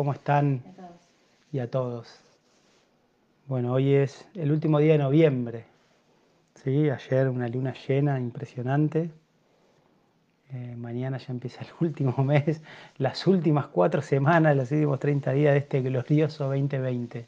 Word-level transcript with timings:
¿cómo 0.00 0.14
están? 0.14 0.62
A 0.64 0.72
todos. 0.72 1.00
Y 1.52 1.58
a 1.58 1.70
todos. 1.70 2.20
Bueno, 3.46 3.74
hoy 3.74 3.92
es 3.92 4.26
el 4.32 4.50
último 4.50 4.78
día 4.78 4.92
de 4.92 4.98
noviembre. 4.98 5.66
¿sí? 6.54 6.88
Ayer 6.88 7.28
una 7.28 7.48
luna 7.48 7.74
llena 7.86 8.18
impresionante. 8.18 9.10
Eh, 10.54 10.74
mañana 10.74 11.18
ya 11.18 11.34
empieza 11.34 11.60
el 11.60 11.68
último 11.86 12.24
mes, 12.24 12.62
las 12.96 13.26
últimas 13.26 13.66
cuatro 13.66 14.00
semanas, 14.00 14.56
los 14.56 14.72
últimos 14.72 15.00
30 15.00 15.32
días 15.32 15.52
de 15.52 15.58
este 15.58 15.82
glorioso 15.82 16.44
2020. 16.44 17.26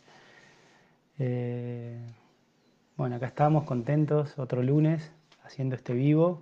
Eh, 1.18 2.00
bueno, 2.96 3.16
acá 3.16 3.26
estamos 3.26 3.64
contentos, 3.64 4.38
otro 4.38 4.62
lunes, 4.62 5.12
haciendo 5.44 5.76
este 5.76 5.92
vivo, 5.92 6.40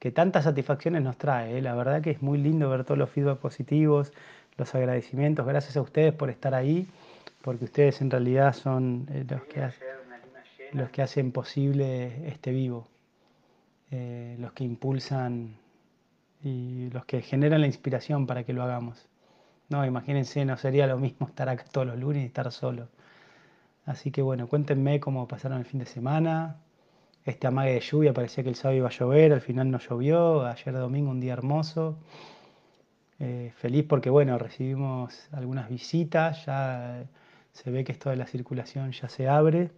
que 0.00 0.10
tantas 0.10 0.42
satisfacciones 0.42 1.02
nos 1.02 1.18
trae. 1.18 1.58
¿eh? 1.58 1.62
La 1.62 1.76
verdad 1.76 2.02
que 2.02 2.10
es 2.10 2.20
muy 2.20 2.38
lindo 2.38 2.68
ver 2.68 2.82
todos 2.82 2.98
los 2.98 3.10
feedback 3.10 3.38
positivos, 3.38 4.12
los 4.56 4.74
agradecimientos. 4.74 5.46
Gracias 5.46 5.76
a 5.76 5.82
ustedes 5.82 6.12
por 6.12 6.30
estar 6.30 6.54
ahí, 6.54 6.86
porque 7.42 7.64
ustedes 7.64 8.00
en 8.00 8.10
realidad 8.10 8.52
son 8.52 9.06
eh, 9.10 9.24
los, 9.28 9.44
que 9.44 9.68
los 10.72 10.90
que 10.90 11.02
hacen 11.02 11.32
posible 11.32 12.28
este 12.28 12.52
vivo, 12.52 12.88
eh, 13.90 14.36
los 14.38 14.52
que 14.52 14.64
impulsan 14.64 15.56
y 16.42 16.90
los 16.90 17.04
que 17.04 17.22
generan 17.22 17.60
la 17.60 17.66
inspiración 17.66 18.26
para 18.26 18.44
que 18.44 18.52
lo 18.52 18.62
hagamos. 18.62 19.08
No, 19.68 19.86
imagínense, 19.86 20.44
no 20.44 20.56
sería 20.56 20.86
lo 20.86 20.98
mismo 20.98 21.26
estar 21.26 21.48
acá 21.48 21.64
todos 21.70 21.86
los 21.86 21.98
lunes 21.98 22.22
y 22.22 22.26
estar 22.26 22.50
solo. 22.52 22.88
Así 23.86 24.10
que 24.10 24.22
bueno, 24.22 24.48
cuéntenme 24.48 25.00
cómo 25.00 25.26
pasaron 25.26 25.58
el 25.58 25.64
fin 25.64 25.80
de 25.80 25.86
semana. 25.86 26.56
Este 27.24 27.46
amague 27.46 27.72
de 27.72 27.80
lluvia 27.80 28.12
parecía 28.12 28.42
que 28.44 28.50
el 28.50 28.56
sábado 28.56 28.76
iba 28.76 28.88
a 28.88 28.92
llover, 28.92 29.32
al 29.32 29.40
final 29.40 29.70
no 29.70 29.78
llovió. 29.78 30.44
Ayer 30.44 30.74
domingo 30.74 31.10
un 31.10 31.20
día 31.20 31.32
hermoso. 31.32 31.96
Eh, 33.24 33.52
feliz 33.54 33.84
porque 33.88 34.10
bueno, 34.10 34.36
recibimos 34.36 35.28
algunas 35.30 35.68
visitas, 35.68 36.44
ya 36.44 37.04
se 37.52 37.70
ve 37.70 37.84
que 37.84 37.92
esto 37.92 38.10
de 38.10 38.16
la 38.16 38.26
circulación 38.26 38.90
ya 38.90 39.08
se 39.08 39.28
abre. 39.28 39.70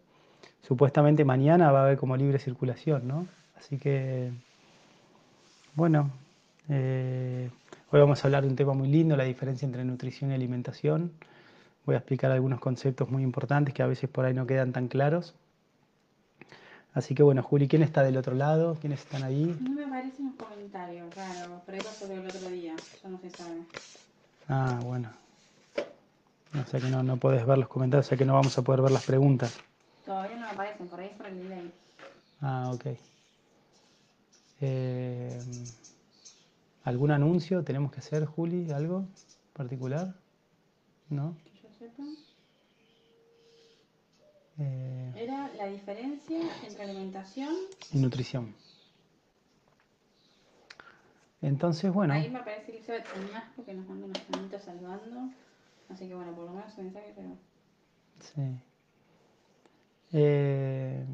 Supuestamente 0.63 1.27
mañana 1.27 1.71
va 1.71 1.81
a 1.81 1.85
haber 1.85 1.99
como 1.99 2.17
libre 2.17 2.39
circulación, 2.39 3.07
¿no? 3.07 3.27
Así 3.55 3.77
que, 3.77 4.33
bueno, 5.75 6.11
eh, 6.71 7.51
hoy 7.91 8.01
vamos 8.01 8.25
a 8.25 8.29
hablar 8.29 8.45
de 8.45 8.49
un 8.49 8.57
tema 8.57 8.73
muy 8.73 8.89
lindo, 8.89 9.15
la 9.15 9.25
diferencia 9.25 9.67
entre 9.67 9.85
nutrición 9.85 10.31
y 10.31 10.35
alimentación. 10.35 11.13
Voy 11.85 11.97
a 11.97 11.99
explicar 11.99 12.31
algunos 12.31 12.61
conceptos 12.61 13.11
muy 13.11 13.23
importantes 13.23 13.75
que 13.75 13.83
a 13.83 13.87
veces 13.87 14.09
por 14.09 14.25
ahí 14.25 14.33
no 14.33 14.47
quedan 14.47 14.73
tan 14.73 14.89
claros. 14.89 15.35
Así 16.95 17.15
que 17.15 17.25
bueno, 17.25 17.43
Juli, 17.43 17.67
¿quién 17.67 17.83
está 17.83 18.05
del 18.05 18.17
otro 18.17 18.35
lado? 18.35 18.77
¿Quiénes 18.81 19.01
están 19.01 19.25
ahí? 19.25 19.57
No 19.61 19.71
me 19.71 19.85
aparecen 19.85 20.27
los 20.27 20.37
comentarios, 20.37 21.13
claro, 21.13 21.61
pero 21.67 21.79
eso 21.79 21.89
fue 21.91 22.15
el 22.15 22.27
otro 22.27 22.49
día, 22.49 22.75
ya 23.03 23.09
no 23.09 23.19
se 23.19 23.31
sabe. 23.31 23.63
Ah, 24.49 24.79
bueno. 24.85 25.11
O 26.55 26.71
sea 26.71 26.79
que 26.79 26.87
no, 26.87 27.03
no 27.03 27.17
podés 27.17 27.45
ver 27.45 27.59
los 27.59 27.67
comentarios, 27.67 28.07
o 28.07 28.09
sea 28.11 28.17
que 28.17 28.25
no 28.25 28.35
vamos 28.35 28.57
a 28.57 28.63
poder 28.63 28.81
ver 28.81 28.93
las 28.93 29.05
preguntas. 29.05 29.59
Todavía 30.07 30.37
no 30.37 30.49
aparecen, 30.49 30.87
por 30.87 31.01
ahí 31.01 31.09
es 31.09 31.17
por 31.17 31.27
el 31.27 31.43
delay. 31.43 31.73
Ah, 32.41 32.71
ok. 32.73 32.87
Eh, 34.61 35.43
¿Algún 36.85 37.11
anuncio 37.11 37.65
tenemos 37.65 37.91
que 37.91 37.99
hacer, 37.99 38.25
Juli? 38.25 38.71
¿Algo 38.71 39.05
particular? 39.53 40.15
¿No? 41.11 41.35
Que 41.43 41.51
yo 41.61 41.69
sepa. 41.77 42.05
Eh, 44.59 45.13
Era 45.17 45.51
la 45.57 45.67
diferencia 45.67 46.39
entre 46.67 46.85
alimentación. 46.85 47.55
y 47.93 47.99
nutrición. 47.99 48.55
Entonces, 51.43 51.93
bueno, 51.93 52.15
Ahí 52.15 52.31
me 52.31 52.39
aparece 52.39 52.73
Elizabeth 52.73 53.05
Añasco 53.15 53.65
que 53.65 53.75
nos 53.75 53.87
manda 53.87 54.07
unos 54.07 54.31
manitos 54.31 54.63
saludando. 54.63 55.29
Así 55.91 56.09
que 56.09 56.15
bueno, 56.15 56.33
por 56.35 56.47
lo 56.47 56.53
menos 56.53 56.73
su 56.73 56.83
mensaje, 56.83 57.13
pero. 57.15 57.29
sí. 58.21 58.43
Eh, 60.17 61.05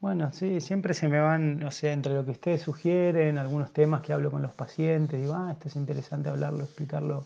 bueno, 0.00 0.32
sí, 0.32 0.60
siempre 0.60 0.94
se 0.94 1.08
me 1.08 1.20
van, 1.20 1.62
o 1.64 1.70
sea, 1.70 1.92
entre 1.92 2.12
lo 2.14 2.24
que 2.24 2.32
ustedes 2.32 2.62
sugieren, 2.62 3.38
algunos 3.38 3.72
temas 3.72 4.02
que 4.02 4.12
hablo 4.12 4.30
con 4.30 4.42
los 4.42 4.52
pacientes, 4.52 5.20
digo, 5.20 5.34
ah, 5.34 5.50
esto 5.52 5.68
es 5.68 5.76
interesante 5.76 6.28
hablarlo, 6.28 6.64
explicarlo 6.64 7.24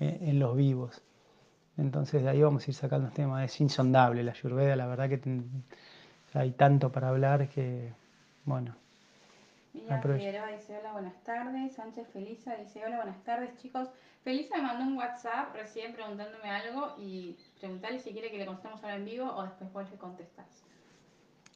eh, 0.00 0.18
en 0.22 0.38
los 0.38 0.56
vivos. 0.56 1.00
Entonces 1.78 2.22
de 2.22 2.28
ahí 2.28 2.42
vamos 2.42 2.66
a 2.66 2.70
ir 2.70 2.74
sacando 2.74 3.06
los 3.06 3.14
temas. 3.14 3.44
Es 3.44 3.60
insondable 3.60 4.22
la 4.22 4.32
Ayurveda, 4.32 4.76
la 4.76 4.86
verdad 4.86 5.08
que 5.08 5.18
ten- 5.18 5.64
hay 6.34 6.52
tanto 6.52 6.90
para 6.92 7.08
hablar 7.08 7.48
que, 7.48 7.92
bueno, 8.44 8.74
Miriam. 9.72 10.00
Figueroa 10.02 10.48
dice 10.48 10.78
hola, 10.78 10.92
buenas 10.92 11.22
tardes. 11.24 11.74
Sánchez 11.74 12.08
Felisa 12.12 12.54
dice 12.56 12.84
hola, 12.84 12.96
buenas 12.96 13.22
tardes 13.24 13.56
chicos. 13.56 13.88
Felisa 14.22 14.56
me 14.56 14.62
mandó 14.64 14.84
un 14.84 14.96
WhatsApp 14.96 15.54
recién 15.54 15.92
preguntándome 15.94 16.50
algo 16.50 16.94
y 16.98 17.36
preguntarle 17.60 17.98
si 18.00 18.12
quiere 18.12 18.30
que 18.30 18.38
le 18.38 18.46
contestemos 18.46 18.82
ahora 18.82 18.96
en 18.96 19.04
vivo 19.04 19.26
o 19.32 19.42
después 19.44 19.72
vos 19.72 19.90
le 19.90 19.96
contestás. 19.96 20.64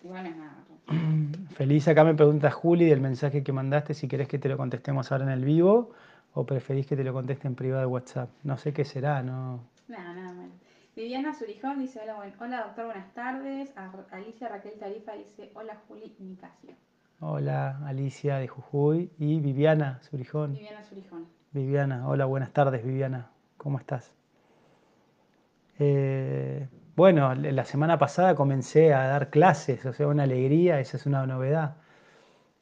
Igual 0.02 0.26
es 0.26 0.36
nada. 0.36 0.56
Feliz, 1.54 1.86
acá 1.88 2.04
me 2.04 2.14
pregunta 2.14 2.50
Juli 2.50 2.86
del 2.86 3.00
mensaje 3.00 3.42
que 3.42 3.52
mandaste 3.52 3.94
si 3.94 4.08
querés 4.08 4.28
que 4.28 4.38
te 4.38 4.48
lo 4.48 4.56
contestemos 4.56 5.10
ahora 5.12 5.24
en 5.24 5.30
el 5.30 5.44
vivo 5.44 5.90
o 6.34 6.44
preferís 6.44 6.86
que 6.86 6.96
te 6.96 7.04
lo 7.04 7.12
conteste 7.12 7.46
en 7.46 7.54
privado 7.54 7.80
de 7.80 7.86
WhatsApp. 7.86 8.28
No 8.42 8.56
sé 8.58 8.72
qué 8.72 8.84
será, 8.84 9.22
¿no? 9.22 9.60
Nada, 9.88 10.14
nada 10.14 10.32
malo. 10.32 10.52
Viviana 10.96 11.34
Surijón 11.34 11.78
dice 11.80 12.00
hola, 12.02 12.14
buen- 12.14 12.34
hola 12.40 12.62
doctor, 12.64 12.86
buenas 12.86 13.12
tardes. 13.14 13.72
A- 13.76 13.90
Alicia 14.12 14.48
Raquel 14.48 14.78
Tarifa 14.78 15.12
dice 15.12 15.50
hola 15.54 15.76
Juli 15.88 16.14
Nicasio. 16.18 16.72
Hola, 17.20 17.78
Alicia 17.86 18.36
de 18.36 18.48
Jujuy 18.48 19.10
y 19.18 19.40
Viviana 19.40 20.00
Surijón. 20.02 20.54
Viviana 20.54 20.82
Surijón. 20.84 21.26
Viviana, 21.52 22.08
hola, 22.08 22.24
buenas 22.26 22.52
tardes, 22.52 22.84
Viviana. 22.84 23.30
¿Cómo 23.56 23.78
estás? 23.78 24.12
Eh, 25.78 26.68
bueno, 26.96 27.34
la 27.34 27.64
semana 27.64 27.98
pasada 27.98 28.34
comencé 28.34 28.94
a 28.94 29.06
dar 29.08 29.30
clases, 29.30 29.84
o 29.86 29.92
sea, 29.92 30.06
una 30.06 30.24
alegría, 30.24 30.78
esa 30.80 30.96
es 30.96 31.06
una 31.06 31.26
novedad. 31.26 31.76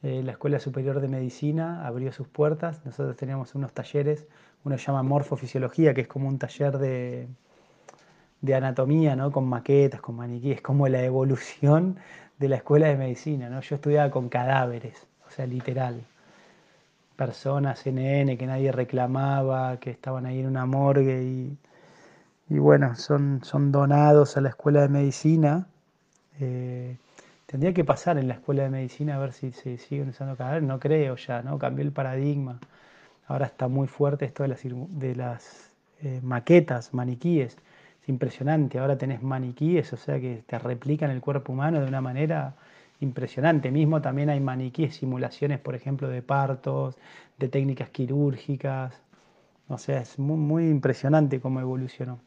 Eh, 0.03 0.23
la 0.25 0.33
Escuela 0.33 0.59
Superior 0.59 1.01
de 1.01 1.09
Medicina 1.09 1.87
abrió 1.87 2.13
sus 2.13 2.29
puertas. 2.29 2.85
Nosotros 2.85 3.17
teníamos 3.17 3.55
unos 3.55 3.73
talleres, 3.73 4.27
uno 4.65 4.77
llama 4.77 5.03
Morfofisiología, 5.03 5.95
que 5.95 6.03
es 6.03 6.09
como 6.09 6.29
un 6.29 6.39
taller 6.39 6.79
de, 6.79 7.29
de 8.41 8.55
anatomía, 8.55 9.17
¿no? 9.17 9.31
Con 9.33 9.47
maquetas, 9.49 10.01
con 10.01 10.17
maniquíes, 10.17 10.61
como 10.61 10.89
la 10.89 11.03
evolución 11.03 11.99
de 12.39 12.49
la 12.49 12.57
Escuela 12.57 12.89
de 12.89 12.97
Medicina, 12.97 13.49
¿no? 13.49 13.61
Yo 13.61 13.77
estudiaba 13.77 14.11
con 14.11 14.29
cadáveres, 14.29 15.07
o 15.27 15.31
sea, 15.31 15.47
literal 15.47 16.03
personas 17.17 17.87
NN 17.87 18.37
que 18.37 18.47
nadie 18.47 18.73
reclamaba, 18.73 19.79
que 19.79 19.91
estaban 19.91 20.27
ahí 20.27 20.41
en 20.41 20.47
una 20.47 20.67
morgue 20.67 21.23
y, 21.23 21.59
y 22.49 22.59
bueno, 22.59 22.97
son, 22.97 23.41
son 23.45 23.73
donados 23.73 24.37
a 24.37 24.41
la 24.41 24.49
escuela 24.51 24.83
de 24.83 24.89
medicina. 24.89 25.67
Eh, 26.41 26.97
tendría 27.47 27.73
que 27.75 27.85
pasar 27.85 28.19
en 28.19 28.29
la 28.29 28.35
escuela 28.35 28.65
de 28.65 28.71
medicina 28.71 29.17
a 29.17 29.19
ver 29.19 29.33
si 29.33 29.53
se 29.53 29.79
siguen 29.79 30.11
usando 30.11 30.37
cadáveres, 30.37 30.67
no 30.69 30.81
creo 30.81 31.17
ya, 31.17 31.43
¿no? 31.43 31.59
Cambió 31.59 31.85
el 31.85 31.93
paradigma. 31.93 32.59
Ahora 33.27 33.47
está 33.47 33.69
muy 33.69 33.89
fuerte 33.89 34.25
esto 34.25 34.45
de 34.45 35.15
las, 35.15 35.71
eh, 36.03 36.21
maquetas, 36.23 36.93
maniquíes. 36.93 37.57
Es 38.03 38.09
impresionante, 38.09 38.79
ahora 38.79 38.99
tenés 38.99 39.23
maniquíes, 39.23 39.93
o 39.93 39.97
sea 39.97 40.21
que 40.21 40.43
te 40.47 40.59
replican 40.59 41.11
el 41.11 41.21
cuerpo 41.21 41.53
humano 41.53 41.81
de 41.81 41.87
una 41.87 42.01
manera 42.01 42.55
impresionante. 43.01 43.71
Mismo 43.71 44.03
también 44.03 44.31
hay 44.31 44.41
maniquíes, 44.41 44.97
simulaciones, 44.97 45.61
por 45.61 45.75
ejemplo, 45.75 46.09
de 46.09 46.23
partos, 46.23 46.97
de 47.39 47.49
técnicas 47.49 47.91
quirúrgicas. 47.91 49.01
O 49.69 49.79
sea, 49.79 50.01
es 50.01 50.19
muy, 50.19 50.37
muy 50.37 50.69
impresionante 50.69 51.41
cómo 51.41 51.61
evolucionó. 51.61 52.19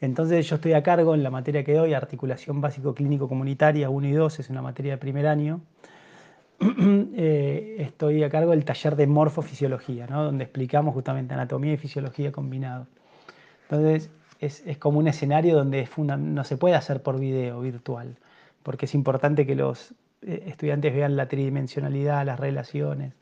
Entonces 0.00 0.48
yo 0.48 0.56
estoy 0.56 0.74
a 0.74 0.82
cargo 0.82 1.14
en 1.14 1.22
la 1.22 1.30
materia 1.30 1.64
que 1.64 1.74
doy, 1.74 1.92
articulación 1.92 2.60
básico 2.60 2.94
clínico 2.94 3.28
comunitaria 3.28 3.90
1 3.90 4.06
y 4.06 4.12
2, 4.12 4.40
es 4.40 4.50
una 4.50 4.62
materia 4.62 4.92
de 4.92 4.98
primer 4.98 5.26
año. 5.26 5.60
Eh, 7.20 7.76
estoy 7.80 8.22
a 8.22 8.30
cargo 8.30 8.52
del 8.52 8.64
taller 8.64 8.94
de 8.94 9.06
morfofisiología, 9.06 10.06
¿no? 10.06 10.24
donde 10.24 10.44
explicamos 10.44 10.94
justamente 10.94 11.34
anatomía 11.34 11.72
y 11.72 11.76
fisiología 11.76 12.30
combinado. 12.30 12.86
Entonces 13.64 14.10
es, 14.40 14.62
como 14.78 14.98
un 14.98 15.08
escenario 15.08 15.56
donde 15.56 15.88
no 16.18 16.44
se 16.44 16.56
puede 16.56 16.76
hacer 16.76 17.02
por 17.02 17.18
video 17.18 17.60
virtual, 17.60 18.16
porque 18.62 18.86
es 18.86 18.94
importante 18.94 19.46
que 19.46 19.56
los 19.56 19.92
eh, 20.22 20.44
estudiantes 20.46 20.94
vean 20.94 21.16
la 21.16 21.26
tridimensionalidad, 21.26 22.24
las 22.24 22.38
relaciones. 22.38 23.12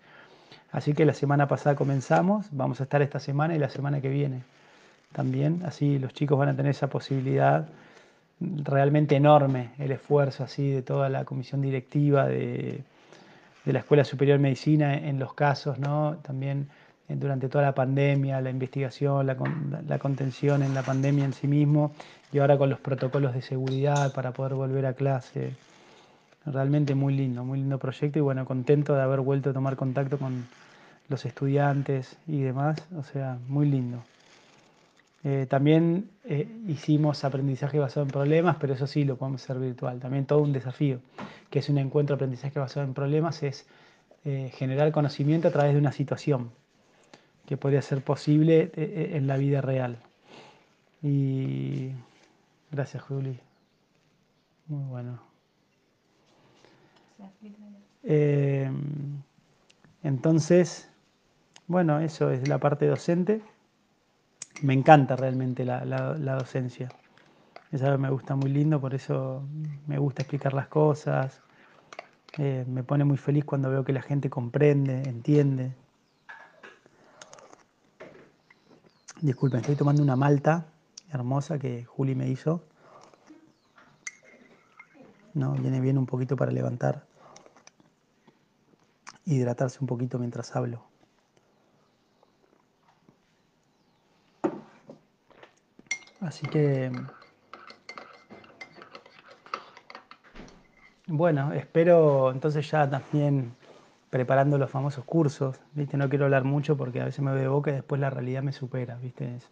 Así 0.73 0.93
que 0.93 1.07
la 1.07 1.15
semana 1.15 1.49
pasada 1.49 1.75
comenzamos, 1.75 2.49
vamos 2.53 2.81
a 2.81 2.85
estar 2.85 3.01
esta 3.01 3.19
semana 3.19 3.55
y 3.57 3.59
la 3.59 3.71
semana 3.71 4.01
que 4.01 4.09
viene 4.09 4.43
también. 5.13 5.63
Así 5.65 5.99
los 5.99 6.13
chicos 6.13 6.39
van 6.39 6.51
a 6.51 6.57
tener 6.57 6.71
esa 6.71 6.89
posibilidad 6.89 7.67
realmente 8.41 9.17
enorme, 9.17 9.71
el 9.79 9.93
esfuerzo 9.93 10.45
así 10.45 10.71
de 10.71 10.83
toda 10.83 11.09
la 11.09 11.25
comisión 11.25 11.63
directiva 11.63 12.27
de, 12.27 12.85
de 13.67 13.73
la 13.73 13.81
Escuela 13.81 14.05
Superior 14.05 14.39
de 14.39 14.43
Medicina 14.43 14.95
en 14.95 15.19
los 15.19 15.35
casos, 15.35 15.79
¿no? 15.79 16.17
También 16.23 16.69
eh, 17.09 17.17
durante 17.17 17.49
toda 17.49 17.65
la 17.65 17.75
pandemia, 17.75 18.41
la 18.41 18.51
investigación, 18.51 19.27
la, 19.27 19.37
la 19.87 19.99
contención 19.99 20.63
en 20.63 20.73
la 20.73 20.83
pandemia 20.83 21.25
en 21.25 21.33
sí 21.33 21.49
mismo 21.49 21.93
y 22.33 22.39
ahora 22.39 22.57
con 22.57 22.71
los 22.71 22.79
protocolos 22.79 23.35
de 23.35 23.43
seguridad 23.43 24.15
para 24.15 24.31
poder 24.31 24.55
volver 24.55 24.87
a 24.87 24.95
clase. 24.95 25.53
Realmente 26.47 26.95
muy 26.95 27.15
lindo, 27.17 27.45
muy 27.45 27.59
lindo 27.59 27.77
proyecto 27.79 28.21
y 28.21 28.23
bueno, 28.23 28.45
contento 28.45 28.95
de 28.95 29.03
haber 29.03 29.21
vuelto 29.21 29.51
a 29.51 29.53
tomar 29.53 29.75
contacto 29.75 30.17
con 30.17 30.47
los 31.09 31.27
estudiantes 31.27 32.17
y 32.29 32.41
demás, 32.43 32.79
o 32.97 33.03
sea, 33.03 33.39
muy 33.49 33.67
lindo. 33.69 33.99
Eh, 35.29 35.47
también 35.47 36.09
eh, 36.23 36.47
hicimos 36.69 37.25
aprendizaje 37.25 37.81
basado 37.81 38.07
en 38.07 38.13
problemas, 38.13 38.59
pero 38.61 38.75
eso 38.75 38.87
sí 38.87 39.03
lo 39.03 39.17
podemos 39.17 39.43
hacer 39.43 39.59
virtual. 39.59 39.99
También 39.99 40.25
todo 40.25 40.39
un 40.39 40.53
desafío, 40.53 41.01
que 41.51 41.59
es 41.59 41.69
un 41.69 41.79
encuentro 41.79 42.15
de 42.15 42.19
aprendizaje 42.19 42.61
basado 42.61 42.87
en 42.87 42.95
problemas, 42.95 43.43
es 43.43 43.67
eh, 44.25 44.53
generar 44.55 44.93
conocimiento 44.93 45.49
a 45.49 45.51
través 45.51 45.73
de 45.73 45.81
una 45.81 45.91
situación 45.91 46.53
que 47.45 47.57
podría 47.57 47.83
ser 47.83 48.03
posible 48.03 48.71
en 48.77 49.27
la 49.27 49.37
vida 49.37 49.61
real. 49.63 49.99
Y 51.03 51.91
gracias, 52.71 53.03
Juli. 53.03 53.41
Muy 54.69 54.85
bueno. 54.85 55.21
entonces, 60.05 60.89
bueno, 61.67 61.99
eso 61.99 62.31
es 62.31 62.47
la 62.47 62.59
parte 62.59 62.87
docente. 62.87 63.43
Me 64.63 64.73
encanta 64.75 65.17
realmente 65.17 65.65
la, 65.65 66.15
docencia. 66.37 66.89
Es 67.73 67.83
me 67.99 68.11
gusta 68.11 68.37
muy 68.37 68.51
lindo, 68.51 68.81
por 68.81 68.95
eso 68.95 69.45
me 69.87 69.99
gusta 69.99 70.23
explicar 70.23 70.55
las 70.55 70.69
cosas. 70.69 71.41
Eh, 72.39 72.65
me 72.69 72.83
pone 72.83 73.05
muy 73.05 73.17
feliz 73.17 73.45
cuando 73.45 73.71
veo 73.71 73.85
que 73.85 73.93
la 73.93 74.03
gente 74.03 74.31
comprende, 74.31 75.03
entiende. 75.03 75.75
Disculpen, 79.21 79.61
estoy 79.61 79.77
tomando 79.77 80.03
una 80.03 80.17
malta 80.17 80.67
hermosa 81.11 81.59
que 81.59 81.85
Juli 81.85 82.15
me 82.15 82.29
hizo. 82.29 82.63
No, 85.35 85.53
viene 85.53 85.81
bien 85.81 85.99
un 85.99 86.07
poquito 86.07 86.37
para 86.37 86.51
levantar, 86.51 87.05
hidratarse 89.27 89.79
un 89.81 89.87
poquito 89.87 90.19
mientras 90.19 90.55
hablo. 90.57 90.96
Así 96.21 96.47
que, 96.47 96.91
bueno, 101.07 101.53
espero 101.53 102.33
entonces 102.33 102.71
ya 102.71 102.89
también 102.89 103.55
preparando 104.11 104.57
los 104.57 104.71
famosos 104.71 105.05
cursos, 105.05 105.61
¿viste? 105.73 105.97
No 105.97 106.09
quiero 106.09 106.25
hablar 106.25 106.45
mucho 106.45 106.77
porque 106.77 107.01
a 107.01 107.05
veces 107.05 107.21
me 107.21 107.33
veo 107.33 107.53
boca 107.53 107.71
y 107.71 107.75
después 107.75 108.01
la 108.01 108.11
realidad 108.11 108.43
me 108.43 108.53
supera, 108.53 108.97
¿viste? 108.97 109.37
Es 109.37 109.49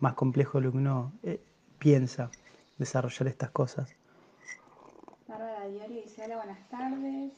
más 0.00 0.14
complejo 0.14 0.58
de 0.58 0.64
lo 0.64 0.72
que 0.72 0.78
uno 0.78 1.12
eh, 1.22 1.40
piensa 1.78 2.30
desarrollar 2.78 3.28
estas 3.28 3.50
cosas. 3.50 3.94
Bárbara 5.28 5.66
Diori 5.68 6.02
dice, 6.02 6.24
hola, 6.24 6.36
buenas 6.36 6.68
tardes. 6.68 7.32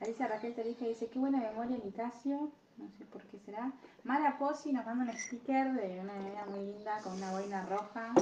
Alicia 0.00 0.28
Raquel 0.28 0.54
Tarifa 0.54 0.84
dice, 0.86 1.08
qué 1.08 1.18
buena 1.18 1.38
memoria, 1.38 1.78
Nicasio 1.84 2.50
no 2.78 2.88
sé 2.98 3.04
por 3.06 3.22
qué 3.22 3.38
será. 3.38 3.72
Mara 4.04 4.38
Pozzi 4.38 4.72
nos 4.72 4.84
manda 4.86 5.04
un 5.04 5.18
sticker 5.18 5.72
de 5.72 6.00
una 6.00 6.12
bebida 6.14 6.46
muy 6.50 6.66
linda 6.66 6.98
con 7.02 7.14
una 7.14 7.30
boina 7.32 7.66
roja. 7.66 8.12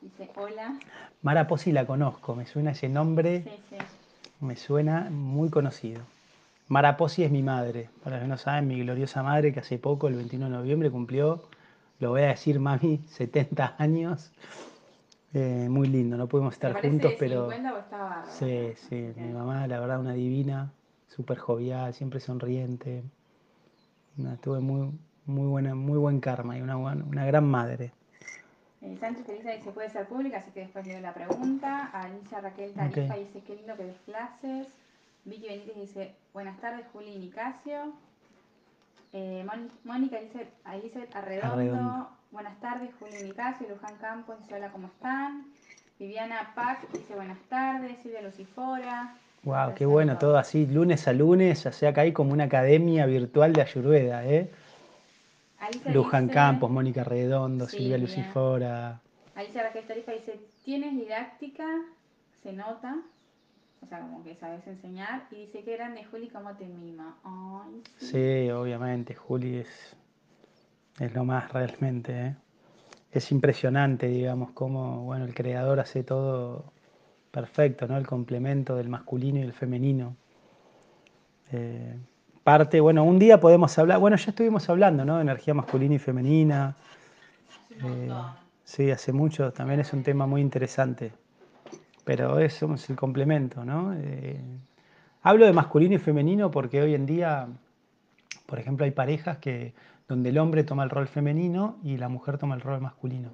Dice 0.00 0.30
hola. 0.36 0.78
Mara 1.22 1.46
Pozzi 1.46 1.72
la 1.72 1.86
conozco, 1.86 2.34
me 2.34 2.46
suena 2.46 2.72
ese 2.72 2.88
nombre. 2.88 3.42
Sí, 3.42 3.62
sí. 3.70 3.76
Me 4.40 4.56
suena 4.56 5.08
muy 5.10 5.48
conocido. 5.48 6.02
Mara 6.68 6.96
Pozzi 6.96 7.24
es 7.24 7.30
mi 7.30 7.42
madre, 7.42 7.90
para 8.02 8.16
los 8.16 8.24
que 8.24 8.28
no 8.28 8.38
saben, 8.38 8.66
mi 8.66 8.80
gloriosa 8.80 9.22
madre 9.22 9.52
que 9.52 9.60
hace 9.60 9.78
poco, 9.78 10.08
el 10.08 10.14
21 10.14 10.46
de 10.46 10.50
noviembre, 10.50 10.90
cumplió, 10.90 11.42
lo 12.00 12.10
voy 12.10 12.22
a 12.22 12.28
decir 12.28 12.58
mami, 12.58 13.04
70 13.08 13.76
años. 13.78 14.32
Eh, 15.34 15.66
muy 15.68 15.88
lindo, 15.88 16.16
no 16.16 16.26
podemos 16.26 16.54
estar 16.54 16.80
juntos, 16.80 17.12
pero... 17.18 17.50
50 17.50 17.74
o 17.74 17.78
estaba... 17.78 18.24
Sí, 18.30 18.72
sí, 18.88 19.12
mi 19.16 19.32
mamá, 19.32 19.66
la 19.66 19.80
verdad, 19.80 20.00
una 20.00 20.14
divina, 20.14 20.72
súper 21.08 21.38
jovial, 21.38 21.92
siempre 21.92 22.20
sonriente. 22.20 23.02
Tuve 24.40 24.60
muy, 24.60 24.90
muy, 25.26 25.46
buena, 25.46 25.74
muy 25.74 25.98
buen 25.98 26.20
karma 26.20 26.56
y 26.56 26.62
una, 26.62 26.76
una 26.76 27.26
gran 27.26 27.46
madre. 27.46 27.92
Eh, 28.84 28.96
Sánchez 29.00 29.24
Felisa 29.24 29.50
dice 29.52 29.72
puede 29.72 29.88
ser 29.88 30.06
pública, 30.06 30.38
así 30.38 30.50
que 30.50 30.60
después 30.60 30.86
leo 30.86 31.00
la 31.00 31.14
pregunta. 31.14 31.86
Alicia 31.86 32.40
Raquel 32.40 32.72
Tarifa 32.74 33.14
dice 33.16 33.42
qué 33.46 33.56
lindo 33.56 33.76
que 33.76 33.84
des 33.84 33.98
clases. 34.00 34.68
Vicky 35.24 35.48
Benítez 35.48 35.76
dice 35.76 36.14
buenas 36.34 36.60
tardes 36.60 36.86
Juli 36.92 37.12
y 37.14 37.18
Nicasio. 37.18 37.94
Eh, 39.14 39.46
Mónica 39.84 40.20
dice 40.20 40.48
Elizabeth 40.70 41.14
Arredondo, 41.16 42.10
buenas 42.30 42.60
tardes 42.60 42.90
Juli 42.98 43.16
y 43.20 43.24
Nicasio. 43.24 43.68
Luján 43.68 43.96
Campos 43.96 44.38
dice 44.40 44.54
hola, 44.54 44.70
¿cómo 44.70 44.88
están? 44.88 45.46
Viviana 45.98 46.52
Pac 46.54 46.90
dice 46.92 47.14
buenas 47.14 47.40
tardes. 47.48 47.98
Silvia 48.02 48.20
Lucifora. 48.20 49.14
Wow, 49.44 49.74
qué 49.74 49.84
bueno, 49.84 50.16
todo 50.16 50.38
así, 50.38 50.66
lunes 50.66 51.06
a 51.06 51.12
lunes, 51.12 51.66
o 51.66 51.72
sea 51.72 51.92
que 51.92 52.00
hay 52.00 52.12
como 52.12 52.32
una 52.32 52.44
academia 52.44 53.04
virtual 53.04 53.52
de 53.52 53.62
Ayurveda, 53.62 54.24
¿eh? 54.26 54.50
Luján 55.86 56.28
Campos, 56.28 56.70
Mónica 56.70 57.04
Redondo, 57.04 57.68
Silvia 57.68 57.98
Lucifora. 57.98 59.00
Alicia 59.34 59.62
Raquel 59.62 59.86
Tarifa 59.86 60.12
dice, 60.12 60.40
tienes 60.64 60.94
didáctica, 60.94 61.66
se 62.42 62.52
nota, 62.52 62.96
o 63.82 63.86
sea, 63.86 64.00
como 64.00 64.22
que 64.24 64.34
sabes 64.36 64.66
enseñar, 64.66 65.24
y 65.30 65.46
dice, 65.46 65.62
qué 65.62 65.72
grande 65.72 66.04
Juli, 66.04 66.28
cómo 66.28 66.54
te 66.54 66.64
mima. 66.64 67.16
sí. 67.98 68.50
obviamente, 68.50 69.14
Juli 69.14 69.58
es, 69.58 69.96
es 71.00 71.14
lo 71.14 71.24
más 71.24 71.52
realmente, 71.52 72.12
¿eh? 72.12 72.34
Es 73.12 73.30
impresionante, 73.30 74.08
digamos, 74.08 74.52
cómo, 74.52 75.04
bueno, 75.04 75.24
el 75.24 75.34
creador 75.34 75.78
hace 75.78 76.02
todo 76.02 76.72
perfecto, 77.34 77.88
¿no? 77.88 77.96
El 77.96 78.06
complemento 78.06 78.76
del 78.76 78.88
masculino 78.88 79.40
y 79.40 79.42
el 79.42 79.52
femenino. 79.52 80.14
Eh, 81.50 81.98
parte, 82.44 82.80
bueno, 82.80 83.02
un 83.02 83.18
día 83.18 83.40
podemos 83.40 83.76
hablar, 83.76 83.98
bueno, 83.98 84.16
ya 84.16 84.30
estuvimos 84.30 84.70
hablando, 84.70 85.04
¿no? 85.04 85.16
De 85.16 85.22
energía 85.22 85.52
masculina 85.52 85.96
y 85.96 85.98
femenina. 85.98 86.76
Eh, 87.84 88.08
sí, 88.62 88.88
hace 88.92 89.12
mucho, 89.12 89.52
también 89.52 89.80
es 89.80 89.92
un 89.92 90.04
tema 90.04 90.28
muy 90.28 90.40
interesante. 90.40 91.12
Pero 92.04 92.38
eso 92.38 92.72
es 92.72 92.88
el 92.88 92.94
complemento, 92.94 93.64
¿no? 93.64 93.94
Eh, 93.94 94.40
hablo 95.22 95.44
de 95.44 95.52
masculino 95.52 95.96
y 95.96 95.98
femenino 95.98 96.52
porque 96.52 96.82
hoy 96.82 96.94
en 96.94 97.04
día, 97.04 97.48
por 98.46 98.60
ejemplo, 98.60 98.84
hay 98.84 98.92
parejas 98.92 99.38
que 99.38 99.74
donde 100.06 100.28
el 100.28 100.38
hombre 100.38 100.62
toma 100.62 100.84
el 100.84 100.90
rol 100.90 101.08
femenino 101.08 101.78
y 101.82 101.96
la 101.96 102.08
mujer 102.08 102.38
toma 102.38 102.54
el 102.54 102.60
rol 102.60 102.80
masculino. 102.80 103.30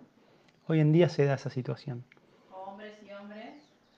Hoy 0.68 0.80
en 0.80 0.90
día 0.92 1.10
se 1.10 1.26
da 1.26 1.34
esa 1.34 1.50
situación. 1.50 2.04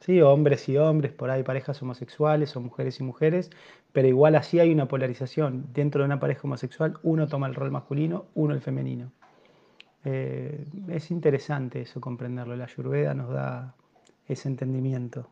Sí, 0.04 0.20
hombres 0.20 0.68
y 0.68 0.76
hombres, 0.76 1.12
por 1.12 1.30
ahí 1.30 1.44
parejas 1.44 1.80
homosexuales 1.80 2.56
o 2.56 2.60
mujeres 2.60 2.98
y 2.98 3.04
mujeres, 3.04 3.50
pero 3.92 4.08
igual 4.08 4.34
así 4.34 4.58
hay 4.58 4.72
una 4.72 4.88
polarización. 4.88 5.66
Dentro 5.72 6.00
de 6.00 6.06
una 6.06 6.18
pareja 6.18 6.40
homosexual, 6.42 6.98
uno 7.04 7.28
toma 7.28 7.46
el 7.46 7.54
rol 7.54 7.70
masculino, 7.70 8.26
uno 8.34 8.52
el 8.52 8.60
femenino. 8.60 9.12
Eh, 10.04 10.66
es 10.88 11.12
interesante 11.12 11.82
eso 11.82 12.00
comprenderlo. 12.00 12.56
La 12.56 12.64
Ayurveda 12.64 13.14
nos 13.14 13.30
da 13.32 13.76
ese 14.26 14.48
entendimiento. 14.48 15.28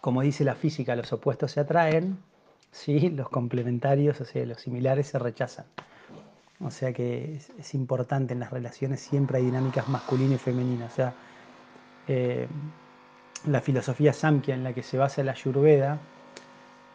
Como 0.00 0.22
dice 0.22 0.44
la 0.44 0.54
física, 0.54 0.94
los 0.94 1.12
opuestos 1.12 1.50
se 1.50 1.58
atraen, 1.58 2.18
¿sí? 2.70 3.10
los 3.10 3.28
complementarios, 3.28 4.20
o 4.20 4.24
sea, 4.24 4.46
los 4.46 4.60
similares 4.60 5.08
se 5.08 5.18
rechazan. 5.18 5.66
O 6.60 6.70
sea 6.70 6.92
que 6.92 7.40
es, 7.58 7.74
importante 7.74 8.32
en 8.32 8.40
las 8.40 8.50
relaciones, 8.50 9.00
siempre 9.00 9.38
hay 9.38 9.44
dinámicas 9.44 9.88
masculinas 9.88 10.34
y 10.34 10.38
femeninas. 10.38 10.92
O 10.92 10.96
sea, 10.96 11.14
eh, 12.06 12.46
la 13.46 13.60
filosofía 13.60 14.12
Samkhya 14.12 14.54
en 14.54 14.64
la 14.64 14.72
que 14.72 14.82
se 14.82 14.96
basa 14.96 15.22
la 15.24 15.32
Ayurveda 15.32 15.98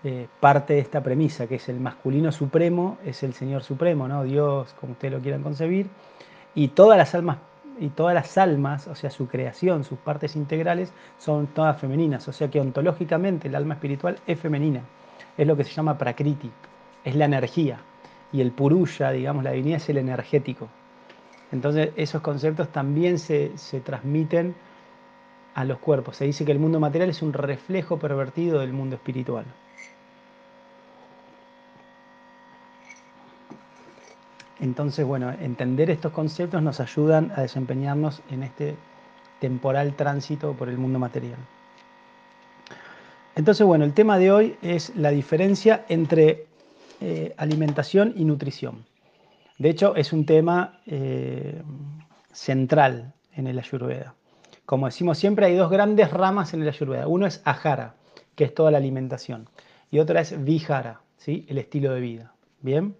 eh, 0.03 0.27
parte 0.39 0.73
de 0.73 0.79
esta 0.79 1.03
premisa, 1.03 1.47
que 1.47 1.55
es 1.55 1.67
el 1.67 1.79
masculino 1.79 2.31
supremo, 2.31 2.97
es 3.05 3.21
el 3.23 3.33
Señor 3.33 3.63
Supremo, 3.63 4.07
¿no? 4.07 4.23
Dios, 4.23 4.73
como 4.79 4.93
ustedes 4.93 5.13
lo 5.13 5.19
quieran 5.19 5.43
concebir, 5.43 5.89
y 6.55 6.69
todas 6.69 6.97
las 6.97 7.13
almas 7.15 7.37
y 7.79 7.89
todas 7.89 8.13
las 8.13 8.37
almas, 8.37 8.87
o 8.87 8.95
sea, 8.95 9.09
su 9.09 9.27
creación, 9.27 9.83
sus 9.83 9.99
partes 9.99 10.35
integrales, 10.35 10.91
son 11.17 11.47
todas 11.47 11.79
femeninas. 11.79 12.27
O 12.27 12.33
sea 12.33 12.49
que 12.49 12.59
ontológicamente 12.59 13.47
el 13.47 13.55
alma 13.55 13.75
espiritual 13.75 14.19
es 14.27 14.39
femenina. 14.39 14.81
Es 15.37 15.47
lo 15.47 15.55
que 15.55 15.63
se 15.63 15.71
llama 15.71 15.97
prakriti, 15.97 16.51
es 17.03 17.15
la 17.15 17.25
energía 17.25 17.79
y 18.31 18.41
el 18.41 18.51
purusha, 18.51 19.11
digamos, 19.11 19.43
la 19.43 19.51
divinidad 19.51 19.77
es 19.77 19.89
el 19.89 19.97
energético. 19.97 20.69
Entonces 21.51 21.91
esos 21.95 22.21
conceptos 22.21 22.69
también 22.69 23.17
se, 23.17 23.51
transmiten 23.83 24.55
a 25.55 25.65
los 25.65 25.79
cuerpos. 25.79 26.17
Se 26.17 26.25
dice 26.25 26.45
que 26.45 26.51
el 26.51 26.59
mundo 26.59 26.79
material 26.79 27.09
es 27.09 27.21
un 27.21 27.33
reflejo 27.33 27.97
pervertido 27.97 28.59
del 28.59 28.73
mundo 28.73 28.95
espiritual. 28.95 29.45
Entonces, 34.59 35.05
bueno, 35.05 35.31
entender 35.39 35.89
estos 35.89 36.11
conceptos 36.11 36.61
nos 36.61 36.81
ayudan 36.81 37.31
a 37.35 37.41
desempeñarnos 37.41 38.21
en 38.29 38.43
este 38.43 38.75
temporal 39.39 39.95
tránsito 39.95 40.53
por 40.53 40.67
el 40.67 40.77
mundo 40.77 40.99
material. 40.99 41.37
Entonces, 43.35 43.65
bueno, 43.65 43.85
el 43.85 43.93
tema 43.93 44.17
de 44.17 44.31
hoy 44.33 44.57
es 44.61 44.93
la 44.97 45.11
diferencia 45.11 45.85
entre 45.87 46.48
eh, 47.01 47.33
alimentación 47.37 48.13
y 48.15 48.25
nutrición. 48.25 48.85
De 49.57 49.69
hecho, 49.69 49.95
es 49.95 50.13
un 50.13 50.25
tema 50.25 50.81
eh, 50.85 51.61
central 52.31 53.13
en 53.35 53.47
el 53.47 53.59
Ayurveda. 53.59 54.15
Como 54.65 54.85
decimos 54.85 55.17
siempre, 55.17 55.47
hay 55.47 55.55
dos 55.55 55.69
grandes 55.69 56.11
ramas 56.11 56.53
en 56.53 56.61
el 56.61 56.67
Ayurveda. 56.69 57.07
Uno 57.07 57.25
es 57.25 57.41
Ahara, 57.45 57.95
que 58.35 58.45
es 58.45 58.53
toda 58.53 58.71
la 58.71 58.77
alimentación. 58.77 59.49
Y 59.91 59.99
otra 59.99 60.21
es 60.21 60.43
vihara, 60.43 61.01
¿sí? 61.17 61.45
el 61.49 61.57
estilo 61.57 61.93
de 61.93 62.01
vida. 62.01 62.33
¿Bien? 62.61 62.95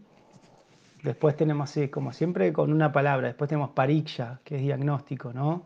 Después 1.04 1.36
tenemos, 1.38 1.74
como 1.92 2.12
siempre, 2.12 2.52
con 2.52 2.74
una 2.74 2.92
palabra. 2.92 3.28
Después 3.28 3.48
tenemos 3.48 3.70
pariksha, 3.72 4.40
que 4.44 4.56
es 4.56 4.62
diagnóstico, 4.62 5.32
¿no? 5.32 5.64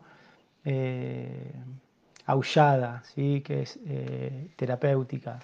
Eh, 0.64 1.52
aullada, 2.26 3.02
¿sí? 3.04 3.42
que 3.44 3.62
es 3.62 3.78
eh, 3.86 4.48
terapéutica. 4.56 5.40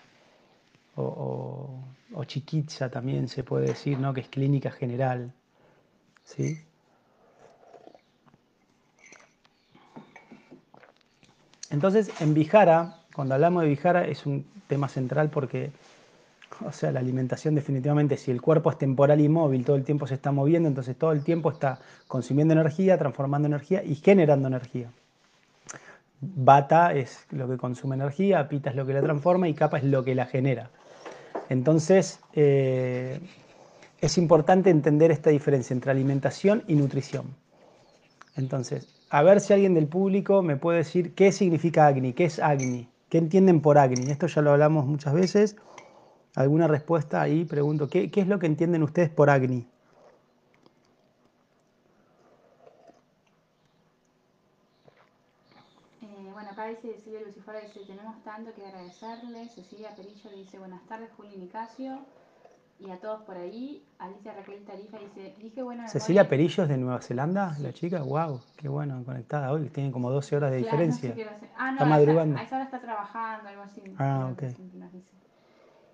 O, 0.97 1.83
o, 2.13 2.25
chiquitza 2.25 2.91
también 2.91 3.29
se 3.29 3.43
puede 3.43 3.69
decir, 3.69 3.99
¿no? 3.99 4.13
que 4.13 4.21
es 4.21 4.29
clínica 4.29 4.71
general. 4.71 5.33
¿sí? 6.25 6.61
Entonces, 11.71 12.11
en 12.21 12.35
Vijara, 12.35 12.97
cuando 13.15 13.35
hablamos 13.35 13.63
de 13.63 13.69
Vijara, 13.69 14.05
es 14.05 14.27
un 14.27 14.45
tema 14.67 14.89
central 14.89 15.31
porque, 15.31 15.71
o 16.65 16.73
sea, 16.73 16.91
la 16.91 17.01
alimentación 17.01 17.55
definitivamente, 17.55 18.17
si 18.17 18.31
el 18.31 18.43
cuerpo 18.43 18.71
es 18.71 18.79
temporal 18.79 19.21
y 19.21 19.29
móvil, 19.29 19.65
todo 19.65 19.77
el 19.77 19.85
tiempo 19.85 20.07
se 20.07 20.15
está 20.15 20.33
moviendo, 20.33 20.69
entonces 20.69 20.97
todo 20.97 21.13
el 21.13 21.23
tiempo 21.23 21.51
está 21.51 21.79
consumiendo 22.09 22.53
energía, 22.53 22.99
transformando 22.99 23.47
energía 23.47 23.83
y 23.85 23.95
generando 23.95 24.49
energía. 24.49 24.91
Bata 26.21 26.93
es 26.93 27.25
lo 27.31 27.49
que 27.49 27.57
consume 27.57 27.95
energía, 27.95 28.49
Pita 28.49 28.71
es 28.71 28.77
lo 28.77 28.85
que 28.85 28.93
la 28.93 29.01
transforma 29.01 29.49
y 29.49 29.55
Capa 29.55 29.79
es 29.79 29.85
lo 29.85 30.05
que 30.05 30.15
la 30.15 30.27
genera. 30.27 30.71
Entonces, 31.51 32.21
eh, 32.33 33.21
es 34.01 34.17
importante 34.17 34.71
entender 34.71 35.11
esta 35.11 35.31
diferencia 35.31 35.75
entre 35.75 35.91
alimentación 35.91 36.63
y 36.69 36.77
nutrición. 36.77 37.27
Entonces, 38.37 38.89
a 39.11 39.23
ver 39.23 39.41
si 39.41 39.53
alguien 39.53 39.75
del 39.75 39.89
público 39.89 40.43
me 40.43 40.57
puede 40.57 40.79
decir 40.79 41.13
qué 41.15 41.33
significa 41.33 41.89
Agni, 41.89 42.13
qué 42.13 42.25
es 42.25 42.39
Agni, 42.39 42.89
qué 43.09 43.19
entienden 43.19 43.61
por 43.61 43.79
Agni. 43.79 44.11
Esto 44.11 44.29
ya 44.29 44.43
lo 44.43 44.53
hablamos 44.53 44.87
muchas 44.87 45.13
veces. 45.13 45.57
¿Alguna 46.37 46.69
respuesta 46.69 47.21
ahí? 47.21 47.45
Pregunto, 47.45 47.89
¿qué, 47.89 48.09
es 48.15 48.29
lo 48.29 48.39
que 48.39 48.47
entienden 48.47 48.85
ustedes 48.85 49.11
por 49.11 49.29
Agni? 49.29 49.67
Dice 56.71 56.95
Cecilia 56.95 57.21
Lucifora, 57.27 57.61
dice, 57.61 57.81
tenemos 57.85 58.23
tanto 58.23 58.55
que 58.55 58.65
agradecerle. 58.65 59.49
Cecilia 59.49 59.91
Perillo 59.97 60.31
dice, 60.31 60.59
buenas 60.59 60.87
tardes, 60.87 61.11
Juli 61.17 61.37
Nicasio 61.37 61.99
y 62.79 62.91
a 62.91 63.01
todos 63.01 63.23
por 63.23 63.37
ahí. 63.37 63.85
Alicia 63.99 64.33
Raquel 64.35 64.65
Tarifa 64.65 64.99
dice, 64.99 65.35
dije 65.39 65.63
bueno. 65.63 65.89
Cecilia 65.89 66.29
Perillo 66.29 66.63
es 66.63 66.69
de 66.69 66.79
Nueva 66.79 67.01
Zelanda, 67.03 67.57
la 67.61 67.73
chica, 67.73 68.03
wow, 68.03 68.41
qué 68.57 68.69
bueno, 68.69 69.03
conectada 69.05 69.53
hoy, 69.53 69.69
tiene 69.69 69.91
como 69.91 70.11
12 70.11 70.37
horas 70.37 70.53
de 70.53 70.59
diferencia. 70.59 71.15
ah, 71.57 71.67
no, 71.67 71.73
está 71.73 71.85
madrugando. 71.87 72.39
A 72.39 72.43
esa 72.43 72.57
hora 72.57 72.65
está 72.65 72.81
trabajando, 72.81 73.49
algo 73.49 73.63
así. 73.63 73.83
Ah, 73.99 74.31
ok. 74.33 74.43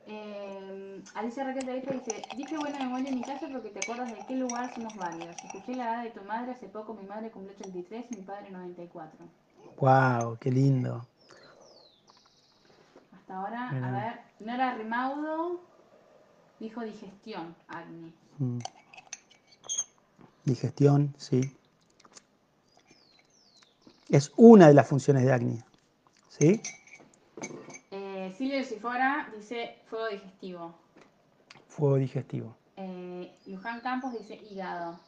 Eh, 0.09 1.03
Alicia 1.15 1.43
Raquel 1.43 1.65
Tarifa 1.65 1.93
dice, 1.93 2.23
dije 2.37 2.59
buena 2.59 2.79
memoria 2.79 3.09
en 3.09 3.15
mi 3.17 3.23
casa 3.23 3.49
porque 3.51 3.71
te 3.71 3.81
acuerdas 3.81 4.13
de 4.13 4.25
qué 4.29 4.37
lugar 4.37 4.73
somos 4.75 4.95
varios. 4.97 5.35
Escuché 5.43 5.75
la 5.75 5.85
edad 5.85 6.05
de 6.05 6.11
tu 6.11 6.23
madre 6.25 6.53
hace 6.53 6.69
poco, 6.69 6.93
mi 6.93 7.07
madre 7.07 7.31
cumplió 7.31 7.57
83 7.57 8.07
y 8.11 8.17
mi 8.17 8.23
padre 8.23 8.51
94. 8.51 9.27
Wow, 9.77 10.39
qué 10.39 10.51
lindo. 10.51 11.07
Hasta 13.13 13.37
ahora, 13.37 13.69
a 13.71 13.91
ver, 13.91 14.21
no 14.41 14.55
era 14.55 14.75
Rimaudo, 14.75 15.61
Dijo 16.59 16.81
digestión, 16.83 17.55
Agni. 17.69 18.15
Mm. 18.39 18.59
Digestión, 20.45 21.15
sí. 21.19 21.41
Es 24.09 24.33
una 24.37 24.69
de 24.69 24.75
las 24.75 24.89
funciones 24.89 25.25
de 25.25 25.33
Agni. 25.33 25.59
¿Sí? 26.29 26.63
Eh, 27.91 28.33
Silvio 28.37 28.65
Sifora 28.65 29.31
dice 29.37 29.79
fuego 29.91 30.09
digestivo. 30.09 30.75
Fuego 31.69 31.97
digestivo. 31.97 32.57
Eh, 32.77 33.37
Luján 33.47 33.81
Campos 33.81 34.13
dice 34.13 34.37
hígado. 34.37 34.99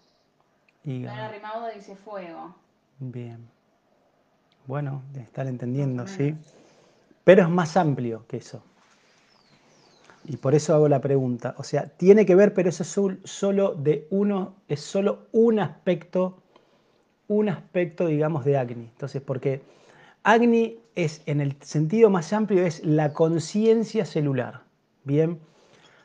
Hígado. 0.84 1.16
Nora 1.16 1.28
Rimaudo 1.30 1.68
dice 1.68 1.96
fuego. 1.96 2.54
Bien. 2.98 3.48
Bueno, 4.68 5.02
estar 5.18 5.46
entendiendo, 5.46 6.06
¿sí? 6.06 6.34
Pero 7.25 7.44
es 7.44 7.48
más 7.48 7.75
amplio 7.78 8.26
que 8.28 8.37
eso. 8.37 8.62
Y 10.26 10.37
por 10.37 10.54
eso 10.54 10.75
hago 10.75 10.90
la 10.90 11.00
pregunta. 11.00 11.54
O 11.56 11.62
sea, 11.62 11.88
tiene 11.88 12.26
que 12.26 12.34
ver, 12.34 12.52
pero 12.52 12.68
eso 12.68 12.82
es 12.82 13.18
solo 13.25 13.75
de 13.75 14.06
uno, 14.10 14.56
es 14.68 14.80
solo 14.80 15.20
un 15.32 15.58
aspecto, 15.58 16.42
un 17.28 17.48
aspecto, 17.48 18.08
digamos, 18.08 18.44
de 18.44 18.58
Agni. 18.58 18.90
Entonces, 18.92 19.22
porque 19.22 19.62
Agni 20.22 20.76
es, 20.94 21.22
en 21.25 21.40
el 21.40 21.56
sentido 21.62 22.10
más 22.10 22.30
amplio, 22.34 22.66
es 22.66 22.84
la 22.84 23.14
conciencia 23.14 24.04
celular. 24.04 24.64
Bien. 25.04 25.38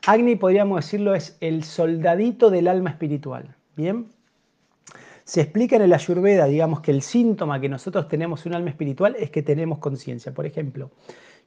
Agni, 0.06 0.36
podríamos 0.36 0.86
decirlo, 0.86 1.14
es 1.14 1.36
el 1.40 1.64
soldadito 1.64 2.48
del 2.48 2.68
alma 2.68 2.88
espiritual. 2.88 3.54
Bien. 3.76 4.06
Se 5.24 5.40
explica 5.40 5.76
en 5.76 5.82
el 5.82 5.92
Ayurveda, 5.92 6.46
digamos, 6.46 6.80
que 6.80 6.90
el 6.90 7.00
síntoma 7.00 7.60
que 7.60 7.68
nosotros 7.68 8.08
tenemos 8.08 8.44
un 8.44 8.54
alma 8.54 8.70
espiritual 8.70 9.16
es 9.18 9.30
que 9.30 9.42
tenemos 9.42 9.78
conciencia. 9.78 10.32
Por 10.34 10.44
ejemplo, 10.44 10.90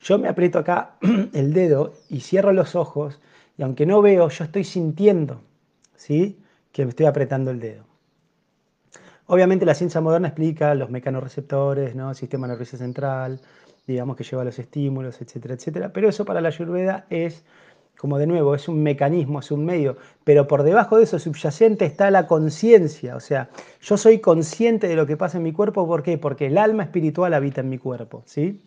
yo 0.01 0.17
me 0.17 0.27
aprieto 0.27 0.59
acá 0.59 0.97
el 1.33 1.53
dedo 1.53 1.93
y 2.09 2.21
cierro 2.21 2.53
los 2.53 2.75
ojos 2.75 3.19
y 3.57 3.63
aunque 3.63 3.85
no 3.85 4.01
veo, 4.01 4.29
yo 4.29 4.43
estoy 4.43 4.63
sintiendo 4.63 5.41
¿sí? 5.95 6.39
que 6.71 6.85
me 6.85 6.89
estoy 6.89 7.05
apretando 7.05 7.51
el 7.51 7.59
dedo. 7.59 7.85
Obviamente 9.25 9.65
la 9.65 9.73
ciencia 9.73 9.99
moderna 9.99 10.29
explica 10.29 10.73
los 10.73 10.89
mecanorreceptores, 10.89 11.95
¿no? 11.95 12.11
el 12.11 12.15
sistema 12.15 12.47
nervioso 12.47 12.77
central, 12.77 13.41
digamos 13.85 14.15
que 14.15 14.23
lleva 14.23 14.43
los 14.43 14.57
estímulos, 14.57 15.21
etcétera, 15.21 15.55
etcétera. 15.55 15.91
Pero 15.91 16.07
eso 16.07 16.23
para 16.23 16.39
la 16.39 16.47
ayurveda 16.47 17.05
es, 17.09 17.43
como 17.97 18.19
de 18.19 18.27
nuevo, 18.27 18.53
es 18.55 18.67
un 18.67 18.83
mecanismo, 18.83 19.39
es 19.39 19.51
un 19.51 19.65
medio. 19.65 19.97
Pero 20.23 20.47
por 20.47 20.63
debajo 20.63 20.97
de 20.97 21.03
eso 21.03 21.17
subyacente 21.19 21.85
está 21.85 22.11
la 22.11 22.27
conciencia. 22.27 23.15
O 23.15 23.19
sea, 23.19 23.49
yo 23.81 23.97
soy 23.97 24.19
consciente 24.19 24.87
de 24.87 24.95
lo 24.95 25.07
que 25.07 25.17
pasa 25.17 25.37
en 25.37 25.43
mi 25.43 25.51
cuerpo. 25.51 25.87
¿Por 25.87 26.03
qué? 26.03 26.17
Porque 26.17 26.47
el 26.47 26.57
alma 26.57 26.83
espiritual 26.83 27.33
habita 27.33 27.61
en 27.61 27.69
mi 27.69 27.79
cuerpo. 27.79 28.23
¿sí? 28.25 28.61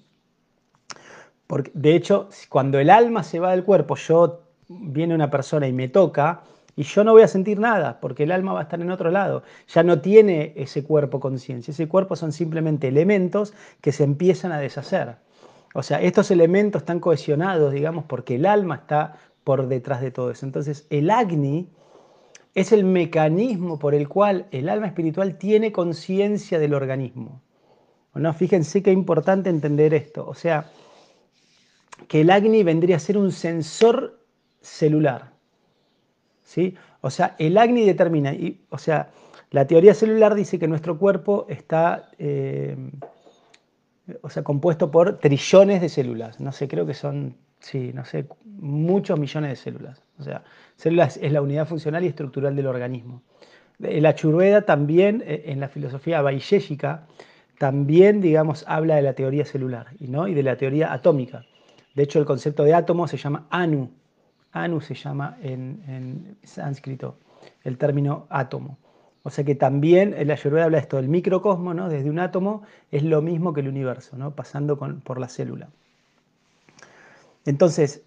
Porque, 1.47 1.71
de 1.75 1.95
hecho, 1.95 2.29
cuando 2.49 2.79
el 2.79 2.91
alma 2.91 3.23
se 3.23 3.39
va 3.39 3.53
del 3.53 3.65
cuerpo, 3.65 3.95
yo 3.97 4.43
viene 4.69 5.15
una 5.15 5.31
persona 5.31 5.67
y 5.67 5.73
me 5.73 5.89
toca, 5.89 6.43
y 6.77 6.83
yo 6.85 7.05
no 7.05 7.13
voy 7.13 7.23
a 7.23 7.29
sentir 7.29 7.59
nada, 7.59 8.01
porque 8.01 8.23
el 8.23 8.33
alma 8.33 8.53
va 8.53 8.61
a 8.61 8.63
estar 8.63 8.81
en 8.81 8.91
otro 8.91 9.11
lado. 9.11 9.43
Ya 9.69 9.83
no 9.83 10.01
tiene 10.01 10.55
ese 10.57 10.83
cuerpo 10.85 11.21
conciencia. 11.21 11.73
Ese 11.73 11.89
cuerpo 11.89 12.17
son 12.17 12.33
simplemente 12.33 12.89
elementos 12.89 13.53
que 13.81 13.93
se 13.93 14.05
empiezan 14.05 14.53
a 14.53 14.59
deshacer. 14.59 15.17
O 15.75 15.83
sea, 15.83 16.01
estos 16.01 16.31
elementos 16.31 16.83
están 16.83 17.01
cohesionados, 17.01 17.73
digamos, 17.73 18.05
porque 18.05 18.37
el 18.37 18.47
alma 18.47 18.77
está 18.77 19.17
por 19.45 19.69
detrás 19.69 20.01
de 20.01 20.11
todo 20.11 20.31
eso. 20.31 20.45
Entonces, 20.45 20.87
el 20.91 21.11
Agni 21.11 21.69
es 22.55 22.73
el 22.73 22.85
mecanismo 22.85 23.79
por 23.79 23.95
el 23.95 24.09
cual 24.09 24.47
el 24.51 24.69
alma 24.69 24.87
espiritual 24.87 25.39
tiene 25.39 25.73
conciencia 25.73 26.59
del 26.59 26.75
organismo. 26.75 27.41
¿No? 28.15 28.35
Fíjense 28.35 28.83
qué 28.83 28.91
importante 28.91 29.51
entender 29.51 29.95
esto. 29.95 30.27
O 30.27 30.35
sea, 30.35 30.71
que 32.09 32.23
el 32.23 32.31
Agni 32.31 32.65
vendría 32.65 32.97
a 32.97 33.01
ser 33.01 33.17
un 33.17 33.31
sensor 33.31 34.19
celular. 34.61 35.33
¿sí? 36.43 36.75
O 37.01 37.11
sea, 37.11 37.37
el 37.39 37.57
Agni 37.57 37.85
determina, 37.87 38.33
y, 38.33 38.61
o 38.71 38.79
sea, 38.79 39.11
la 39.51 39.67
teoría 39.67 39.95
celular 39.95 40.35
dice 40.35 40.59
que 40.59 40.69
nuestro 40.69 40.99
cuerpo 40.99 41.47
está 41.49 42.11
eh, 42.19 42.77
o 44.23 44.31
sea, 44.31 44.43
compuesto 44.43 44.91
por 44.91 45.19
trillones 45.19 45.81
de 45.81 45.89
células. 45.89 46.41
No 46.41 46.53
sé, 46.53 46.69
creo 46.69 46.87
que 46.87 46.95
son, 46.95 47.37
sí, 47.61 47.93
no 47.95 48.05
sé, 48.05 48.27
muchos 48.45 49.19
millones 49.19 49.51
de 49.51 49.57
células. 49.57 50.03
O 50.19 50.23
sea, 50.23 50.43
células 50.77 51.17
es 51.17 51.33
la 51.33 51.43
unidad 51.43 51.67
funcional 51.67 52.05
y 52.05 52.09
estructural 52.09 52.55
del 52.57 52.67
organismo. 52.67 53.23
La 53.79 54.15
Churveda 54.15 54.63
también, 54.63 55.23
eh, 55.27 55.45
en 55.47 55.61
la 55.61 55.69
filosofía 55.69 56.21
vaisheshika, 56.21 57.07
también, 57.59 58.21
digamos, 58.21 58.65
habla 58.67 58.97
de 58.97 59.03
la 59.03 59.15
teoría 59.15 59.45
celular 59.45 59.89
¿no? 60.01 60.29
y 60.29 60.35
de 60.35 60.43
la 60.43 60.57
teoría 60.57 60.93
atómica. 60.93 61.45
De 61.95 62.05
hecho, 62.05 62.19
el 62.19 62.25
concepto 62.25 62.65
de 62.65 62.75
átomo 62.75 63.07
se 63.09 63.17
llama 63.17 63.47
anu. 63.51 63.91
Anu 64.53 64.81
se 64.81 64.95
llama 64.95 65.37
en, 65.43 66.39
sánscrito 66.43 67.19
el 67.63 67.79
término 67.79 68.27
átomo. 68.31 68.79
O 69.23 69.31
sea 69.31 69.45
que 69.45 69.55
también 69.55 70.15
la 70.27 70.35
Ayurveda 70.35 70.65
habla 70.65 70.79
de 70.79 70.83
esto, 70.83 70.97
del 70.97 71.09
microcosmo, 71.09 71.75
¿no? 71.75 71.89
desde 71.89 72.09
un 72.09 72.19
átomo, 72.19 72.63
es 72.91 73.03
lo 73.03 73.21
mismo 73.23 73.53
que 73.53 73.61
el 73.61 73.69
universo, 73.69 74.17
¿no? 74.17 74.31
pasando 74.35 74.79
por 74.79 75.21
la 75.21 75.29
célula. 75.29 75.69
Entonces, 77.45 78.03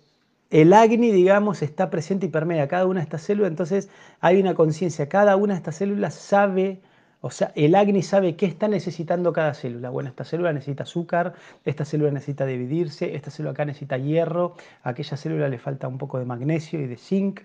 el 0.49 0.73
Agni, 0.73 1.11
digamos, 1.11 1.61
está 1.61 1.89
presente 1.89 2.27
y 2.27 2.29
permea 2.29 2.67
cada 2.67 2.85
una 2.85 2.99
de 2.99 3.05
estas 3.05 3.21
células, 3.23 3.51
entonces 3.51 3.89
hay 4.21 4.39
una 4.39 4.55
conciencia, 4.55 5.09
cada 5.09 5.35
una 5.35 5.53
de 5.53 5.57
estas 5.57 5.75
células 5.75 6.13
sabe 6.13 6.81
o 7.25 7.31
sea, 7.31 7.53
el 7.55 7.73
Agni 7.75 8.01
sabe 8.01 8.35
qué 8.35 8.45
está 8.45 8.67
necesitando 8.67 9.31
cada 9.31 9.53
célula. 9.53 9.89
Bueno, 9.89 10.09
esta 10.09 10.25
célula 10.25 10.51
necesita 10.51 10.83
azúcar, 10.83 11.35
esta 11.63 11.85
célula 11.85 12.11
necesita 12.11 12.45
dividirse, 12.45 13.15
esta 13.15 13.31
célula 13.31 13.51
acá 13.51 13.63
necesita 13.63 13.97
hierro, 13.97 14.55
a 14.83 14.89
aquella 14.89 15.15
célula 15.15 15.47
le 15.47 15.57
falta 15.57 15.87
un 15.87 15.97
poco 15.97 16.19
de 16.19 16.25
magnesio 16.25 16.81
y 16.81 16.85
de 16.85 16.97
zinc. 16.97 17.39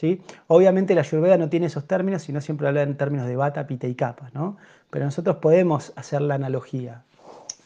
¿Sí? 0.00 0.22
Obviamente 0.46 0.94
la 0.94 1.02
Ayurveda 1.02 1.36
no 1.36 1.50
tiene 1.50 1.66
esos 1.66 1.86
términos, 1.86 2.22
sino 2.22 2.40
siempre 2.40 2.66
habla 2.66 2.82
en 2.82 2.96
términos 2.96 3.26
de 3.26 3.36
bata, 3.36 3.66
pita 3.66 3.86
y 3.86 3.94
capa. 3.94 4.30
¿no? 4.32 4.56
Pero 4.88 5.04
nosotros 5.04 5.36
podemos 5.36 5.92
hacer 5.96 6.22
la 6.22 6.36
analogía. 6.36 7.02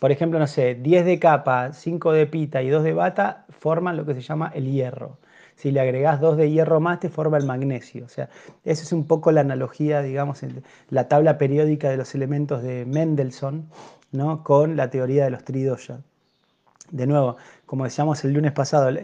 por 0.00 0.10
ejemplo, 0.10 0.38
no 0.38 0.46
sé, 0.46 0.74
10 0.74 1.06
de 1.06 1.18
capa, 1.18 1.72
5 1.72 2.12
de 2.12 2.26
pita 2.26 2.60
y 2.60 2.68
2 2.68 2.82
de 2.82 2.92
bata 2.92 3.46
forman 3.48 3.96
lo 3.96 4.04
que 4.04 4.14
se 4.14 4.20
llama 4.20 4.50
el 4.54 4.70
hierro. 4.70 5.18
Si 5.56 5.70
le 5.70 5.80
agregás 5.80 6.20
2 6.20 6.36
de 6.36 6.50
hierro 6.50 6.80
más, 6.80 6.98
te 7.00 7.08
forma 7.08 7.38
el 7.38 7.46
magnesio. 7.46 8.04
O 8.04 8.08
sea, 8.08 8.28
esa 8.64 8.82
es 8.82 8.92
un 8.92 9.06
poco 9.06 9.30
la 9.30 9.40
analogía, 9.42 10.02
digamos, 10.02 10.42
en 10.42 10.64
la 10.90 11.06
tabla 11.08 11.38
periódica 11.38 11.88
de 11.88 11.96
los 11.96 12.14
elementos 12.14 12.62
de 12.62 12.84
Mendelssohn, 12.84 13.70
¿no? 14.10 14.42
con 14.42 14.76
la 14.76 14.90
teoría 14.90 15.24
de 15.24 15.30
los 15.30 15.44
tridoya. 15.44 16.00
De 16.90 17.06
nuevo, 17.06 17.36
como 17.66 17.84
decíamos 17.84 18.24
el 18.24 18.32
lunes 18.32 18.52
pasado, 18.52 18.96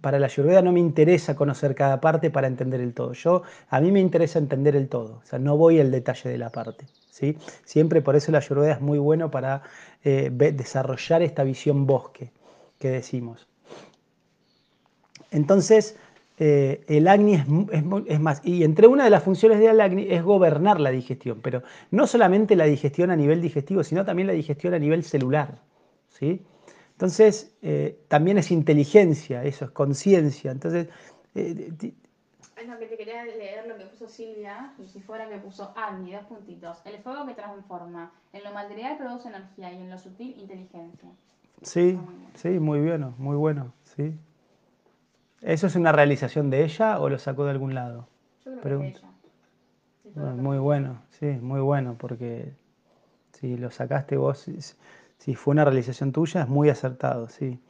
para 0.00 0.18
la 0.18 0.26
Ayurveda 0.26 0.62
no 0.62 0.72
me 0.72 0.80
interesa 0.80 1.34
conocer 1.34 1.74
cada 1.74 2.00
parte 2.00 2.30
para 2.30 2.46
entender 2.46 2.80
el 2.80 2.94
todo. 2.94 3.12
Yo, 3.12 3.42
a 3.68 3.80
mí 3.80 3.90
me 3.90 4.00
interesa 4.00 4.38
entender 4.38 4.76
el 4.76 4.88
todo, 4.88 5.20
o 5.22 5.26
sea, 5.26 5.38
no 5.38 5.56
voy 5.56 5.80
al 5.80 5.90
detalle 5.90 6.30
de 6.30 6.38
la 6.38 6.50
parte. 6.50 6.86
¿sí? 7.10 7.36
Siempre 7.64 8.02
por 8.02 8.16
eso 8.16 8.30
la 8.32 8.38
Ayurveda 8.38 8.72
es 8.72 8.80
muy 8.80 8.98
bueno 8.98 9.30
para 9.30 9.62
eh, 10.04 10.30
desarrollar 10.30 11.22
esta 11.22 11.44
visión 11.44 11.86
bosque 11.86 12.30
que 12.78 12.90
decimos. 12.90 13.48
Entonces, 15.30 15.96
eh, 16.38 16.84
el 16.88 17.08
Agni 17.08 17.34
es, 17.34 18.20
más, 18.20 18.42
y 18.44 18.62
entre 18.62 18.86
una 18.86 19.04
de 19.04 19.10
las 19.10 19.22
funciones 19.22 19.58
del 19.58 19.80
Agni 19.80 20.06
es 20.10 20.22
gobernar 20.22 20.80
la 20.80 20.90
digestión, 20.90 21.40
pero 21.42 21.62
no 21.90 22.06
solamente 22.06 22.56
la 22.56 22.64
digestión 22.64 23.10
a 23.10 23.16
nivel 23.16 23.40
digestivo, 23.40 23.82
sino 23.82 24.04
también 24.04 24.28
la 24.28 24.34
digestión 24.34 24.74
a 24.74 24.78
nivel 24.78 25.02
celular. 25.02 25.58
¿sí? 26.08 26.42
Entonces, 26.96 27.54
eh, 27.60 28.00
también 28.08 28.38
es 28.38 28.50
inteligencia, 28.50 29.44
eso 29.44 29.66
es 29.66 29.70
conciencia. 29.70 30.50
Entonces, 30.50 30.88
eh, 31.34 31.70
es 32.56 32.78
que 32.78 32.86
te 32.86 32.96
quería 32.96 33.22
leer 33.24 33.66
lo 33.68 33.76
que 33.76 33.84
puso 33.84 34.08
Silvia, 34.08 34.72
si 34.86 35.00
fuera 35.00 35.28
que 35.28 35.36
puso 35.36 35.74
Agni, 35.76 36.12
dos 36.12 36.24
puntitos. 36.24 36.78
El 36.86 36.98
fuego 37.02 37.26
que 37.26 37.34
transforma, 37.34 38.12
en 38.32 38.44
lo 38.44 38.52
material 38.52 38.96
produce 38.96 39.28
energía 39.28 39.72
y 39.72 39.76
en 39.76 39.90
lo 39.90 39.98
sutil 39.98 40.34
inteligencia. 40.38 41.10
Sí, 41.60 41.98
sí, 42.34 42.48
muy 42.58 42.80
bueno, 42.80 43.14
muy 43.18 43.36
bueno, 43.36 43.74
sí. 43.84 44.18
¿Eso 45.42 45.66
es 45.66 45.76
una 45.76 45.92
realización 45.92 46.48
de 46.48 46.64
ella 46.64 46.98
o 46.98 47.10
lo 47.10 47.18
sacó 47.18 47.44
de 47.44 47.50
algún 47.50 47.74
lado? 47.74 48.08
Yo 48.46 48.58
creo 48.60 48.78
que 48.78 48.84
de 48.84 48.90
ella. 48.90 50.32
muy 50.32 50.56
bueno, 50.56 51.02
sí, 51.10 51.26
muy 51.26 51.60
bueno, 51.60 51.96
porque 51.98 52.54
si 53.32 53.58
lo 53.58 53.70
sacaste 53.70 54.16
vos, 54.16 54.46
si 55.18 55.34
fue 55.34 55.52
una 55.52 55.64
realización 55.64 56.12
tuya, 56.12 56.42
es 56.42 56.48
muy 56.48 56.68
acertado, 56.68 57.28
sí. 57.28 57.60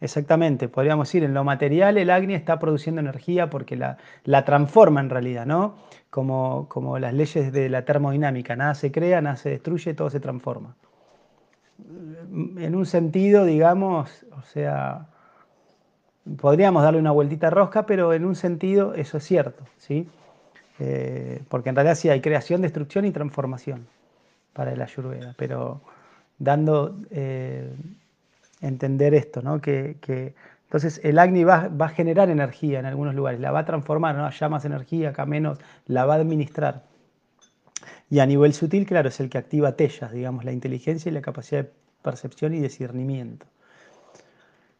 Exactamente, 0.00 0.68
podríamos 0.68 1.08
decir, 1.08 1.24
en 1.24 1.32
lo 1.32 1.42
material 1.42 1.96
el 1.96 2.10
Agni 2.10 2.34
está 2.34 2.58
produciendo 2.58 3.00
energía 3.00 3.48
porque 3.48 3.76
la, 3.76 3.96
la 4.24 4.44
transforma 4.44 5.00
en 5.00 5.08
realidad, 5.08 5.46
¿no? 5.46 5.76
Como, 6.10 6.68
como, 6.68 6.98
las 6.98 7.14
leyes 7.14 7.50
de 7.50 7.70
la 7.70 7.84
termodinámica, 7.86 8.56
nada 8.56 8.74
se 8.74 8.92
crea, 8.92 9.22
nada 9.22 9.36
se 9.36 9.50
destruye, 9.50 9.94
todo 9.94 10.10
se 10.10 10.20
transforma. 10.20 10.76
En 11.78 12.74
un 12.74 12.84
sentido, 12.84 13.44
digamos, 13.46 14.26
o 14.36 14.42
sea, 14.42 15.06
podríamos 16.38 16.82
darle 16.82 17.00
una 17.00 17.10
vueltita 17.12 17.48
rosca, 17.48 17.86
pero 17.86 18.12
en 18.12 18.24
un 18.24 18.34
sentido 18.34 18.94
eso 18.94 19.18
es 19.18 19.24
cierto, 19.24 19.64
¿sí? 19.78 20.08
Eh, 20.78 21.42
porque 21.48 21.70
en 21.70 21.76
realidad 21.76 21.94
sí 21.94 22.10
hay 22.10 22.20
creación, 22.20 22.60
destrucción 22.60 23.06
y 23.06 23.12
transformación 23.12 23.86
para 24.52 24.72
el 24.72 24.82
Ayurveda, 24.82 25.34
pero 25.38 25.80
dando 26.38 26.96
eh, 27.10 27.70
entender 28.60 29.14
esto, 29.14 29.42
¿no? 29.42 29.60
Que, 29.60 29.96
entonces 30.64 31.00
el 31.04 31.18
Agni 31.18 31.44
va, 31.44 31.70
a 31.78 31.88
generar 31.88 32.28
energía 32.28 32.80
en 32.80 32.86
algunos 32.86 33.14
lugares, 33.14 33.40
la 33.40 33.52
va 33.52 33.60
a 33.60 33.64
transformar, 33.64 34.16
¿no? 34.16 34.26
Allá 34.26 34.48
más 34.48 34.64
energía, 34.64 35.10
acá 35.10 35.24
menos, 35.26 35.58
la 35.86 36.04
va 36.04 36.14
a 36.14 36.16
administrar. 36.18 36.84
Y 38.10 38.18
a 38.18 38.26
nivel 38.26 38.52
sutil, 38.52 38.86
claro, 38.86 39.08
es 39.08 39.20
el 39.20 39.30
que 39.30 39.38
activa 39.38 39.76
tellas, 39.76 40.12
digamos, 40.12 40.44
la 40.44 40.52
inteligencia 40.52 41.10
y 41.10 41.12
la 41.12 41.22
capacidad 41.22 41.64
de 41.64 41.70
percepción 42.02 42.54
y 42.54 42.60
discernimiento. 42.60 43.46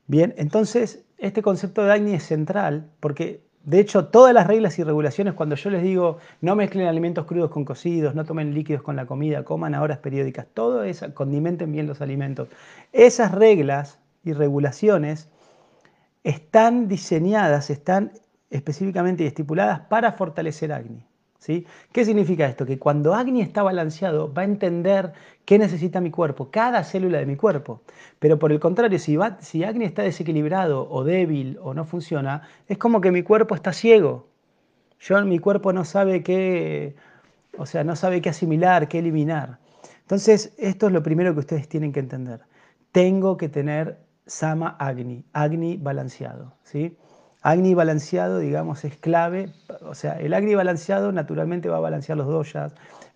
Bien, 0.06 0.34
entonces 0.36 1.04
este 1.18 1.42
concepto 1.42 1.84
de 1.84 1.92
Agni 1.92 2.14
es 2.14 2.24
central 2.24 2.88
porque 3.00 3.40
de 3.66 3.80
hecho, 3.80 4.06
todas 4.06 4.32
las 4.32 4.46
reglas 4.46 4.78
y 4.78 4.84
regulaciones, 4.84 5.34
cuando 5.34 5.56
yo 5.56 5.70
les 5.70 5.82
digo 5.82 6.18
no 6.40 6.54
mezclen 6.54 6.86
alimentos 6.86 7.26
crudos 7.26 7.50
con 7.50 7.64
cocidos, 7.64 8.14
no 8.14 8.24
tomen 8.24 8.54
líquidos 8.54 8.80
con 8.80 8.94
la 8.94 9.06
comida, 9.06 9.42
coman 9.42 9.74
a 9.74 9.82
horas 9.82 9.98
periódicas, 9.98 10.46
todo 10.54 10.84
eso, 10.84 11.12
condimenten 11.14 11.72
bien 11.72 11.88
los 11.88 12.00
alimentos. 12.00 12.48
Esas 12.92 13.32
reglas 13.32 13.98
y 14.22 14.34
regulaciones 14.34 15.28
están 16.22 16.86
diseñadas, 16.86 17.68
están 17.70 18.12
específicamente 18.50 19.26
estipuladas 19.26 19.80
para 19.80 20.12
fortalecer 20.12 20.72
Agni. 21.38 21.66
¿Qué 21.92 22.04
significa 22.04 22.46
esto? 22.46 22.66
Que 22.66 22.78
cuando 22.78 23.14
Agni 23.14 23.40
está 23.40 23.62
balanceado 23.62 24.32
va 24.32 24.42
a 24.42 24.44
entender 24.44 25.12
qué 25.44 25.58
necesita 25.58 26.00
mi 26.00 26.10
cuerpo, 26.10 26.50
cada 26.50 26.82
célula 26.84 27.18
de 27.18 27.26
mi 27.26 27.36
cuerpo. 27.36 27.82
Pero 28.18 28.38
por 28.38 28.52
el 28.52 28.60
contrario, 28.60 28.98
si, 28.98 29.16
si 29.40 29.64
Agni 29.64 29.84
está 29.84 30.02
desequilibrado 30.02 30.88
o 30.90 31.04
débil 31.04 31.58
o 31.62 31.74
no 31.74 31.84
funciona, 31.84 32.42
es 32.68 32.78
como 32.78 33.00
que 33.00 33.10
mi 33.12 33.22
cuerpo 33.22 33.54
está 33.54 33.72
ciego. 33.72 34.28
Yo, 35.00 35.22
mi 35.24 35.38
cuerpo 35.38 35.72
no 35.72 35.84
sabe 35.84 36.22
qué, 36.22 36.96
o 37.58 37.66
sea, 37.66 37.84
no 37.84 37.96
sabe 37.96 38.20
qué 38.20 38.30
asimilar, 38.30 38.88
qué 38.88 38.98
eliminar. 39.00 39.58
Entonces, 40.00 40.54
esto 40.58 40.86
es 40.86 40.92
lo 40.92 41.02
primero 41.02 41.34
que 41.34 41.40
ustedes 41.40 41.68
tienen 41.68 41.92
que 41.92 42.00
entender. 42.00 42.40
Tengo 42.92 43.36
que 43.36 43.48
tener 43.48 43.98
Sama 44.26 44.76
Agni, 44.78 45.24
Agni 45.32 45.76
balanceado. 45.76 46.54
¿sí? 46.62 46.96
Agni 47.46 47.74
balanceado, 47.74 48.40
digamos, 48.40 48.84
es 48.84 48.96
clave. 48.96 49.50
O 49.82 49.94
sea, 49.94 50.18
el 50.18 50.34
Agni 50.34 50.56
balanceado 50.56 51.12
naturalmente 51.12 51.68
va 51.68 51.76
a 51.76 51.80
balancear 51.80 52.18
los 52.18 52.26
doyas, 52.26 52.72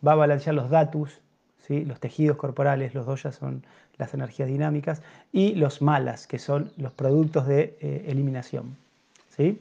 va 0.06 0.12
a 0.12 0.14
balancear 0.14 0.54
los 0.54 0.70
datus, 0.70 1.20
¿sí? 1.66 1.84
los 1.84 1.98
tejidos 1.98 2.36
corporales, 2.36 2.94
los 2.94 3.06
doyas 3.06 3.34
son 3.34 3.64
las 3.98 4.14
energías 4.14 4.46
dinámicas, 4.48 5.02
y 5.32 5.56
los 5.56 5.82
malas, 5.82 6.28
que 6.28 6.38
son 6.38 6.70
los 6.76 6.92
productos 6.92 7.48
de 7.48 7.76
eh, 7.80 8.04
eliminación. 8.06 8.76
¿sí? 9.36 9.60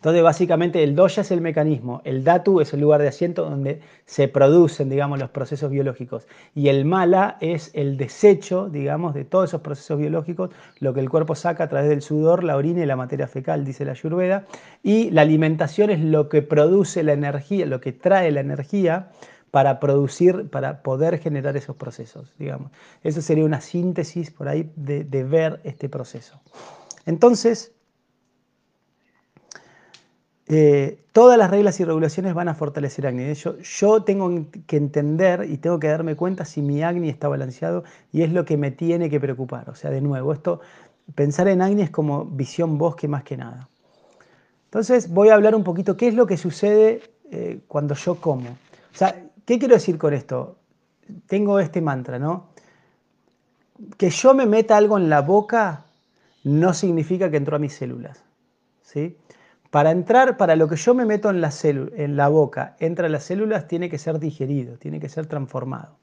Entonces, 0.00 0.22
básicamente, 0.22 0.82
el 0.82 0.94
doya 0.94 1.20
es 1.20 1.30
el 1.30 1.42
mecanismo, 1.42 2.00
el 2.04 2.24
datu 2.24 2.62
es 2.62 2.72
el 2.72 2.80
lugar 2.80 3.02
de 3.02 3.08
asiento 3.08 3.44
donde 3.44 3.82
se 4.06 4.28
producen, 4.28 4.88
digamos, 4.88 5.18
los 5.18 5.28
procesos 5.28 5.70
biológicos. 5.70 6.26
Y 6.54 6.68
el 6.68 6.86
mala 6.86 7.36
es 7.42 7.70
el 7.74 7.98
desecho, 7.98 8.70
digamos, 8.70 9.12
de 9.12 9.26
todos 9.26 9.50
esos 9.50 9.60
procesos 9.60 9.98
biológicos, 9.98 10.52
lo 10.78 10.94
que 10.94 11.00
el 11.00 11.10
cuerpo 11.10 11.34
saca 11.34 11.64
a 11.64 11.68
través 11.68 11.90
del 11.90 12.00
sudor, 12.00 12.44
la 12.44 12.56
orina 12.56 12.82
y 12.82 12.86
la 12.86 12.96
materia 12.96 13.28
fecal, 13.28 13.62
dice 13.66 13.84
la 13.84 13.90
Ayurveda. 13.90 14.46
Y 14.82 15.10
la 15.10 15.20
alimentación 15.20 15.90
es 15.90 16.00
lo 16.00 16.30
que 16.30 16.40
produce 16.40 17.02
la 17.02 17.12
energía, 17.12 17.66
lo 17.66 17.82
que 17.82 17.92
trae 17.92 18.30
la 18.30 18.40
energía 18.40 19.10
para 19.50 19.80
producir, 19.80 20.48
para 20.48 20.82
poder 20.82 21.18
generar 21.18 21.58
esos 21.58 21.76
procesos, 21.76 22.32
digamos. 22.38 22.72
Eso 23.02 23.20
sería 23.20 23.44
una 23.44 23.60
síntesis 23.60 24.30
por 24.30 24.48
ahí 24.48 24.72
de, 24.76 25.04
de 25.04 25.24
ver 25.24 25.60
este 25.64 25.90
proceso. 25.90 26.40
Entonces, 27.04 27.74
eh, 30.52 31.04
todas 31.12 31.38
las 31.38 31.48
reglas 31.48 31.78
y 31.78 31.84
regulaciones 31.84 32.34
van 32.34 32.48
a 32.48 32.56
fortalecer. 32.56 33.14
De 33.14 33.30
hecho, 33.30 33.56
yo 33.58 34.02
tengo 34.02 34.46
que 34.66 34.76
entender 34.76 35.46
y 35.48 35.58
tengo 35.58 35.78
que 35.78 35.86
darme 35.86 36.16
cuenta 36.16 36.44
si 36.44 36.60
mi 36.60 36.82
Agni 36.82 37.08
está 37.08 37.28
balanceado 37.28 37.84
y 38.10 38.22
es 38.22 38.32
lo 38.32 38.44
que 38.44 38.56
me 38.56 38.72
tiene 38.72 39.08
que 39.08 39.20
preocupar. 39.20 39.70
O 39.70 39.76
sea, 39.76 39.92
de 39.92 40.00
nuevo, 40.00 40.32
esto, 40.32 40.60
pensar 41.14 41.46
en 41.46 41.62
Agni 41.62 41.82
es 41.82 41.90
como 41.90 42.24
visión 42.24 42.78
bosque 42.78 43.06
más 43.06 43.22
que 43.22 43.36
nada. 43.36 43.68
Entonces 44.64 45.08
voy 45.08 45.28
a 45.28 45.34
hablar 45.34 45.54
un 45.54 45.62
poquito 45.62 45.96
qué 45.96 46.08
es 46.08 46.14
lo 46.14 46.26
que 46.26 46.36
sucede 46.36 47.00
eh, 47.30 47.60
cuando 47.68 47.94
yo 47.94 48.16
como. 48.16 48.50
O 48.50 48.96
sea, 48.96 49.22
¿qué 49.46 49.56
quiero 49.56 49.74
decir 49.74 49.98
con 49.98 50.14
esto? 50.14 50.56
Tengo 51.28 51.60
este 51.60 51.80
mantra, 51.80 52.18
¿no? 52.18 52.48
Que 53.96 54.10
yo 54.10 54.34
me 54.34 54.46
meta 54.46 54.76
algo 54.76 54.98
en 54.98 55.08
la 55.08 55.20
boca 55.20 55.84
no 56.42 56.74
significa 56.74 57.30
que 57.30 57.36
entró 57.36 57.54
a 57.54 57.60
mis 57.60 57.74
células. 57.74 58.24
¿sí? 58.82 59.16
Para 59.70 59.92
entrar, 59.92 60.36
para 60.36 60.56
lo 60.56 60.66
que 60.68 60.74
yo 60.74 60.94
me 60.94 61.04
meto 61.04 61.30
en 61.30 61.40
la, 61.40 62.28
boca, 62.28 62.76
entra 62.80 63.08
las 63.08 63.24
células, 63.24 63.68
tiene 63.68 63.88
que 63.88 63.98
ser 63.98 64.18
digerido, 64.18 64.76
tiene 64.78 64.98
que 64.98 65.08
ser 65.08 65.26
transformado. 65.26 65.96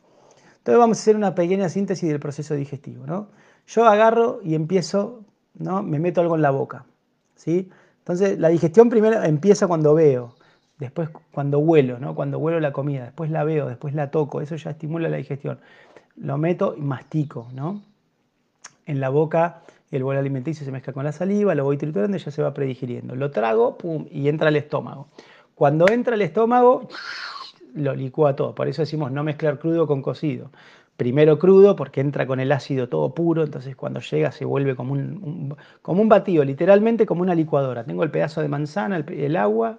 Entonces 0.60 0.80
vamos 0.80 0.98
a 0.98 1.02
hacer 1.02 1.18
una 1.18 1.36
pequeña 1.36 1.68
síntesis 1.68 2.10
del 2.10 2.20
proceso 2.20 2.56
digestivo. 2.56 3.06
¿no? 3.06 3.28
Yo 3.68 3.86
agarro 3.86 4.40
y 4.42 4.56
empiezo, 4.56 5.22
¿no? 5.56 5.84
me 5.84 6.00
meto 6.00 6.22
algo 6.22 6.36
en 6.36 6.44
la 6.44 6.52
boca. 6.52 6.86
¿sí? 7.36 7.70
Entonces 8.00 8.40
la 8.40 8.48
digestión 8.48 8.90
primero 8.90 9.22
empieza 9.22 9.68
cuando 9.68 9.94
veo, 9.94 10.34
después 10.80 11.10
cuando 11.34 11.60
huelo, 11.60 12.00
¿no? 12.00 12.16
cuando 12.16 12.40
huelo 12.40 12.62
la 12.62 12.72
comida, 12.72 13.04
después 13.04 13.32
la 13.32 13.44
veo, 13.44 13.68
después 13.68 13.94
la 13.94 14.12
toco, 14.12 14.40
eso 14.40 14.56
ya 14.56 14.72
estimula 14.72 15.10
la 15.10 15.18
digestión. 15.18 15.60
Lo 16.16 16.38
meto 16.38 16.74
y 16.78 16.82
mastico. 16.82 17.50
¿no? 17.54 17.82
En 18.86 19.02
la 19.02 19.10
boca 19.10 19.62
el 19.92 20.04
bol 20.04 20.18
alimenticio 20.18 20.66
se 20.66 20.72
mezcla 20.72 20.94
con 20.94 21.06
la 21.06 21.12
saliva, 21.12 21.56
lo 21.56 21.64
voy 21.64 21.78
triturando 21.78 22.18
y 22.18 22.20
ya 22.20 22.32
se 22.32 22.42
va 22.42 22.54
predigiriendo. 22.54 23.16
Lo 23.16 23.32
trago, 23.32 23.78
y 24.12 24.28
entra 24.28 24.50
al 24.50 24.56
estómago. 24.56 25.08
Cuando 25.56 25.88
entra 25.90 26.16
al 26.16 26.22
estómago, 26.22 26.88
lo 27.74 27.96
licúa 27.96 28.36
todo. 28.36 28.54
Por 28.54 28.68
eso 28.68 28.82
decimos 28.82 29.12
no 29.12 29.24
mezclar 29.24 29.60
crudo 29.60 29.88
con 29.88 30.02
cocido. 30.02 30.52
Primero 30.98 31.38
crudo 31.38 31.76
porque 31.76 32.02
entra 32.02 32.26
con 32.26 32.40
el 32.40 32.52
ácido 32.52 32.90
todo 32.90 33.14
puro, 33.14 33.44
entonces 33.44 33.76
cuando 33.76 34.00
llega 34.00 34.32
se 34.32 34.46
vuelve 34.46 34.76
como 34.76 34.94
un, 34.94 35.56
como 35.84 36.02
un 36.02 36.10
batido, 36.10 36.44
literalmente 36.44 37.06
como 37.06 37.22
una 37.22 37.36
licuadora. 37.36 37.84
Tengo 37.84 38.04
el 38.04 38.10
pedazo 38.10 38.42
de 38.42 38.48
manzana, 38.48 38.98
el 38.98 39.36
agua, 39.36 39.78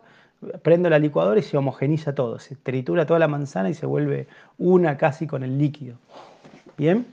prendo 0.62 0.88
la 0.88 0.98
licuadora 0.98 1.40
y 1.40 1.42
se 1.42 1.56
homogeniza 1.56 2.14
todo. 2.14 2.38
Se 2.38 2.54
tritura 2.54 3.04
toda 3.04 3.18
la 3.18 3.28
manzana 3.28 3.68
y 3.68 3.74
se 3.74 3.84
vuelve 3.84 4.28
una 4.58 4.96
casi 4.96 5.26
con 5.26 5.42
el 5.42 5.58
líquido. 5.58 5.96
Bien. 6.76 7.06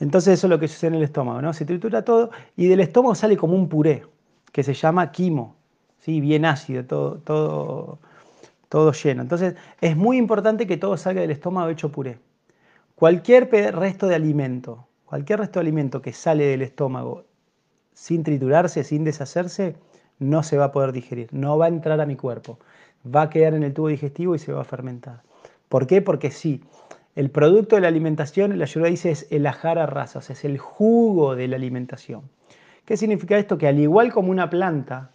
Entonces 0.00 0.34
eso 0.34 0.46
es 0.46 0.50
lo 0.50 0.58
que 0.58 0.68
sucede 0.68 0.88
en 0.88 0.94
el 0.96 1.02
estómago, 1.02 1.42
¿no? 1.42 1.52
Se 1.52 1.64
tritura 1.64 2.04
todo 2.04 2.30
y 2.56 2.66
del 2.68 2.80
estómago 2.80 3.14
sale 3.14 3.36
como 3.36 3.54
un 3.54 3.68
puré, 3.68 4.04
que 4.52 4.62
se 4.62 4.74
llama 4.74 5.10
quimo, 5.10 5.56
¿sí? 6.00 6.20
bien 6.20 6.44
ácido, 6.44 6.84
todo, 6.84 7.18
todo, 7.18 7.98
todo 8.68 8.92
lleno. 8.92 9.22
Entonces 9.22 9.54
es 9.80 9.96
muy 9.96 10.16
importante 10.16 10.66
que 10.66 10.76
todo 10.76 10.96
salga 10.96 11.20
del 11.20 11.30
estómago 11.30 11.68
hecho 11.68 11.90
puré. 11.90 12.18
Cualquier 12.94 13.48
resto 13.76 14.06
de 14.06 14.14
alimento, 14.14 14.86
cualquier 15.04 15.40
resto 15.40 15.58
de 15.58 15.64
alimento 15.64 16.02
que 16.02 16.12
sale 16.12 16.44
del 16.44 16.62
estómago 16.62 17.24
sin 17.94 18.22
triturarse, 18.22 18.84
sin 18.84 19.04
deshacerse, 19.04 19.76
no 20.18 20.42
se 20.42 20.56
va 20.56 20.66
a 20.66 20.72
poder 20.72 20.92
digerir, 20.92 21.28
no 21.32 21.58
va 21.58 21.66
a 21.66 21.68
entrar 21.68 22.00
a 22.00 22.06
mi 22.06 22.16
cuerpo, 22.16 22.58
va 23.04 23.22
a 23.22 23.30
quedar 23.30 23.54
en 23.54 23.62
el 23.62 23.74
tubo 23.74 23.88
digestivo 23.88 24.34
y 24.34 24.38
se 24.38 24.52
va 24.52 24.62
a 24.62 24.64
fermentar. 24.64 25.22
¿Por 25.68 25.86
qué? 25.86 26.02
Porque 26.02 26.30
sí, 26.30 26.62
el 27.14 27.30
producto 27.30 27.76
de 27.76 27.82
la 27.82 27.88
alimentación, 27.88 28.56
la 28.58 28.64
ayuda 28.64 28.88
dice, 28.88 29.10
es 29.10 29.26
el 29.30 29.46
ajara 29.46 30.06
sea, 30.06 30.20
es 30.20 30.44
el 30.44 30.58
jugo 30.58 31.34
de 31.34 31.48
la 31.48 31.56
alimentación. 31.56 32.22
¿Qué 32.84 32.96
significa 32.96 33.38
esto? 33.38 33.58
Que 33.58 33.68
al 33.68 33.78
igual 33.78 34.12
como 34.12 34.30
una 34.30 34.48
planta, 34.50 35.10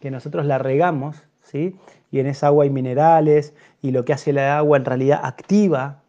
que 0.00 0.10
nosotros 0.10 0.46
la 0.46 0.58
regamos, 0.58 1.22
¿sí? 1.42 1.76
y 2.10 2.18
en 2.20 2.26
esa 2.26 2.48
agua 2.48 2.64
hay 2.64 2.70
minerales, 2.70 3.54
y 3.82 3.90
lo 3.90 4.04
que 4.04 4.12
hace 4.12 4.32
la 4.32 4.58
agua 4.58 4.76
en 4.76 4.84
realidad 4.84 5.20
activa, 5.22 6.02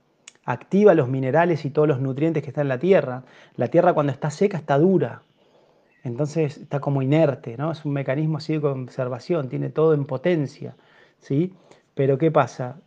activa 0.45 0.93
los 0.93 1.10
minerales 1.10 1.65
y 1.65 1.71
todos 1.71 1.88
los 1.88 2.00
nutrientes 2.00 2.43
que 2.43 2.50
están 2.50 2.63
en 2.63 2.69
la 2.69 2.80
tierra. 2.80 3.24
La 3.56 3.67
tierra 3.67 3.93
cuando 3.93 4.12
está 4.12 4.30
seca 4.30 4.58
está 4.58 4.78
dura, 4.78 5.24
entonces 6.04 6.58
está 6.58 6.80
como 6.80 7.02
inerte, 7.02 7.58
¿no? 7.58 7.71
Es 7.71 7.84
un 7.84 7.93
mecanismo 7.93 8.38
así 8.38 8.54
de 8.54 8.62
conservación, 8.62 9.50
tiene 9.50 9.69
todo 9.69 9.95
en 9.95 10.06
potencia, 10.06 10.76
¿sí? 11.19 11.54
Pero 11.95 12.19
¿qué 12.19 12.30
pasa? 12.30 12.78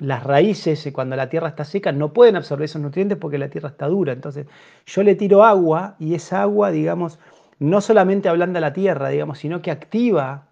Las 0.00 0.24
raíces, 0.24 0.84
eh, 0.86 0.92
cuando 0.92 1.14
la 1.14 1.28
tierra 1.28 1.48
está 1.48 1.64
seca, 1.64 1.92
no 1.92 2.12
pueden 2.12 2.36
absorber 2.36 2.64
esos 2.64 2.82
nutrientes 2.82 3.18
porque 3.18 3.38
la 3.38 3.48
tierra 3.48 3.68
está 3.68 3.86
dura. 3.86 4.12
Entonces, 4.12 4.46
yo 4.86 5.02
le 5.02 5.14
tiro 5.14 5.44
agua 5.44 5.96
y 5.98 6.14
esa 6.14 6.42
agua, 6.42 6.70
digamos, 6.70 7.18
no 7.58 7.80
solamente 7.80 8.28
ablanda 8.28 8.60
la 8.60 8.72
tierra, 8.72 9.10
digamos, 9.10 9.38
sino 9.38 9.60
que 9.62 9.70
activa 9.70 10.48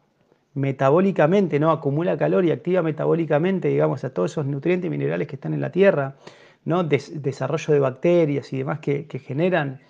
metabólicamente, 0.54 1.58
¿no? 1.58 1.70
Acumula 1.70 2.16
calor 2.18 2.44
y 2.44 2.50
activa 2.50 2.82
metabólicamente, 2.82 3.68
digamos, 3.68 4.04
a 4.04 4.11
todos 4.11 4.32
esos 4.32 4.46
nutrientes 4.46 4.88
y 4.88 4.90
minerales 4.90 5.26
que 5.26 5.37
están 5.37 5.54
en 5.54 5.61
la 5.61 5.72
tierra, 5.72 6.16
¿no? 6.64 6.84
desarrollo 6.84 7.72
de 7.72 7.80
bacterias 7.80 8.52
y 8.52 8.58
demás 8.58 8.80
que, 8.80 9.06
generan 9.24 9.80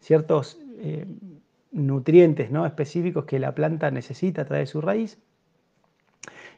ciertos 0.00 0.58
eh, 0.78 1.06
nutrientes, 1.72 2.50
¿no? 2.50 2.64
Específicos 2.66 3.24
que 3.24 3.38
la 3.38 3.54
planta 3.54 3.90
necesita 3.90 4.42
a 4.42 4.44
través 4.46 4.68
de 4.68 4.72
su 4.72 4.80
raíz 4.80 5.18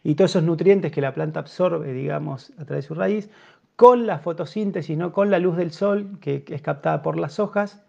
y 0.04 0.14
todos 0.14 0.32
esos 0.32 0.44
nutrientes 0.44 0.92
que 0.92 1.00
la 1.00 1.14
planta 1.14 1.40
absorbe, 1.40 1.92
digamos, 1.92 2.52
a 2.58 2.64
través 2.64 2.84
de 2.84 2.88
su 2.88 2.94
raíz, 2.94 3.30
con 3.74 4.06
la 4.06 4.18
fotosíntesis, 4.18 4.96
¿no? 4.96 5.12
con 5.12 5.30
la 5.30 5.40
luz 5.40 5.56
del 5.56 5.72
sol 5.72 6.18
que 6.20 6.44
es 6.46 6.62
captada 6.62 7.02
por 7.02 7.18
las 7.18 7.40
hojas, 7.40 7.82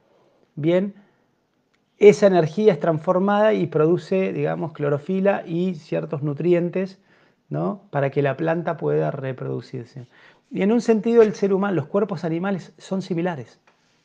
bien, 0.55 0.95
esa 1.97 2.27
energía 2.27 2.73
es 2.73 2.79
transformada 2.79 3.53
y 3.53 3.67
produce, 3.67 4.33
digamos, 4.33 4.73
clorofila 4.73 5.43
y 5.45 5.75
ciertos 5.75 6.23
nutrientes, 6.23 6.99
¿no? 7.49 7.83
Para 7.89 8.09
que 8.09 8.21
la 8.21 8.35
planta 8.35 8.75
pueda 8.75 9.11
reproducirse. 9.11 10.07
Y 10.51 10.61
en 10.61 10.71
un 10.71 10.81
sentido, 10.81 11.21
el 11.21 11.35
ser 11.35 11.53
humano, 11.53 11.75
los 11.75 11.87
cuerpos 11.87 12.25
animales 12.25 12.73
son 12.77 13.01
similares, 13.01 13.59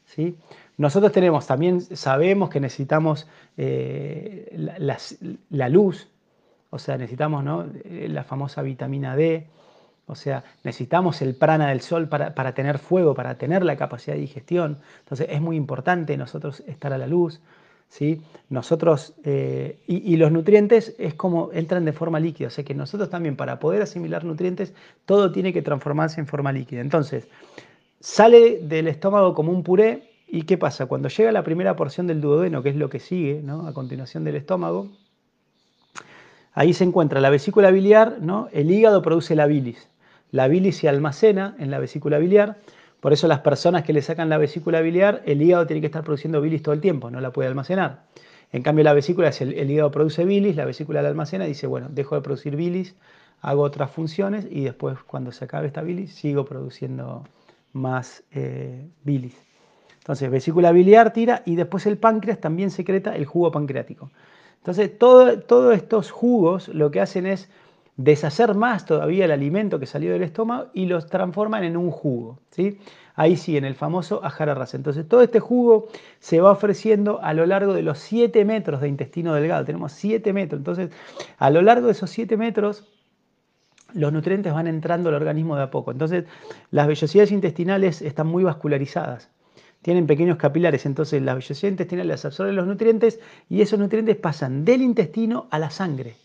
¿sí? 0.04 0.36
Nosotros 0.76 1.12
tenemos, 1.12 1.46
también 1.46 1.80
sabemos 1.80 2.48
que 2.48 2.60
necesitamos 2.60 3.28
eh, 3.56 4.48
la, 5.50 5.68
luz, 5.68 6.08
o 6.70 6.78
sea, 6.78 6.96
necesitamos 6.96 7.44
eh, 7.84 8.08
la 8.08 8.24
famosa 8.24 8.62
vitamina 8.62 9.16
D, 9.16 9.46
o 10.06 10.14
sea, 10.14 10.42
necesitamos 10.64 11.22
el 11.22 11.36
prana 11.36 11.68
del 11.68 11.82
sol 11.82 12.08
para, 12.08 12.54
tener 12.54 12.78
fuego, 12.78 13.14
para 13.14 13.38
tener 13.38 13.64
la 13.64 13.76
capacidad 13.76 14.14
de 14.14 14.20
digestión. 14.22 14.78
Entonces 15.00 15.28
es 15.30 15.40
muy 15.40 15.56
importante 15.56 16.16
nosotros 16.16 16.64
estar 16.66 16.92
a 16.92 16.98
la 16.98 17.06
luz. 17.06 17.40
¿sí? 17.88 18.20
Nosotros, 18.48 19.14
eh, 19.24 19.78
y, 19.86 20.16
los 20.16 20.32
nutrientes 20.32 20.96
es 20.98 21.14
como 21.14 21.50
entran 21.52 21.84
de 21.84 21.92
forma 21.92 22.18
líquida, 22.18 22.48
o 22.48 22.50
sea 22.50 22.64
que 22.64 22.74
nosotros 22.74 23.08
también 23.08 23.36
para 23.36 23.60
poder 23.60 23.82
asimilar 23.82 24.24
nutrientes, 24.24 24.74
todo 25.06 25.30
tiene 25.30 25.52
que 25.52 25.62
transformarse 25.62 26.20
en 26.20 26.26
forma 26.26 26.50
líquida. 26.50 26.80
Entonces, 26.80 27.28
sale 28.00 28.58
del 28.62 28.88
estómago 28.88 29.34
como 29.34 29.52
un 29.52 29.62
puré, 29.62 30.10
¿y 30.26 30.42
qué 30.42 30.58
pasa? 30.58 30.86
Cuando 30.86 31.08
llega 31.08 31.30
la 31.30 31.44
primera 31.44 31.76
porción 31.76 32.08
del 32.08 32.20
duodeno, 32.20 32.64
que 32.64 32.70
es 32.70 32.76
lo 32.76 32.90
que 32.90 32.98
sigue 32.98 33.42
¿no? 33.44 33.66
a 33.66 33.74
continuación 33.74 34.24
del 34.24 34.36
estómago, 34.36 34.88
Ahí 36.52 36.72
se 36.72 36.84
encuentra 36.84 37.20
la 37.20 37.30
vesícula 37.30 37.70
biliar, 37.70 38.18
¿no? 38.20 38.48
el 38.52 38.70
hígado 38.70 39.02
produce 39.02 39.36
la 39.36 39.46
bilis. 39.46 39.88
La 40.32 40.48
bilis 40.48 40.76
se 40.78 40.88
almacena 40.88 41.54
en 41.58 41.70
la 41.70 41.78
vesícula 41.78 42.18
biliar, 42.18 42.56
por 43.00 43.12
eso 43.12 43.26
las 43.28 43.40
personas 43.40 43.82
que 43.82 43.92
le 43.92 44.02
sacan 44.02 44.28
la 44.28 44.38
vesícula 44.38 44.80
biliar, 44.80 45.22
el 45.24 45.40
hígado 45.40 45.66
tiene 45.66 45.80
que 45.80 45.86
estar 45.86 46.04
produciendo 46.04 46.40
bilis 46.40 46.62
todo 46.62 46.74
el 46.74 46.80
tiempo, 46.80 47.10
no 47.10 47.20
la 47.20 47.32
puede 47.32 47.48
almacenar. 47.48 48.04
En 48.52 48.62
cambio 48.62 48.84
la 48.84 48.92
vesícula, 48.92 49.32
si 49.32 49.44
el, 49.44 49.70
hígado 49.70 49.90
produce 49.90 50.24
bilis, 50.24 50.56
la 50.56 50.64
vesícula 50.64 51.02
la 51.02 51.08
almacena 51.08 51.46
y 51.46 51.48
dice, 51.48 51.66
bueno, 51.66 51.88
dejo 51.90 52.14
de 52.16 52.20
producir 52.20 52.56
bilis, 52.56 52.94
hago 53.40 53.62
otras 53.62 53.90
funciones 53.90 54.46
y 54.50 54.64
después 54.64 54.98
cuando 55.06 55.32
se 55.32 55.44
acabe 55.44 55.68
esta 55.68 55.82
bilis 55.82 56.14
sigo 56.14 56.44
produciendo 56.44 57.24
más 57.72 58.22
eh, 58.32 58.86
bilis. 59.04 59.36
Entonces, 59.98 60.30
vesícula 60.30 60.72
biliar 60.72 61.12
tira 61.12 61.42
y 61.46 61.54
después 61.54 61.86
el 61.86 61.96
páncreas 61.96 62.40
también 62.40 62.70
secreta 62.70 63.14
el 63.16 63.24
jugo 63.24 63.50
pancreático. 63.50 64.10
Entonces, 64.60 64.98
todos 64.98 65.74
estos 65.74 66.10
jugos 66.10 66.68
lo 66.68 66.90
que 66.90 67.00
hacen 67.00 67.26
es 67.26 67.48
deshacer 67.96 68.54
más 68.54 68.84
todavía 68.84 69.24
el 69.24 69.30
alimento 69.30 69.78
que 69.80 69.86
salió 69.86 70.12
del 70.12 70.22
estómago 70.22 70.68
y 70.74 70.84
los 70.86 71.06
transforman 71.06 71.64
en 71.64 71.78
un 71.78 71.90
jugo. 71.90 72.38
¿sí? 72.50 72.78
Ahí 73.14 73.36
sí, 73.36 73.56
en 73.56 73.64
el 73.64 73.74
famoso 73.74 74.22
ajararras. 74.22 74.74
Entonces, 74.74 75.08
todo 75.08 75.22
este 75.22 75.40
jugo 75.40 75.88
se 76.18 76.40
va 76.40 76.52
ofreciendo 76.52 77.22
a 77.22 77.32
lo 77.32 77.46
largo 77.46 77.72
de 77.72 77.82
los 77.82 77.98
7 78.00 78.44
metros 78.44 78.82
de 78.82 78.88
intestino 78.88 79.34
delgado. 79.34 79.64
Tenemos 79.64 79.92
7 79.92 80.32
metros. 80.34 80.58
Entonces, 80.58 80.90
a 81.38 81.48
lo 81.48 81.62
largo 81.62 81.86
de 81.86 81.92
esos 81.92 82.10
7 82.10 82.36
metros, 82.36 82.86
los 83.94 84.12
nutrientes 84.12 84.52
van 84.52 84.66
entrando 84.66 85.08
al 85.08 85.14
organismo 85.14 85.56
de 85.56 85.62
a 85.62 85.70
poco. 85.70 85.90
Entonces, 85.90 86.26
las 86.70 86.86
vellosidades 86.86 87.32
intestinales 87.32 88.02
están 88.02 88.26
muy 88.26 88.44
vascularizadas 88.44 89.30
tienen 89.82 90.06
pequeños 90.06 90.36
capilares, 90.36 90.84
entonces 90.84 91.22
las 91.22 91.36
vellosidades 91.36 91.72
intestinales 91.72 92.24
absorben 92.24 92.56
los 92.56 92.66
nutrientes 92.66 93.18
y 93.48 93.62
esos 93.62 93.78
nutrientes 93.78 94.16
pasan 94.16 94.64
del 94.64 94.82
intestino 94.82 95.46
a 95.50 95.58
la 95.58 95.70
sangre. 95.70 96.16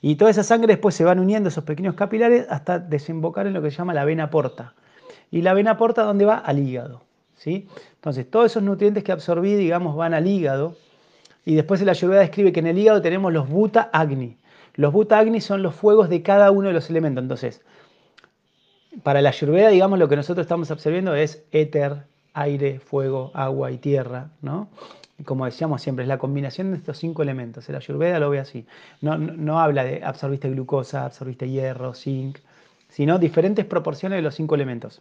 Y 0.00 0.16
toda 0.16 0.32
esa 0.32 0.42
sangre 0.42 0.74
después 0.74 0.96
se 0.96 1.04
van 1.04 1.20
uniendo 1.20 1.48
esos 1.48 1.62
pequeños 1.62 1.94
capilares 1.94 2.46
hasta 2.50 2.80
desembocar 2.80 3.46
en 3.46 3.54
lo 3.54 3.62
que 3.62 3.70
se 3.70 3.76
llama 3.76 3.94
la 3.94 4.04
vena 4.04 4.30
porta. 4.30 4.74
Y 5.30 5.42
la 5.42 5.54
vena 5.54 5.76
porta, 5.76 6.02
¿dónde 6.02 6.24
va? 6.24 6.38
Al 6.38 6.58
hígado. 6.58 7.02
¿sí? 7.36 7.68
Entonces, 7.94 8.28
todos 8.28 8.46
esos 8.46 8.64
nutrientes 8.64 9.04
que 9.04 9.12
absorbí, 9.12 9.54
digamos, 9.54 9.96
van 9.96 10.12
al 10.12 10.26
hígado. 10.26 10.76
Y 11.44 11.54
después 11.54 11.80
la 11.82 11.92
Ayurveda 11.92 12.20
describe 12.20 12.52
que 12.52 12.60
en 12.60 12.66
el 12.66 12.78
hígado 12.78 13.00
tenemos 13.00 13.32
los 13.32 13.48
buta 13.48 13.90
agni. 13.92 14.36
Los 14.74 14.92
buta 14.92 15.18
agni 15.18 15.40
son 15.40 15.62
los 15.62 15.74
fuegos 15.74 16.08
de 16.08 16.22
cada 16.22 16.50
uno 16.50 16.68
de 16.68 16.74
los 16.74 16.90
elementos. 16.90 17.22
Entonces, 17.22 17.62
para 19.04 19.22
la 19.22 19.28
Ayurveda, 19.28 19.68
digamos, 19.68 19.98
lo 20.00 20.08
que 20.08 20.16
nosotros 20.16 20.44
estamos 20.44 20.70
observando 20.70 21.14
es 21.14 21.44
éter, 21.52 22.04
aire, 22.34 22.80
fuego, 22.80 23.30
agua 23.34 23.70
y 23.70 23.78
tierra, 23.78 24.30
¿no? 24.40 24.68
como 25.24 25.44
decíamos 25.44 25.82
siempre, 25.82 26.04
es 26.04 26.08
la 26.08 26.18
combinación 26.18 26.70
de 26.72 26.78
estos 26.78 26.98
cinco 26.98 27.22
elementos. 27.22 27.68
El 27.68 27.76
Ayurveda 27.76 28.18
lo 28.18 28.30
ve 28.30 28.40
así. 28.40 28.66
No, 29.00 29.16
no, 29.16 29.60
habla 29.60 29.84
de 29.84 30.02
absorbiste 30.02 30.50
glucosa, 30.50 31.04
absorbiste 31.04 31.48
hierro, 31.48 31.94
zinc, 31.94 32.38
sino 32.88 33.18
diferentes 33.18 33.64
proporciones 33.64 34.18
de 34.18 34.22
los 34.22 34.34
cinco 34.34 34.54
elementos. 34.54 35.00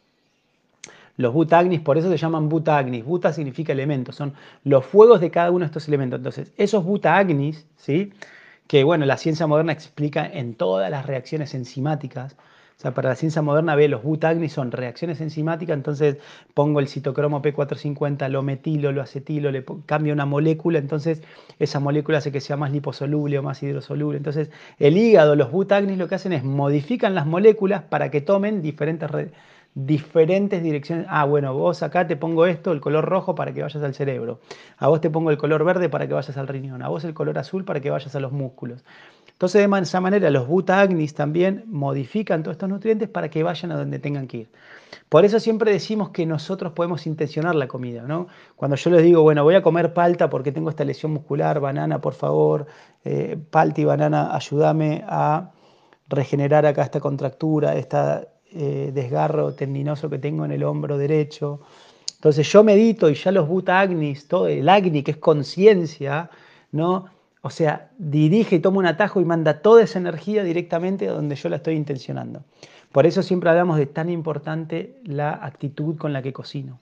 Los 1.18 1.34
butagnis, 1.34 1.82
por 1.82 1.98
eso 1.98 2.10
se 2.10 2.18
llaman 2.18 2.50
butagnis. 2.50 3.04
Buta 3.04 3.34
significa 3.34 3.74
elementos, 3.74 4.16
son 4.16 4.34
los 4.64 4.86
fuegos 4.86 5.20
de 5.22 5.32
cada 5.32 5.52
uno 5.52 5.60
de 5.60 5.66
estos 5.66 5.88
elementos. 5.88 6.20
Entonces, 6.20 6.52
esos 6.58 6.84
butagnis, 6.84 7.66
¿sí? 7.78 8.14
que 8.68 8.84
bueno, 8.84 9.06
la 9.06 9.18
ciencia 9.18 9.48
moderna 9.48 9.74
explica 9.74 10.26
en 10.26 10.56
todas 10.56 10.90
las 10.90 11.06
reacciones 11.06 11.54
enzimáticas, 11.54 12.38
o 12.82 12.84
sea, 12.84 12.96
para 12.96 13.10
la 13.10 13.16
ciencia 13.16 13.44
moderna 13.44 13.76
ve 13.76 13.88
los 13.88 14.02
butagni 14.02 14.50
son 14.50 14.72
reacciones 14.72 15.22
enzimáticas, 15.22 15.78
entonces 15.78 16.18
pongo 16.56 16.80
el 16.80 16.88
citocromo 16.88 17.40
P450, 17.40 18.28
lo 18.28 18.42
metilo, 18.42 18.92
lo 18.92 19.04
acetilo, 19.04 19.52
le 19.52 19.64
cambio 19.86 20.14
una 20.14 20.26
molécula, 20.26 20.80
entonces 20.80 21.22
esa 21.60 21.80
molécula 21.80 22.18
hace 22.18 22.32
que 22.32 22.42
sea 22.42 22.58
más 22.58 22.72
liposoluble 22.72 23.38
o 23.38 23.44
más 23.44 23.62
hidrosoluble. 23.62 24.18
Entonces 24.18 24.50
el 24.80 24.98
hígado, 24.98 25.36
los 25.36 25.52
butagnis 25.52 25.96
lo 26.00 26.08
que 26.08 26.16
hacen 26.16 26.34
es 26.34 26.44
modifican 26.44 27.14
las 27.14 27.28
moléculas 27.28 27.84
para 27.84 28.10
que 28.10 28.20
tomen 28.20 28.64
diferentes 28.64 29.12
diferentes 29.74 30.62
direcciones. 30.62 31.06
Ah, 31.10 31.26
bueno, 31.26 31.54
vos 31.54 31.82
acá 31.84 32.06
te 32.08 32.18
pongo 32.18 32.46
esto, 32.46 32.72
el 32.72 32.82
color 32.82 33.06
rojo 33.06 33.36
para 33.36 33.54
que 33.54 33.62
vayas 33.62 33.82
al 33.84 33.94
cerebro. 33.94 34.40
A 34.78 34.88
vos 34.88 35.02
te 35.02 35.10
pongo 35.10 35.32
el 35.32 35.38
color 35.38 35.64
verde 35.64 35.88
para 35.88 36.08
que 36.08 36.14
vayas 36.14 36.36
al 36.36 36.48
riñón. 36.48 36.82
A 36.82 36.90
vos 36.90 37.06
el 37.06 37.14
color 37.14 37.38
azul 37.38 37.64
para 37.64 37.80
que 37.80 37.90
vayas 37.90 38.16
a 38.16 38.20
los 38.20 38.32
músculos. 38.32 38.84
Entonces, 39.42 39.68
de 39.68 39.80
esa 39.80 40.00
manera, 40.00 40.30
los 40.30 40.48
butagnis 40.48 41.16
también 41.16 41.64
modifican 41.66 42.44
todos 42.44 42.54
estos 42.54 42.70
nutrientes 42.70 43.10
para 43.10 43.28
que 43.32 43.42
vayan 43.42 43.72
a 43.72 43.76
donde 43.76 43.98
tengan 43.98 44.28
que 44.28 44.38
ir. 44.38 44.50
Por 45.10 45.26
eso 45.26 45.40
siempre 45.40 45.72
decimos 45.72 46.12
que 46.12 46.28
nosotros 46.28 46.74
podemos 46.74 47.08
intencionar 47.08 47.56
la 47.56 47.68
comida, 47.68 48.04
¿no? 48.04 48.28
Cuando 48.56 48.78
yo 48.78 48.92
les 48.92 49.02
digo, 49.02 49.24
bueno, 49.24 49.44
voy 49.44 49.56
a 49.56 49.64
comer 49.64 49.96
palta 49.96 50.30
porque 50.30 50.52
tengo 50.52 50.70
esta 50.70 50.84
lesión 50.86 51.14
muscular, 51.14 51.60
banana, 51.60 52.00
por 52.00 52.14
favor, 52.14 52.68
eh, 53.04 53.36
palta 53.50 53.82
y 53.82 53.86
banana, 53.86 54.36
ayúdame 54.36 55.04
a 55.08 55.50
regenerar 56.08 56.68
acá 56.68 56.84
esta 56.84 57.00
contractura, 57.00 57.76
este 57.76 58.28
desgarro 58.94 59.56
tendinoso 59.56 60.08
que 60.08 60.20
tengo 60.20 60.46
en 60.46 60.52
el 60.52 60.64
hombro 60.64 61.00
derecho, 61.00 61.62
Entonces 62.16 62.48
yo 62.52 62.64
medito 62.64 63.10
y 63.10 63.16
ya 63.16 63.32
los 63.32 63.48
buta 63.48 63.80
agnis, 63.80 64.28
todo 64.28 64.48
el 64.48 64.70
agni 64.70 65.02
que 65.02 65.12
es 65.12 65.18
conciencia, 65.18 66.30
¿no? 66.72 67.06
O 67.42 67.50
sea, 67.50 67.90
dirige 67.98 68.58
y 68.58 68.60
toma 68.60 68.80
un 68.80 68.86
atajo 68.86 69.20
y 69.20 69.26
manda 69.26 69.62
toda 69.62 69.82
esa 69.82 69.98
energía 69.98 70.44
directamente 70.44 71.08
a 71.08 71.14
donde 71.14 71.36
yo 71.36 71.50
la 71.50 71.56
estoy 71.56 71.76
intencionando. 71.76 72.44
Por 72.92 73.06
eso 73.06 73.24
siempre 73.24 73.50
hablamos 73.50 73.78
de 73.78 73.88
tan 73.88 74.10
importante 74.10 75.00
la 75.04 75.32
actitud 75.34 75.98
con 75.98 76.14
la 76.14 76.22
que 76.22 76.34
cocino, 76.34 76.80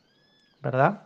¿verdad? 0.62 1.04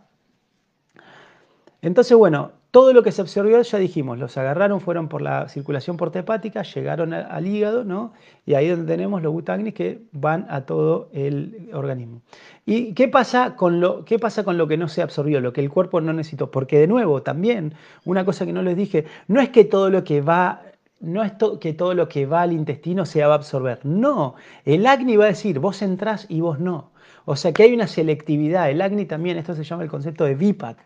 Entonces, 1.82 2.16
bueno, 2.16 2.52
todo 2.74 2.92
lo 2.92 3.04
que 3.04 3.12
se 3.12 3.22
absorbió, 3.22 3.62
ya 3.62 3.78
dijimos, 3.78 4.18
los 4.18 4.36
agarraron, 4.36 4.80
fueron 4.80 5.08
por 5.08 5.22
la 5.22 5.48
circulación 5.48 5.96
portepática, 5.96 6.64
llegaron 6.64 7.14
al 7.14 7.46
hígado, 7.46 7.84
¿no? 7.84 8.14
Y 8.46 8.54
ahí 8.54 8.68
donde 8.68 8.92
tenemos 8.92 9.22
los 9.22 9.32
butagnis 9.32 9.74
que 9.74 10.02
van 10.10 10.44
a 10.50 10.62
todo 10.62 11.08
el 11.12 11.70
organismo. 11.72 12.22
¿Y 12.66 12.92
qué 12.94 13.06
pasa, 13.06 13.54
con 13.54 13.78
lo, 13.78 14.04
qué 14.04 14.18
pasa 14.18 14.42
con 14.42 14.58
lo 14.58 14.66
que 14.66 14.76
no 14.76 14.88
se 14.88 15.02
absorbió, 15.02 15.40
lo 15.40 15.52
que 15.52 15.60
el 15.60 15.70
cuerpo 15.70 16.00
no 16.00 16.12
necesitó? 16.12 16.50
Porque 16.50 16.80
de 16.80 16.88
nuevo, 16.88 17.22
también, 17.22 17.74
una 18.04 18.24
cosa 18.24 18.44
que 18.44 18.52
no 18.52 18.60
les 18.60 18.76
dije, 18.76 19.04
no 19.28 19.40
es 19.40 19.50
que 19.50 19.64
todo 19.64 19.88
lo 19.88 20.02
que 20.02 20.20
va 20.20 20.62
no 20.98 21.22
es 21.22 21.32
que 21.60 21.74
todo 21.74 21.94
lo 21.94 22.08
que 22.08 22.26
va 22.26 22.42
al 22.42 22.52
intestino 22.52 23.06
se 23.06 23.24
va 23.24 23.34
a 23.34 23.36
absorber. 23.36 23.78
No, 23.84 24.34
el 24.64 24.84
acni 24.86 25.16
va 25.16 25.26
a 25.26 25.28
decir, 25.28 25.60
vos 25.60 25.80
entrás 25.80 26.26
y 26.28 26.40
vos 26.40 26.58
no. 26.58 26.90
O 27.24 27.36
sea 27.36 27.52
que 27.52 27.62
hay 27.62 27.72
una 27.72 27.86
selectividad. 27.86 28.68
El 28.68 28.82
acni 28.82 29.04
también, 29.04 29.38
esto 29.38 29.54
se 29.54 29.62
llama 29.62 29.84
el 29.84 29.88
concepto 29.88 30.24
de 30.24 30.34
VIPAC. 30.34 30.76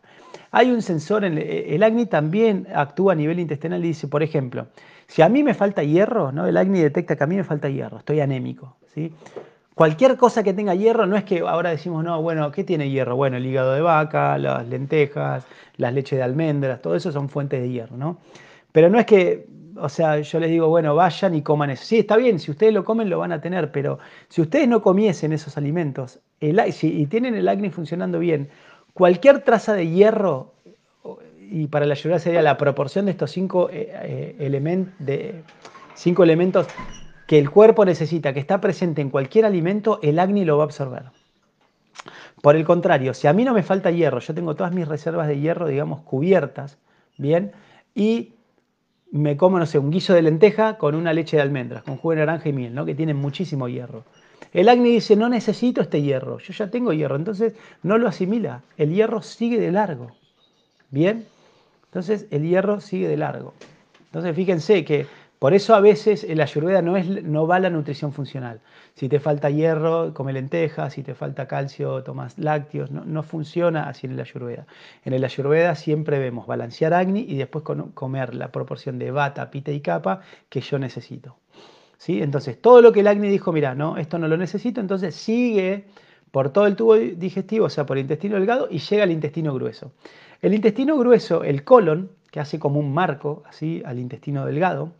Hay 0.50 0.70
un 0.70 0.82
sensor, 0.82 1.24
en 1.24 1.38
el, 1.38 1.82
acni 1.82 2.06
también 2.06 2.66
actúa 2.74 3.12
a 3.12 3.16
nivel 3.16 3.38
intestinal 3.38 3.84
y 3.84 3.88
dice, 3.88 4.08
por 4.08 4.22
ejemplo, 4.22 4.68
si 5.06 5.22
a 5.22 5.28
mí 5.28 5.42
me 5.42 5.54
falta 5.54 5.82
hierro, 5.82 6.32
¿no? 6.32 6.46
el 6.46 6.56
acni 6.56 6.80
detecta 6.80 7.16
que 7.16 7.24
a 7.24 7.26
mí 7.26 7.36
me 7.36 7.44
falta 7.44 7.68
hierro, 7.68 7.98
estoy 7.98 8.20
anémico. 8.20 8.76
¿sí? 8.94 9.12
Cualquier 9.74 10.16
cosa 10.16 10.42
que 10.42 10.54
tenga 10.54 10.74
hierro, 10.74 11.06
no 11.06 11.16
es 11.16 11.24
que 11.24 11.40
ahora 11.40 11.70
decimos, 11.70 12.02
no, 12.02 12.20
bueno, 12.20 12.50
¿qué 12.50 12.64
tiene 12.64 12.90
hierro? 12.90 13.14
Bueno, 13.14 13.36
el 13.36 13.46
hígado 13.46 13.74
de 13.74 13.80
vaca, 13.80 14.36
las 14.38 14.66
lentejas, 14.68 15.44
las 15.76 15.94
leches 15.94 16.18
de 16.18 16.24
almendras, 16.24 16.82
todo 16.82 16.96
eso 16.96 17.12
son 17.12 17.28
fuentes 17.28 17.60
de 17.60 17.70
hierro, 17.70 17.96
¿no? 17.96 18.18
Pero 18.72 18.90
no 18.90 18.98
es 18.98 19.06
que, 19.06 19.46
o 19.76 19.88
sea, 19.88 20.18
yo 20.18 20.40
les 20.40 20.50
digo, 20.50 20.68
bueno, 20.68 20.94
vayan 20.94 21.34
y 21.34 21.42
coman 21.42 21.70
eso. 21.70 21.84
Sí, 21.84 22.00
está 22.00 22.16
bien, 22.16 22.40
si 22.40 22.50
ustedes 22.50 22.72
lo 22.72 22.84
comen 22.84 23.08
lo 23.08 23.20
van 23.20 23.30
a 23.30 23.40
tener, 23.40 23.70
pero 23.70 24.00
si 24.28 24.40
ustedes 24.40 24.66
no 24.66 24.82
comiesen 24.82 25.32
esos 25.32 25.56
alimentos 25.56 26.18
el, 26.40 26.60
y 26.82 27.06
tienen 27.06 27.34
el 27.34 27.48
acné 27.48 27.70
funcionando 27.70 28.18
bien, 28.18 28.48
Cualquier 28.98 29.42
traza 29.42 29.74
de 29.74 29.88
hierro, 29.88 30.54
y 31.52 31.68
para 31.68 31.86
la 31.86 31.92
ayuda 31.92 32.18
sería 32.18 32.42
la 32.42 32.56
proporción 32.56 33.04
de 33.04 33.12
estos 33.12 33.30
cinco, 33.30 33.70
eh, 33.70 34.36
eh, 34.40 34.88
de, 34.98 35.44
cinco 35.94 36.24
elementos 36.24 36.66
que 37.28 37.38
el 37.38 37.48
cuerpo 37.48 37.84
necesita, 37.84 38.34
que 38.34 38.40
está 38.40 38.60
presente 38.60 39.00
en 39.00 39.10
cualquier 39.10 39.44
alimento, 39.44 40.00
el 40.02 40.18
acné 40.18 40.44
lo 40.44 40.56
va 40.56 40.64
a 40.64 40.66
absorber. 40.66 41.04
Por 42.42 42.56
el 42.56 42.64
contrario, 42.64 43.14
si 43.14 43.28
a 43.28 43.32
mí 43.32 43.44
no 43.44 43.54
me 43.54 43.62
falta 43.62 43.92
hierro, 43.92 44.18
yo 44.18 44.34
tengo 44.34 44.56
todas 44.56 44.74
mis 44.74 44.88
reservas 44.88 45.28
de 45.28 45.38
hierro, 45.38 45.68
digamos, 45.68 46.00
cubiertas, 46.00 46.76
¿bien? 47.18 47.52
Y 47.94 48.32
me 49.12 49.36
como, 49.36 49.60
no 49.60 49.66
sé, 49.66 49.78
un 49.78 49.92
guiso 49.92 50.12
de 50.12 50.22
lenteja 50.22 50.76
con 50.76 50.96
una 50.96 51.12
leche 51.12 51.36
de 51.36 51.42
almendras, 51.42 51.84
con 51.84 51.98
jugo 51.98 52.14
de 52.14 52.16
naranja 52.26 52.48
y 52.48 52.52
miel, 52.52 52.74
¿no? 52.74 52.84
Que 52.84 52.96
tienen 52.96 53.16
muchísimo 53.16 53.68
hierro. 53.68 54.02
El 54.52 54.68
acné 54.68 54.88
dice, 54.88 55.16
no 55.16 55.28
necesito 55.28 55.80
este 55.80 56.02
hierro, 56.02 56.38
yo 56.38 56.52
ya 56.52 56.70
tengo 56.70 56.92
hierro, 56.92 57.16
entonces 57.16 57.54
no 57.82 57.98
lo 57.98 58.08
asimila, 58.08 58.62
el 58.76 58.92
hierro 58.94 59.22
sigue 59.22 59.58
de 59.58 59.72
largo. 59.72 60.12
¿Bien? 60.90 61.26
Entonces 61.86 62.26
el 62.30 62.48
hierro 62.48 62.80
sigue 62.80 63.08
de 63.08 63.16
largo. 63.16 63.54
Entonces 64.06 64.34
fíjense 64.34 64.84
que 64.84 65.06
por 65.38 65.54
eso 65.54 65.74
a 65.74 65.80
veces 65.80 66.26
la 66.28 66.42
ayurveda 66.42 66.82
no, 66.82 66.96
es, 66.96 67.06
no 67.22 67.46
va 67.46 67.60
la 67.60 67.70
nutrición 67.70 68.12
funcional. 68.12 68.60
Si 68.94 69.08
te 69.08 69.20
falta 69.20 69.50
hierro, 69.50 70.12
come 70.12 70.32
lentejas, 70.32 70.94
si 70.94 71.04
te 71.04 71.14
falta 71.14 71.46
calcio, 71.46 72.02
tomas 72.02 72.36
lácteos, 72.38 72.90
no, 72.90 73.04
no 73.04 73.22
funciona 73.22 73.88
así 73.88 74.08
en 74.08 74.16
la 74.16 74.22
ayurveda. 74.22 74.66
En 75.04 75.12
el 75.12 75.22
ayurveda 75.22 75.76
siempre 75.76 76.18
vemos 76.18 76.48
balancear 76.48 76.92
acné 76.92 77.20
y 77.20 77.36
después 77.36 77.64
comer 77.94 78.34
la 78.34 78.50
proporción 78.50 78.98
de 78.98 79.12
bata, 79.12 79.50
pita 79.50 79.70
y 79.70 79.80
capa 79.80 80.22
que 80.48 80.60
yo 80.60 80.78
necesito. 80.80 81.36
Entonces, 82.06 82.60
todo 82.60 82.80
lo 82.80 82.92
que 82.92 83.00
el 83.00 83.08
acné 83.08 83.28
dijo, 83.28 83.52
mira, 83.52 83.74
no, 83.74 83.96
esto 83.96 84.18
no 84.18 84.28
lo 84.28 84.36
necesito, 84.36 84.80
entonces 84.80 85.14
sigue 85.14 85.86
por 86.30 86.50
todo 86.50 86.66
el 86.66 86.76
tubo 86.76 86.94
digestivo, 86.94 87.66
o 87.66 87.70
sea, 87.70 87.86
por 87.86 87.96
el 87.96 88.02
intestino 88.02 88.36
delgado, 88.36 88.68
y 88.70 88.78
llega 88.78 89.02
al 89.02 89.10
intestino 89.10 89.52
grueso. 89.54 89.92
El 90.40 90.54
intestino 90.54 90.96
grueso, 90.96 91.42
el 91.42 91.64
colon, 91.64 92.10
que 92.30 92.40
hace 92.40 92.58
como 92.58 92.78
un 92.78 92.92
marco 92.92 93.42
así 93.46 93.82
al 93.84 93.98
intestino 93.98 94.46
delgado, 94.46 94.92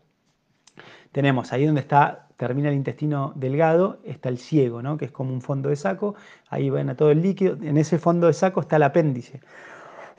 tenemos 1.13 1.53
ahí 1.53 1.67
donde 1.67 1.81
está, 1.81 2.29
termina 2.37 2.69
el 2.69 2.75
intestino 2.75 3.33
delgado, 3.37 4.01
está 4.05 4.29
el 4.29 4.39
ciego, 4.39 4.83
¿no? 4.83 4.97
que 4.97 5.07
es 5.07 5.11
como 5.11 5.33
un 5.33 5.41
fondo 5.41 5.69
de 5.69 5.77
saco, 5.77 6.15
ahí 6.49 6.71
ven 6.71 6.89
a 6.91 6.97
todo 6.97 7.11
el 7.11 7.23
líquido, 7.23 7.57
en 7.63 7.77
ese 7.77 7.99
fondo 7.99 8.27
de 8.27 8.33
saco 8.33 8.61
está 8.61 8.77
el 8.77 8.83
apéndice. 8.83 9.41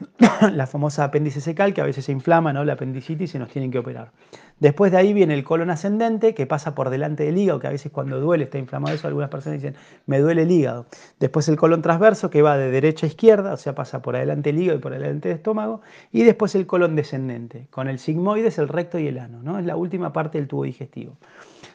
la 0.54 0.68
famosa 0.68 1.04
apéndice 1.04 1.42
secal 1.42 1.74
que 1.74 1.82
a 1.82 1.86
veces 1.86 2.06
se 2.06 2.12
inflama, 2.12 2.54
¿no? 2.54 2.64
la 2.64 2.74
apendicitis 2.74 3.36
y 3.36 3.40
nos 3.40 3.50
tienen 3.50 3.72
que 3.72 3.80
operar. 3.80 4.12
Después 4.60 4.92
de 4.92 4.98
ahí 4.98 5.14
viene 5.14 5.34
el 5.34 5.46
colon 5.46 5.70
ascendente 5.70 6.34
que 6.34 6.46
pasa 6.46 6.76
por 6.76 6.90
delante 6.90 7.24
del 7.24 7.38
hígado, 7.38 7.60
que 7.60 7.68
a 7.68 7.70
veces 7.70 7.92
cuando 7.92 8.20
duele, 8.20 8.44
está 8.44 8.58
inflamado 8.58 8.94
eso, 8.94 9.08
algunas 9.08 9.30
personas 9.30 9.62
dicen, 9.62 9.76
me 10.06 10.20
duele 10.20 10.42
el 10.44 10.52
hígado. 10.52 10.86
Después 11.20 11.48
el 11.48 11.56
colon 11.56 11.82
transverso 11.82 12.30
que 12.30 12.42
va 12.42 12.58
de 12.58 12.70
derecha 12.70 13.06
a 13.06 13.10
izquierda, 13.10 13.54
o 13.54 13.58
sea, 13.58 13.74
pasa 13.74 14.02
por 14.02 14.18
adelante 14.18 14.50
el 14.50 14.60
hígado 14.60 14.78
y 14.78 14.82
por 14.82 14.94
adelante 14.94 15.30
el 15.30 15.36
estómago. 15.36 15.82
Y 16.12 16.24
después 16.24 16.56
el 16.56 16.68
colon 16.68 16.96
descendente, 16.96 17.68
con 17.70 17.88
el 17.88 18.00
sigmoides, 18.00 18.58
el 18.58 18.68
recto 18.68 19.00
y 19.00 19.08
el 19.08 19.20
ano, 19.20 19.42
¿no? 19.42 19.60
Es 19.60 19.66
la 19.66 19.78
última 19.78 20.12
parte 20.12 20.38
del 20.38 20.48
tubo 20.50 20.64
digestivo. 20.64 21.16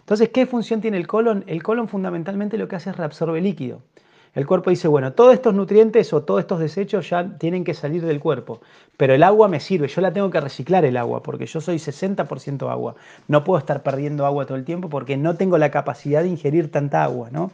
Entonces, 0.01 0.29
¿qué 0.29 0.45
función 0.45 0.83
tiene 0.83 0.99
el 0.99 1.07
colon? 1.07 1.45
El 1.47 1.63
colon 1.63 1.89
fundamentalmente 1.89 2.59
lo 2.59 2.69
que 2.69 2.77
hace 2.77 2.91
es 2.91 2.97
reabsorbe 2.97 3.41
líquido. 3.41 3.81
El 4.35 4.47
cuerpo 4.47 4.71
dice, 4.71 4.89
bueno, 4.89 5.13
todos 5.13 5.33
estos 5.33 5.55
nutrientes 5.55 6.13
o 6.13 6.23
todos 6.23 6.41
estos 6.41 6.59
desechos 6.59 7.09
ya 7.09 7.39
tienen 7.39 7.63
que 7.63 7.73
salir 7.73 8.05
del 8.05 8.19
cuerpo, 8.19 8.61
pero 8.97 9.15
el 9.15 9.23
agua 9.23 9.47
me 9.47 9.61
sirve, 9.61 9.87
yo 9.87 10.01
la 10.01 10.13
tengo 10.13 10.31
que 10.31 10.41
reciclar 10.41 10.85
el 10.85 10.97
agua, 10.97 11.23
porque 11.23 11.47
yo 11.47 11.61
soy 11.61 11.77
60% 11.77 12.69
agua. 12.71 12.97
No 13.29 13.45
puedo 13.45 13.59
estar 13.59 13.83
perdiendo 13.83 14.27
agua 14.27 14.47
todo 14.47 14.59
el 14.59 14.65
tiempo 14.65 14.89
porque 14.89 15.17
no 15.17 15.37
tengo 15.37 15.57
la 15.57 15.71
capacidad 15.71 16.23
de 16.23 16.29
ingerir 16.29 16.71
tanta 16.71 17.05
agua, 17.05 17.29
¿no? 17.31 17.53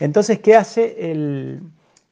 Entonces, 0.00 0.38
¿qué 0.40 0.56
hace 0.56 1.10
el, 1.12 1.60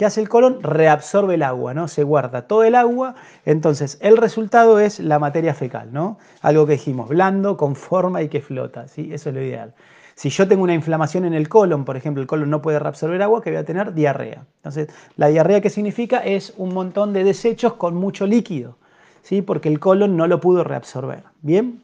¿Qué 0.01 0.07
hace 0.07 0.23
el 0.23 0.31
colon? 0.31 0.63
Reabsorbe 0.63 1.35
el 1.35 1.43
agua, 1.43 1.75
¿no? 1.75 1.87
Se 1.87 2.05
guarda 2.05 2.47
todo 2.47 2.65
el 2.65 2.75
agua, 2.75 3.17
entonces 3.45 3.99
el 4.01 4.17
resultado 4.17 4.81
es 4.81 4.99
la 4.99 5.19
materia 5.19 5.53
fecal, 5.53 5.93
¿no? 5.93 6.19
Algo 6.41 6.65
que 6.65 6.73
dijimos, 6.73 7.11
blando, 7.11 7.59
con 7.59 7.77
forma 7.77 8.23
y 8.23 8.31
que 8.31 8.41
flota, 8.41 8.89
¿sí? 8.89 9.11
Eso 9.13 9.29
es 9.29 9.35
lo 9.35 9.43
ideal. 9.43 9.75
Si 10.21 10.29
yo 10.29 10.47
tengo 10.47 10.65
una 10.65 10.75
inflamación 10.75 11.25
en 11.25 11.33
el 11.33 11.49
colon, 11.49 11.87
por 11.87 11.97
ejemplo, 11.97 12.21
el 12.21 12.27
colon 12.27 12.51
no 12.51 12.61
puede 12.61 12.79
reabsorber 12.79 13.23
agua, 13.23 13.41
que 13.41 13.49
voy 13.49 13.59
a 13.59 13.65
tener 13.65 13.95
diarrea. 13.95 14.45
Entonces, 14.57 14.91
la 15.17 15.29
diarrea, 15.29 15.63
¿qué 15.63 15.71
significa? 15.71 16.19
Es 16.19 16.53
un 16.59 16.75
montón 16.75 17.15
de 17.15 17.25
desechos 17.25 17.73
con 17.77 17.95
mucho 17.95 18.27
líquido, 18.27 18.77
¿sí? 19.23 19.41
porque 19.41 19.71
el 19.71 19.81
colon 19.81 20.19
no 20.19 20.27
lo 20.27 20.39
pudo 20.39 20.63
reabsorber. 20.63 21.25
¿Bien? 21.41 21.83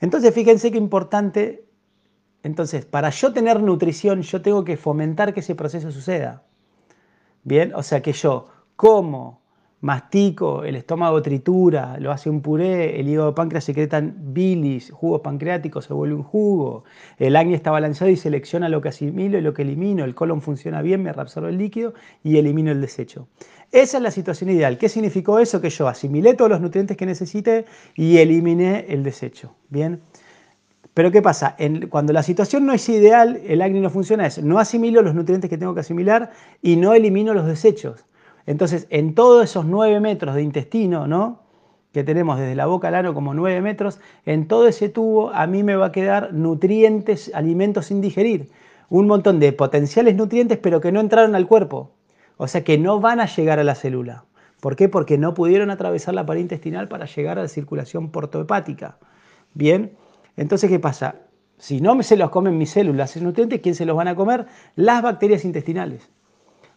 Entonces, 0.00 0.34
fíjense 0.34 0.70
qué 0.70 0.76
importante. 0.76 1.64
Entonces, 2.42 2.84
para 2.84 3.08
yo 3.08 3.32
tener 3.32 3.62
nutrición, 3.62 4.20
yo 4.20 4.42
tengo 4.42 4.62
que 4.62 4.76
fomentar 4.76 5.32
que 5.32 5.40
ese 5.40 5.54
proceso 5.54 5.90
suceda. 5.90 6.42
Bien, 7.44 7.72
o 7.74 7.82
sea 7.82 8.02
que 8.02 8.12
yo 8.12 8.48
como, 8.76 9.39
mastico, 9.80 10.64
el 10.64 10.76
estómago 10.76 11.22
tritura, 11.22 11.98
lo 11.98 12.12
hace 12.12 12.28
un 12.28 12.42
puré, 12.42 13.00
el 13.00 13.08
hígado 13.08 13.34
páncreas 13.34 13.64
secretan 13.64 14.14
bilis, 14.18 14.90
jugos 14.90 15.22
pancreáticos, 15.22 15.86
se 15.86 15.94
vuelve 15.94 16.14
un 16.14 16.22
jugo, 16.22 16.84
el 17.18 17.34
acné 17.34 17.54
está 17.54 17.70
balanceado 17.70 18.10
y 18.12 18.16
selecciona 18.16 18.68
lo 18.68 18.82
que 18.82 18.90
asimilo 18.90 19.38
y 19.38 19.40
lo 19.40 19.54
que 19.54 19.62
elimino, 19.62 20.04
el 20.04 20.14
colon 20.14 20.42
funciona 20.42 20.82
bien, 20.82 21.02
me 21.02 21.12
reabsorbe 21.12 21.48
el 21.48 21.58
líquido 21.58 21.94
y 22.22 22.36
elimino 22.36 22.70
el 22.70 22.80
desecho. 22.80 23.26
Esa 23.72 23.98
es 23.98 24.02
la 24.02 24.10
situación 24.10 24.50
ideal. 24.50 24.78
¿Qué 24.78 24.88
significó 24.88 25.38
eso? 25.38 25.60
Que 25.60 25.70
yo 25.70 25.86
asimilé 25.86 26.34
todos 26.34 26.50
los 26.50 26.60
nutrientes 26.60 26.96
que 26.96 27.06
necesité 27.06 27.66
y 27.94 28.18
eliminé 28.18 28.86
el 28.88 29.04
desecho. 29.04 29.54
¿Bien? 29.68 30.00
Pero 30.92 31.12
¿qué 31.12 31.22
pasa? 31.22 31.56
cuando 31.88 32.12
la 32.12 32.24
situación 32.24 32.66
no 32.66 32.72
es 32.72 32.88
ideal, 32.88 33.40
el 33.46 33.62
acné 33.62 33.80
no 33.80 33.90
funciona, 33.90 34.26
es 34.26 34.42
no 34.42 34.58
asimilo 34.58 35.02
los 35.02 35.14
nutrientes 35.14 35.48
que 35.48 35.56
tengo 35.56 35.72
que 35.72 35.80
asimilar 35.80 36.32
y 36.60 36.76
no 36.76 36.94
elimino 36.94 37.32
los 37.32 37.46
desechos. 37.46 38.04
Entonces, 38.46 38.86
en 38.90 39.14
todos 39.14 39.44
esos 39.44 39.64
9 39.64 40.00
metros 40.00 40.34
de 40.34 40.42
intestino, 40.42 41.06
¿no? 41.06 41.40
que 41.92 42.04
tenemos 42.04 42.38
desde 42.38 42.54
la 42.54 42.66
boca 42.66 42.88
al 42.88 42.94
ano 42.94 43.14
como 43.14 43.34
9 43.34 43.60
metros, 43.60 44.00
en 44.24 44.46
todo 44.46 44.68
ese 44.68 44.88
tubo 44.88 45.30
a 45.30 45.46
mí 45.46 45.62
me 45.62 45.76
va 45.76 45.86
a 45.86 45.92
quedar 45.92 46.32
nutrientes, 46.32 47.30
alimentos 47.34 47.86
sin 47.86 48.00
digerir, 48.00 48.50
un 48.88 49.06
montón 49.06 49.40
de 49.40 49.52
potenciales 49.52 50.14
nutrientes 50.16 50.58
pero 50.58 50.80
que 50.80 50.92
no 50.92 51.00
entraron 51.00 51.34
al 51.34 51.46
cuerpo, 51.46 51.92
o 52.36 52.46
sea 52.46 52.62
que 52.64 52.78
no 52.78 53.00
van 53.00 53.20
a 53.20 53.26
llegar 53.26 53.58
a 53.58 53.64
la 53.64 53.74
célula. 53.74 54.24
¿Por 54.60 54.76
qué? 54.76 54.88
Porque 54.88 55.16
no 55.18 55.34
pudieron 55.34 55.70
atravesar 55.70 56.14
la 56.14 56.26
pared 56.26 56.42
intestinal 56.42 56.86
para 56.88 57.06
llegar 57.06 57.38
a 57.38 57.42
la 57.42 57.48
circulación 57.48 58.10
portohepática. 58.10 58.98
Bien, 59.54 59.92
entonces 60.36 60.70
¿qué 60.70 60.78
pasa? 60.78 61.16
Si 61.58 61.80
no 61.80 62.00
se 62.02 62.16
los 62.16 62.30
comen 62.30 62.56
mis 62.56 62.70
células, 62.70 63.10
esos 63.10 63.22
nutrientes, 63.22 63.60
¿quién 63.60 63.74
se 63.74 63.84
los 63.84 63.96
van 63.96 64.08
a 64.08 64.14
comer? 64.14 64.46
Las 64.76 65.02
bacterias 65.02 65.44
intestinales. 65.44 66.08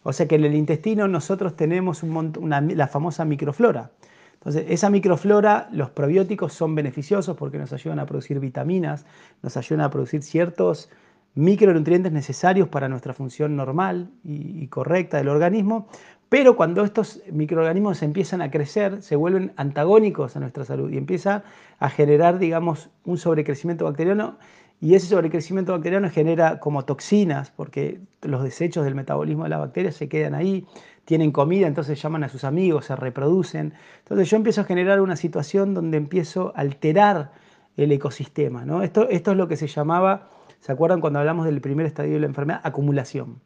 O 0.04 0.12
sea 0.12 0.28
que 0.28 0.36
en 0.36 0.44
el 0.44 0.54
intestino 0.54 1.08
nosotros 1.08 1.56
tenemos 1.56 2.02
la 2.04 2.86
famosa 2.86 3.24
microflora. 3.24 3.90
Entonces, 4.34 4.66
esa 4.68 4.90
microflora, 4.90 5.68
los 5.72 5.88
probióticos 5.90 6.52
son 6.52 6.74
beneficiosos 6.74 7.34
porque 7.36 7.58
nos 7.58 7.72
ayudan 7.72 7.98
a 7.98 8.06
producir 8.06 8.38
vitaminas, 8.38 9.06
nos 9.42 9.56
ayudan 9.56 9.80
a 9.86 9.90
producir 9.90 10.22
ciertos 10.22 10.90
micronutrientes 11.34 12.12
necesarios 12.12 12.68
para 12.68 12.88
nuestra 12.88 13.14
función 13.14 13.56
normal 13.56 14.10
y, 14.22 14.66
correcta 14.68 15.16
del 15.16 15.28
organismo, 15.28 15.88
Pero 16.28 16.56
cuando 16.56 16.84
estos 16.84 17.22
microorganismos 17.30 18.02
empiezan 18.02 18.42
a 18.42 18.50
crecer, 18.50 19.02
se 19.02 19.14
vuelven 19.14 19.52
antagónicos 19.56 20.36
a 20.36 20.40
nuestra 20.40 20.64
salud 20.64 20.90
y 20.90 20.96
empieza 20.96 21.44
a 21.78 21.88
generar, 21.88 22.38
digamos, 22.38 22.90
un 23.04 23.18
sobrecrecimiento 23.18 23.84
bacteriano 23.84 24.36
y 24.84 24.94
ese 24.94 25.06
sobrecrecimiento 25.06 25.72
bacteriano 25.72 26.10
genera 26.10 26.60
como 26.60 26.84
toxinas, 26.84 27.50
porque 27.50 28.02
los 28.20 28.44
desechos 28.44 28.84
del 28.84 28.94
metabolismo 28.94 29.44
de 29.44 29.48
las 29.48 29.60
bacterias 29.60 29.94
se 29.94 30.10
quedan 30.10 30.34
ahí, 30.34 30.66
tienen 31.06 31.32
comida, 31.32 31.66
entonces 31.66 32.02
llaman 32.02 32.22
a 32.22 32.28
sus 32.28 32.44
amigos, 32.44 32.84
se 32.84 32.94
reproducen. 32.94 33.72
Entonces 34.00 34.28
yo 34.28 34.36
empiezo 34.36 34.60
a 34.60 34.64
generar 34.64 35.00
una 35.00 35.16
situación 35.16 35.72
donde 35.72 35.96
empiezo 35.96 36.52
a 36.54 36.60
alterar 36.60 37.32
el 37.78 37.92
ecosistema. 37.92 38.66
¿no? 38.66 38.82
Esto, 38.82 39.08
esto 39.08 39.30
es 39.30 39.38
lo 39.38 39.48
que 39.48 39.56
se 39.56 39.68
llamaba, 39.68 40.28
¿se 40.60 40.70
acuerdan 40.70 41.00
cuando 41.00 41.18
hablamos 41.18 41.46
del 41.46 41.62
primer 41.62 41.86
estadio 41.86 42.12
de 42.12 42.20
la 42.20 42.26
enfermedad? 42.26 42.60
Acumulación. 42.62 43.40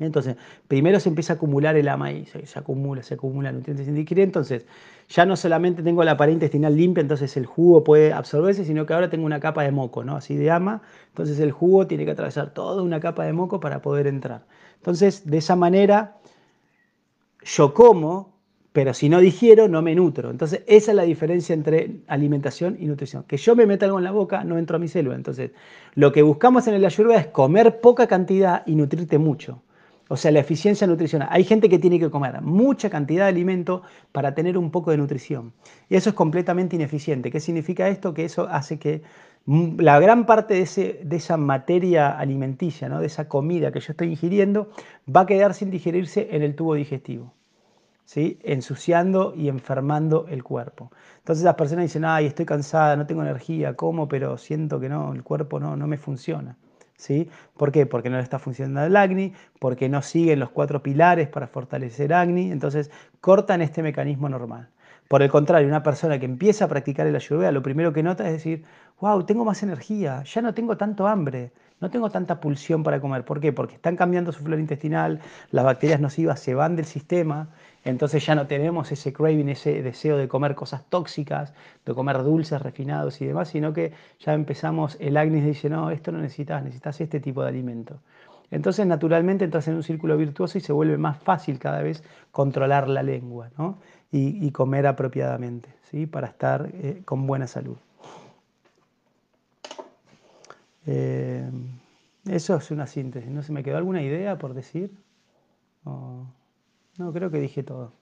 Entonces, 0.00 0.36
primero 0.68 1.00
se 1.00 1.08
empieza 1.08 1.32
a 1.32 1.36
acumular 1.36 1.76
el 1.76 1.88
ama 1.88 2.06
ahí, 2.06 2.24
se, 2.26 2.58
acumula, 2.58 3.02
se 3.02 3.14
acumula 3.14 3.50
nutrientes 3.50 3.86
sin 3.86 3.96
digerir, 3.96 4.24
entonces 4.24 4.64
ya 5.08 5.26
no 5.26 5.34
solamente 5.36 5.82
tengo 5.82 6.04
la 6.04 6.16
pared 6.16 6.34
intestinal 6.34 6.76
limpia, 6.76 7.00
entonces 7.00 7.36
el 7.36 7.46
jugo 7.46 7.82
puede 7.82 8.12
absorberse, 8.12 8.64
sino 8.64 8.86
que 8.86 8.94
ahora 8.94 9.10
tengo 9.10 9.26
una 9.26 9.40
capa 9.40 9.64
de 9.64 9.72
moco, 9.72 10.04
¿no? 10.04 10.16
Así 10.16 10.36
de 10.36 10.52
ama, 10.52 10.82
entonces 11.08 11.40
el 11.40 11.50
jugo 11.50 11.88
tiene 11.88 12.04
que 12.04 12.12
atravesar 12.12 12.54
toda 12.54 12.82
una 12.82 13.00
capa 13.00 13.24
de 13.24 13.32
moco 13.32 13.58
para 13.58 13.82
poder 13.82 14.06
entrar. 14.06 14.46
Entonces, 14.76 15.28
de 15.28 15.38
esa 15.38 15.56
manera, 15.56 16.18
yo 17.42 17.74
como, 17.74 18.38
pero 18.72 18.94
si 18.94 19.08
no 19.08 19.18
digiero, 19.18 19.66
no 19.66 19.82
me 19.82 19.96
nutro. 19.96 20.30
Entonces, 20.30 20.62
esa 20.68 20.92
es 20.92 20.96
la 20.96 21.02
diferencia 21.02 21.52
entre 21.54 22.02
alimentación 22.06 22.76
y 22.78 22.86
nutrición. 22.86 23.24
Que 23.24 23.36
yo 23.36 23.56
me 23.56 23.66
meta 23.66 23.86
algo 23.86 23.98
en 23.98 24.04
la 24.04 24.12
boca, 24.12 24.44
no 24.44 24.58
entro 24.58 24.76
a 24.76 24.78
mi 24.78 24.86
célula. 24.86 25.16
Entonces, 25.16 25.50
lo 25.94 26.12
que 26.12 26.22
buscamos 26.22 26.68
en 26.68 26.74
el 26.74 26.84
ayurveda 26.84 27.18
es 27.18 27.26
comer 27.26 27.80
poca 27.80 28.06
cantidad 28.06 28.62
y 28.66 28.76
nutrirte 28.76 29.18
mucho. 29.18 29.62
O 30.08 30.16
sea, 30.16 30.30
la 30.30 30.40
eficiencia 30.40 30.86
nutricional. 30.86 31.28
Hay 31.30 31.44
gente 31.44 31.68
que 31.68 31.78
tiene 31.78 31.98
que 31.98 32.10
comer 32.10 32.40
mucha 32.40 32.88
cantidad 32.88 33.24
de 33.24 33.28
alimento 33.28 33.82
para 34.10 34.34
tener 34.34 34.56
un 34.56 34.70
poco 34.70 34.90
de 34.90 34.96
nutrición. 34.96 35.52
Y 35.90 35.96
eso 35.96 36.10
es 36.10 36.16
completamente 36.16 36.76
ineficiente. 36.76 37.30
¿Qué 37.30 37.40
significa 37.40 37.88
esto? 37.88 38.14
Que 38.14 38.24
eso 38.24 38.48
hace 38.48 38.78
que 38.78 39.02
la 39.46 40.00
gran 40.00 40.26
parte 40.26 40.54
de 40.54 41.16
esa 41.16 41.36
materia 41.36 42.18
alimenticia, 42.18 42.88
¿no? 42.88 43.00
de 43.00 43.06
esa 43.06 43.28
comida 43.28 43.70
que 43.70 43.80
yo 43.80 43.92
estoy 43.92 44.08
ingiriendo, 44.08 44.70
va 45.14 45.22
a 45.22 45.26
quedar 45.26 45.54
sin 45.54 45.70
digerirse 45.70 46.28
en 46.32 46.42
el 46.42 46.54
tubo 46.54 46.74
digestivo. 46.74 47.34
¿Sí? 48.04 48.38
ensuciando 48.42 49.34
y 49.36 49.50
enfermando 49.50 50.24
el 50.30 50.42
cuerpo. 50.42 50.90
Entonces 51.18 51.44
las 51.44 51.56
personas 51.56 51.84
dicen, 51.84 52.06
ay, 52.06 52.24
estoy 52.24 52.46
cansada, 52.46 52.96
no 52.96 53.06
tengo 53.06 53.20
energía, 53.20 53.74
como, 53.74 54.08
pero 54.08 54.38
siento 54.38 54.80
que 54.80 54.88
no, 54.88 55.12
el 55.12 55.22
cuerpo 55.22 55.60
no, 55.60 55.76
no 55.76 55.86
me 55.86 55.98
funciona. 55.98 56.56
¿Sí? 56.98 57.30
¿Por 57.56 57.70
qué? 57.70 57.86
Porque 57.86 58.10
no 58.10 58.16
le 58.16 58.24
está 58.24 58.40
funcionando 58.40 58.84
el 58.84 58.96
Agni, 58.96 59.32
porque 59.60 59.88
no 59.88 60.02
siguen 60.02 60.40
los 60.40 60.50
cuatro 60.50 60.82
pilares 60.82 61.28
para 61.28 61.46
fortalecer 61.46 62.12
Agni, 62.12 62.50
entonces 62.50 62.90
cortan 63.20 63.62
este 63.62 63.82
mecanismo 63.84 64.28
normal. 64.28 64.68
Por 65.06 65.22
el 65.22 65.30
contrario, 65.30 65.68
una 65.68 65.84
persona 65.84 66.18
que 66.18 66.26
empieza 66.26 66.64
a 66.64 66.68
practicar 66.68 67.06
el 67.06 67.14
Ayurveda, 67.14 67.52
lo 67.52 67.62
primero 67.62 67.92
que 67.92 68.02
nota 68.02 68.26
es 68.26 68.32
decir, 68.32 68.64
wow, 69.00 69.24
tengo 69.24 69.44
más 69.44 69.62
energía, 69.62 70.24
ya 70.24 70.42
no 70.42 70.52
tengo 70.54 70.76
tanto 70.76 71.06
hambre, 71.06 71.52
no 71.80 71.88
tengo 71.88 72.10
tanta 72.10 72.40
pulsión 72.40 72.82
para 72.82 73.00
comer. 73.00 73.24
¿Por 73.24 73.40
qué? 73.40 73.52
Porque 73.52 73.76
están 73.76 73.96
cambiando 73.96 74.32
su 74.32 74.42
flora 74.42 74.60
intestinal, 74.60 75.20
las 75.52 75.64
bacterias 75.64 76.00
nocivas 76.00 76.40
se 76.40 76.54
van 76.54 76.74
del 76.74 76.84
sistema, 76.84 77.48
entonces 77.88 78.24
ya 78.24 78.34
no 78.34 78.46
tenemos 78.46 78.92
ese 78.92 79.12
craving, 79.12 79.48
ese 79.48 79.82
deseo 79.82 80.16
de 80.16 80.28
comer 80.28 80.54
cosas 80.54 80.84
tóxicas, 80.88 81.52
de 81.84 81.94
comer 81.94 82.22
dulces, 82.22 82.60
refinados 82.60 83.20
y 83.20 83.26
demás, 83.26 83.48
sino 83.48 83.72
que 83.72 83.92
ya 84.20 84.34
empezamos, 84.34 84.96
el 85.00 85.16
Agnis 85.16 85.44
dice, 85.44 85.70
no, 85.70 85.90
esto 85.90 86.12
no 86.12 86.18
necesitas, 86.18 86.62
necesitas 86.62 87.00
este 87.00 87.20
tipo 87.20 87.42
de 87.42 87.48
alimento. 87.48 88.00
Entonces 88.50 88.86
naturalmente 88.86 89.44
entras 89.44 89.68
en 89.68 89.74
un 89.74 89.82
círculo 89.82 90.16
virtuoso 90.16 90.58
y 90.58 90.60
se 90.60 90.72
vuelve 90.72 90.96
más 90.96 91.18
fácil 91.18 91.58
cada 91.58 91.82
vez 91.82 92.02
controlar 92.30 92.88
la 92.88 93.02
lengua 93.02 93.50
y, 94.10 94.50
comer 94.52 94.86
apropiadamente, 94.86 95.68
¿sí? 95.90 96.06
para 96.06 96.28
estar 96.28 96.70
eh, 96.72 97.02
con 97.04 97.26
buena 97.26 97.46
salud. 97.46 97.76
Eh, 100.86 101.50
eso 102.26 102.56
es 102.56 102.70
una 102.70 102.86
síntesis. 102.86 103.30
¿No 103.30 103.42
se 103.42 103.52
me 103.52 103.62
quedó 103.62 103.76
alguna 103.76 104.02
idea 104.02 104.38
por 104.38 104.54
decir? 104.54 104.90
No, 106.98 107.12
creo 107.14 107.30
que 107.30 107.40
dije 107.40 107.62
todo. 107.62 107.94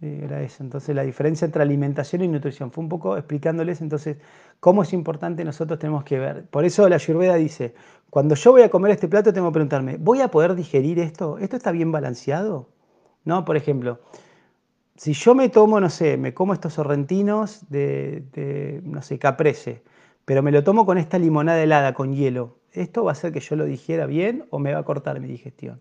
Era 0.00 0.42
eso. 0.42 0.62
Entonces, 0.62 0.94
la 0.94 1.02
diferencia 1.02 1.46
entre 1.46 1.62
alimentación 1.62 2.22
y 2.22 2.28
nutrición. 2.28 2.70
Fue 2.70 2.82
un 2.84 2.88
poco 2.90 3.16
explicándoles 3.16 3.80
entonces 3.80 4.18
cómo 4.60 4.82
es 4.82 4.92
importante 4.92 5.44
nosotros 5.44 5.78
tenemos 5.78 6.04
que 6.04 6.18
ver. 6.18 6.46
Por 6.48 6.64
eso 6.64 6.88
la 6.88 6.96
Ayurveda 6.96 7.36
dice, 7.36 7.74
cuando 8.10 8.34
yo 8.34 8.52
voy 8.52 8.62
a 8.62 8.68
comer 8.70 8.92
este 8.92 9.08
plato 9.08 9.32
tengo 9.32 9.48
que 9.48 9.54
preguntarme, 9.54 9.96
¿voy 9.98 10.20
a 10.20 10.28
poder 10.28 10.54
digerir 10.54 10.98
esto? 10.98 11.38
¿Esto 11.38 11.56
está 11.56 11.72
bien 11.72 11.92
balanceado? 11.92 12.68
¿No? 13.24 13.44
Por 13.44 13.56
ejemplo, 13.56 14.00
si 14.96 15.12
yo 15.14 15.34
me 15.34 15.48
tomo, 15.50 15.80
no 15.80 15.90
sé, 15.90 16.16
me 16.16 16.34
como 16.34 16.54
estos 16.54 16.74
sorrentinos 16.74 17.66
de, 17.70 18.24
de 18.32 18.80
no 18.84 19.02
sé, 19.02 19.18
caprese, 19.18 19.82
pero 20.24 20.42
me 20.42 20.52
lo 20.52 20.64
tomo 20.64 20.86
con 20.86 20.98
esta 20.98 21.18
limonada 21.18 21.62
helada, 21.62 21.94
con 21.94 22.14
hielo, 22.14 22.58
¿esto 22.72 23.04
va 23.04 23.12
a 23.12 23.14
hacer 23.14 23.32
que 23.32 23.40
yo 23.40 23.56
lo 23.56 23.66
digiera 23.66 24.06
bien 24.06 24.46
o 24.50 24.58
me 24.58 24.72
va 24.74 24.80
a 24.80 24.84
cortar 24.84 25.20
mi 25.20 25.28
digestión? 25.28 25.80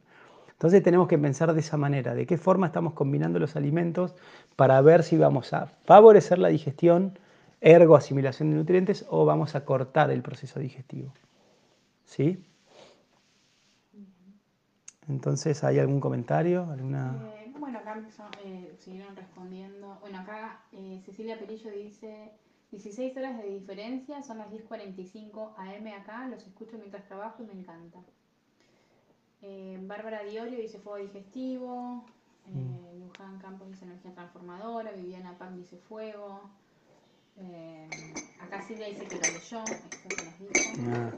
Entonces 0.56 0.82
tenemos 0.84 1.10
que 1.10 1.18
pensar 1.18 1.54
de 1.54 1.60
esa 1.60 1.76
manera, 1.76 2.16
de 2.16 2.26
qué 2.26 2.38
forma 2.38 2.68
estamos 2.68 2.94
combinando 2.94 3.40
los 3.40 3.58
alimentos 3.58 4.16
para 4.56 4.80
ver 4.82 5.04
si 5.04 5.18
vamos 5.18 5.52
a 5.52 5.68
favorecer 5.84 6.40
la 6.40 6.48
digestión, 6.48 7.20
ergo 7.60 7.98
asimilación 7.98 8.52
de 8.52 8.58
nutrientes, 8.58 9.06
o 9.10 9.26
vamos 9.26 9.56
a 9.56 9.66
cortar 9.66 10.12
el 10.12 10.22
proceso 10.22 10.60
digestivo. 10.62 11.12
¿Sí? 12.06 12.42
Entonces, 15.10 15.64
¿hay 15.66 15.78
algún 15.78 16.00
comentario? 16.00 16.70
¿Alguna... 16.72 17.16
Eh, 17.42 17.54
bueno, 17.60 17.80
acá 17.80 18.02
siguieron 18.80 19.16
respondiendo. 19.16 19.98
Bueno, 20.00 20.20
acá 20.20 20.62
eh, 20.72 21.02
Cecilia 21.06 21.38
Perillo 21.38 21.70
dice, 21.70 22.32
16 22.72 23.18
horas 23.18 23.38
de 23.38 23.50
diferencia, 23.50 24.24
son 24.24 24.38
las 24.38 24.50
10.45 24.50 25.54
am 25.58 25.88
acá, 26.02 26.28
los 26.30 26.48
escucho 26.48 26.78
mientras 26.78 27.04
trabajo 27.06 27.44
y 27.44 27.46
me 27.46 27.54
encanta. 27.54 28.00
Eh, 29.48 29.78
Bárbara 29.82 30.24
Diorio 30.24 30.60
dice 30.60 30.80
fuego 30.80 30.98
digestivo. 30.98 32.04
Eh, 32.48 32.52
mm. 32.52 33.00
Luján 33.00 33.38
Campos 33.38 33.70
dice 33.70 33.86
energía 33.86 34.12
transformadora. 34.12 34.92
Viviana 34.92 35.38
Pac 35.38 35.52
dice 35.52 35.78
fuego. 35.78 36.50
Eh, 37.38 37.88
acá 38.42 38.62
Silvia 38.64 38.88
dice 38.88 39.06
que 39.06 39.16
lo 39.16 39.22
leyó, 39.22 39.64
esto 39.64 40.08
que 40.10 40.26
nos 40.26 40.40
dijo. 40.40 40.90
Ah, 40.90 41.12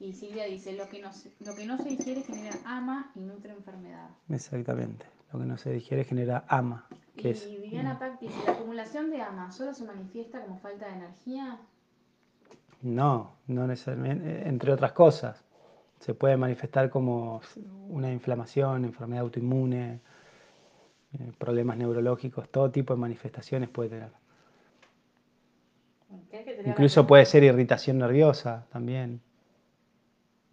y 0.00 0.12
Silvia 0.12 0.44
dice, 0.44 0.72
lo 0.72 0.88
que, 0.88 1.02
no 1.02 1.12
se, 1.12 1.30
lo 1.44 1.54
que 1.54 1.66
no 1.66 1.76
se 1.76 1.88
digiere 1.88 2.22
genera 2.22 2.56
ama 2.64 3.10
y 3.16 3.20
nutre 3.20 3.52
enfermedad. 3.52 4.08
Exactamente, 4.30 5.04
lo 5.32 5.40
que 5.40 5.46
no 5.46 5.58
se 5.58 5.72
digiere 5.72 6.04
genera 6.04 6.44
ama. 6.48 6.86
y 7.16 7.56
Viviana 7.60 7.98
Pac 7.98 8.20
dice, 8.20 8.36
¿la 8.46 8.52
acumulación 8.52 9.10
de 9.10 9.20
ama 9.20 9.50
solo 9.50 9.74
se 9.74 9.84
manifiesta 9.84 10.40
como 10.40 10.58
falta 10.58 10.86
de 10.86 10.92
energía? 10.92 11.58
No, 12.82 13.32
no 13.48 13.66
necesariamente, 13.66 14.48
entre 14.48 14.72
otras 14.72 14.92
cosas 14.92 15.44
se 16.00 16.14
puede 16.14 16.36
manifestar 16.36 16.90
como 16.90 17.40
una 17.88 18.10
inflamación, 18.10 18.84
enfermedad 18.84 19.22
autoinmune, 19.24 20.00
eh, 21.12 21.32
problemas 21.38 21.76
neurológicos, 21.76 22.48
todo 22.50 22.70
tipo 22.70 22.94
de 22.94 23.00
manifestaciones 23.00 23.68
puede 23.68 23.90
tener. 23.90 24.10
Incluso 26.64 27.06
puede 27.06 27.24
ser 27.26 27.44
irritación 27.44 27.98
nerviosa 27.98 28.66
también. 28.70 29.20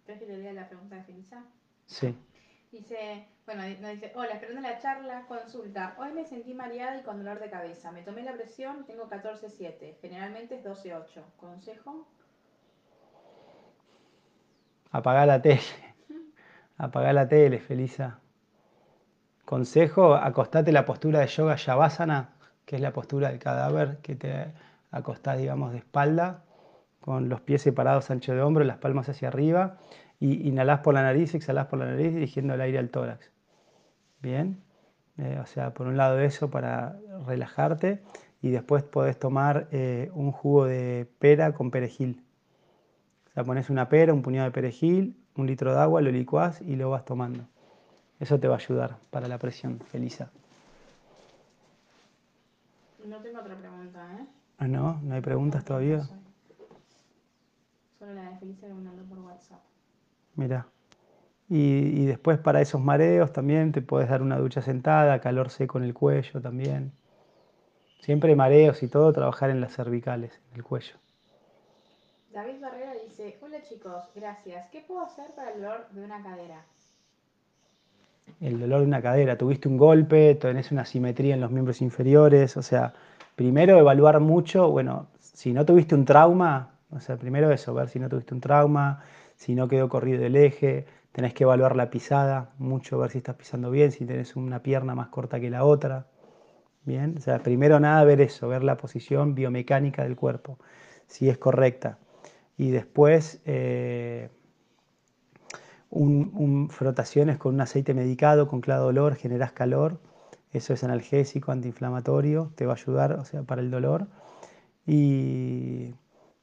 ¿Crees 0.04 0.20
que 0.20 0.26
te 0.26 0.36
lea 0.36 0.52
la 0.52 0.68
pregunta 0.68 0.96
de 0.96 1.02
Felisa? 1.04 1.44
Sí. 1.86 2.14
Dice, 2.70 3.26
bueno, 3.46 3.62
nos 3.80 3.92
dice, 3.92 4.12
hola, 4.14 4.34
esperando 4.34 4.60
la 4.60 4.78
charla, 4.78 5.24
consulta. 5.26 5.96
Hoy 5.98 6.12
me 6.12 6.24
sentí 6.24 6.52
mareada 6.52 6.98
y 7.00 7.02
con 7.02 7.18
dolor 7.18 7.40
de 7.40 7.48
cabeza. 7.48 7.90
Me 7.92 8.02
tomé 8.02 8.22
la 8.22 8.34
presión, 8.34 8.84
tengo 8.86 9.08
14.7. 9.08 9.96
Generalmente 10.00 10.56
es 10.56 10.64
12.8. 10.64 11.22
¿Consejo? 11.36 12.06
Apaga 14.96 15.26
la 15.26 15.42
tele. 15.42 15.60
Apaga 16.78 17.12
la 17.12 17.28
tele, 17.28 17.58
Felisa. 17.58 18.18
Consejo, 19.44 20.14
acostate 20.14 20.72
la 20.72 20.86
postura 20.86 21.20
de 21.20 21.26
yoga 21.26 21.56
Shavasana, 21.56 22.30
que 22.64 22.76
es 22.76 22.82
la 22.82 22.94
postura 22.94 23.28
del 23.28 23.38
cadáver, 23.38 23.98
que 23.98 24.16
te 24.16 24.54
acostás, 24.90 25.36
digamos, 25.36 25.72
de 25.72 25.78
espalda, 25.78 26.44
con 27.00 27.28
los 27.28 27.42
pies 27.42 27.60
separados 27.60 28.10
ancho 28.10 28.32
de 28.32 28.40
hombro, 28.40 28.64
las 28.64 28.78
palmas 28.78 29.06
hacia 29.10 29.28
arriba, 29.28 29.76
y 30.18 30.48
inhalás 30.48 30.80
por 30.80 30.94
la 30.94 31.02
nariz, 31.02 31.34
exhalás 31.34 31.66
por 31.66 31.78
la 31.78 31.84
nariz, 31.84 32.14
dirigiendo 32.14 32.54
el 32.54 32.62
aire 32.62 32.78
al 32.78 32.88
tórax. 32.88 33.30
Bien, 34.22 34.64
eh, 35.18 35.38
o 35.42 35.44
sea, 35.44 35.74
por 35.74 35.88
un 35.88 35.98
lado 35.98 36.20
eso 36.20 36.48
para 36.48 36.96
relajarte, 37.26 38.02
y 38.40 38.48
después 38.48 38.82
podés 38.82 39.18
tomar 39.18 39.68
eh, 39.72 40.10
un 40.14 40.32
jugo 40.32 40.64
de 40.64 41.06
pera 41.18 41.52
con 41.52 41.70
perejil 41.70 42.25
sea, 43.36 43.44
pones 43.44 43.68
una 43.68 43.90
pera, 43.90 44.14
un 44.14 44.22
puñado 44.22 44.46
de 44.46 44.50
perejil, 44.50 45.14
un 45.36 45.46
litro 45.46 45.74
de 45.74 45.78
agua, 45.78 46.00
lo 46.00 46.10
licuás 46.10 46.62
y 46.62 46.74
lo 46.74 46.88
vas 46.88 47.04
tomando. 47.04 47.44
Eso 48.18 48.40
te 48.40 48.48
va 48.48 48.54
a 48.54 48.58
ayudar 48.58 48.96
para 49.10 49.28
la 49.28 49.36
presión, 49.36 49.78
Felisa. 49.78 50.30
No 53.04 53.18
tengo 53.18 53.40
otra 53.40 53.54
pregunta, 53.54 54.08
¿eh? 54.18 54.26
Ah, 54.56 54.66
no, 54.66 54.98
no 55.02 55.14
hay 55.14 55.20
preguntas 55.20 55.66
todavía. 55.66 56.08
Solo 57.98 58.14
la 58.14 58.30
de 58.30 58.38
Felisa 58.38 58.68
mandó 58.68 59.02
por 59.04 59.18
WhatsApp. 59.18 59.60
Mira. 60.34 60.66
Y, 61.50 62.02
y, 62.02 62.06
después 62.06 62.38
para 62.38 62.62
esos 62.62 62.80
mareos 62.80 63.34
también 63.34 63.70
te 63.70 63.82
puedes 63.82 64.08
dar 64.08 64.22
una 64.22 64.38
ducha 64.38 64.62
sentada, 64.62 65.20
calor 65.20 65.50
seco 65.50 65.76
en 65.76 65.84
el 65.84 65.92
cuello 65.92 66.40
también. 66.40 66.92
Siempre 68.00 68.34
mareos 68.34 68.82
y 68.82 68.88
todo, 68.88 69.12
trabajar 69.12 69.50
en 69.50 69.60
las 69.60 69.74
cervicales, 69.74 70.40
en 70.50 70.56
el 70.56 70.64
cuello. 70.64 70.96
David 72.36 72.60
Barrera 72.60 72.92
dice, 73.02 73.38
hola 73.40 73.62
chicos, 73.62 74.10
gracias. 74.14 74.68
¿Qué 74.70 74.84
puedo 74.86 75.00
hacer 75.00 75.24
para 75.34 75.52
el 75.52 75.62
dolor 75.62 75.88
de 75.92 76.04
una 76.04 76.22
cadera? 76.22 76.66
El 78.42 78.60
dolor 78.60 78.80
de 78.80 78.86
una 78.88 79.00
cadera, 79.00 79.38
tuviste 79.38 79.68
un 79.68 79.78
golpe, 79.78 80.34
tenés 80.34 80.70
una 80.70 80.84
simetría 80.84 81.32
en 81.32 81.40
los 81.40 81.50
miembros 81.50 81.80
inferiores, 81.80 82.58
o 82.58 82.62
sea, 82.62 82.92
primero 83.36 83.78
evaluar 83.78 84.20
mucho, 84.20 84.70
bueno, 84.70 85.06
si 85.18 85.54
no 85.54 85.64
tuviste 85.64 85.94
un 85.94 86.04
trauma, 86.04 86.72
o 86.90 87.00
sea, 87.00 87.16
primero 87.16 87.50
eso, 87.50 87.72
ver 87.72 87.88
si 87.88 87.98
no 87.98 88.10
tuviste 88.10 88.34
un 88.34 88.42
trauma, 88.42 89.02
si 89.36 89.54
no 89.54 89.66
quedó 89.66 89.88
corrido 89.88 90.26
el 90.26 90.36
eje, 90.36 90.84
tenés 91.12 91.32
que 91.32 91.44
evaluar 91.44 91.74
la 91.74 91.88
pisada, 91.88 92.50
mucho, 92.58 92.98
ver 92.98 93.12
si 93.12 93.16
estás 93.16 93.36
pisando 93.36 93.70
bien, 93.70 93.92
si 93.92 94.04
tenés 94.04 94.36
una 94.36 94.62
pierna 94.62 94.94
más 94.94 95.08
corta 95.08 95.40
que 95.40 95.48
la 95.48 95.64
otra. 95.64 96.04
Bien, 96.84 97.14
o 97.16 97.20
sea, 97.22 97.38
primero 97.38 97.80
nada 97.80 98.04
ver 98.04 98.20
eso, 98.20 98.46
ver 98.46 98.62
la 98.62 98.76
posición 98.76 99.34
biomecánica 99.34 100.02
del 100.02 100.16
cuerpo, 100.16 100.58
si 101.06 101.30
es 101.30 101.38
correcta. 101.38 101.96
Y 102.58 102.70
después 102.70 103.40
eh, 103.44 104.30
un, 105.90 106.68
frotaciones 106.70 107.38
con 107.38 107.54
un 107.54 107.60
aceite 107.60 107.94
medicado, 107.94 108.48
con 108.48 108.60
claro 108.60 108.84
dolor, 108.84 109.16
generas 109.16 109.52
calor, 109.52 110.00
eso 110.52 110.72
es 110.72 110.84
analgésico, 110.84 111.52
antiinflamatorio, 111.52 112.52
te 112.54 112.66
va 112.66 112.72
a 112.72 112.76
ayudar, 112.76 113.12
o 113.14 113.24
sea, 113.24 113.42
para 113.42 113.60
el 113.60 113.70
dolor. 113.70 114.08
Y 114.86 115.94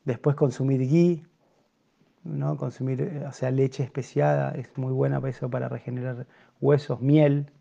después 0.05 0.35
consumir 0.35 0.87
ghee, 0.87 1.23
¿no? 2.23 2.57
consumir 2.57 3.01
eh, 3.01 3.25
o 3.27 3.33
sea, 3.33 3.51
leche 3.51 3.83
especiada, 3.83 4.51
es 4.51 4.77
muy 4.77 4.93
buena 4.93 5.19
para 5.19 5.31
eso, 5.31 5.49
para 5.49 5.69
regenerar 5.69 6.27
huesos, 6.61 7.01
miel, 7.01 7.51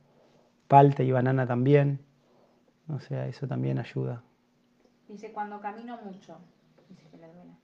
palta 0.68 1.02
y 1.02 1.10
banana 1.10 1.46
también. 1.46 2.00
O 2.88 3.00
sea, 3.00 3.26
eso 3.28 3.46
también 3.46 3.78
ayuda. 3.78 4.22
Dice, 5.08 5.32
cuando 5.32 5.60
camino 5.60 5.98
mucho, 6.04 6.38
dice 6.88 7.08
que 7.10 7.16
duele. 7.16 7.56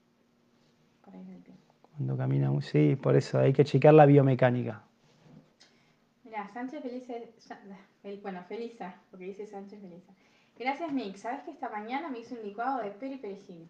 Por 1.08 1.16
ahí 1.16 1.24
del 1.24 1.42
pie. 1.42 1.54
Cuando 1.96 2.16
camina 2.18 2.50
mucho, 2.50 2.68
sí, 2.68 2.96
por 2.96 3.16
eso 3.16 3.38
hay 3.38 3.54
que 3.54 3.64
checar 3.64 3.94
la 3.94 4.04
biomecánica. 4.04 4.82
Mira, 6.22 6.46
Sánchez 6.52 6.82
Feliza, 6.82 7.14
bueno, 8.22 8.44
Feliza, 8.46 8.94
porque 9.10 9.24
dice 9.24 9.46
Sánchez 9.46 9.80
Feliza. 9.80 10.12
Gracias, 10.58 10.92
Nick. 10.92 11.16
¿Sabes 11.16 11.40
que 11.44 11.52
esta 11.52 11.70
mañana 11.70 12.10
me 12.10 12.18
hice 12.18 12.34
un 12.34 12.42
licuado 12.42 12.82
de 12.82 12.90
peri 12.90 13.16
perejil? 13.16 13.68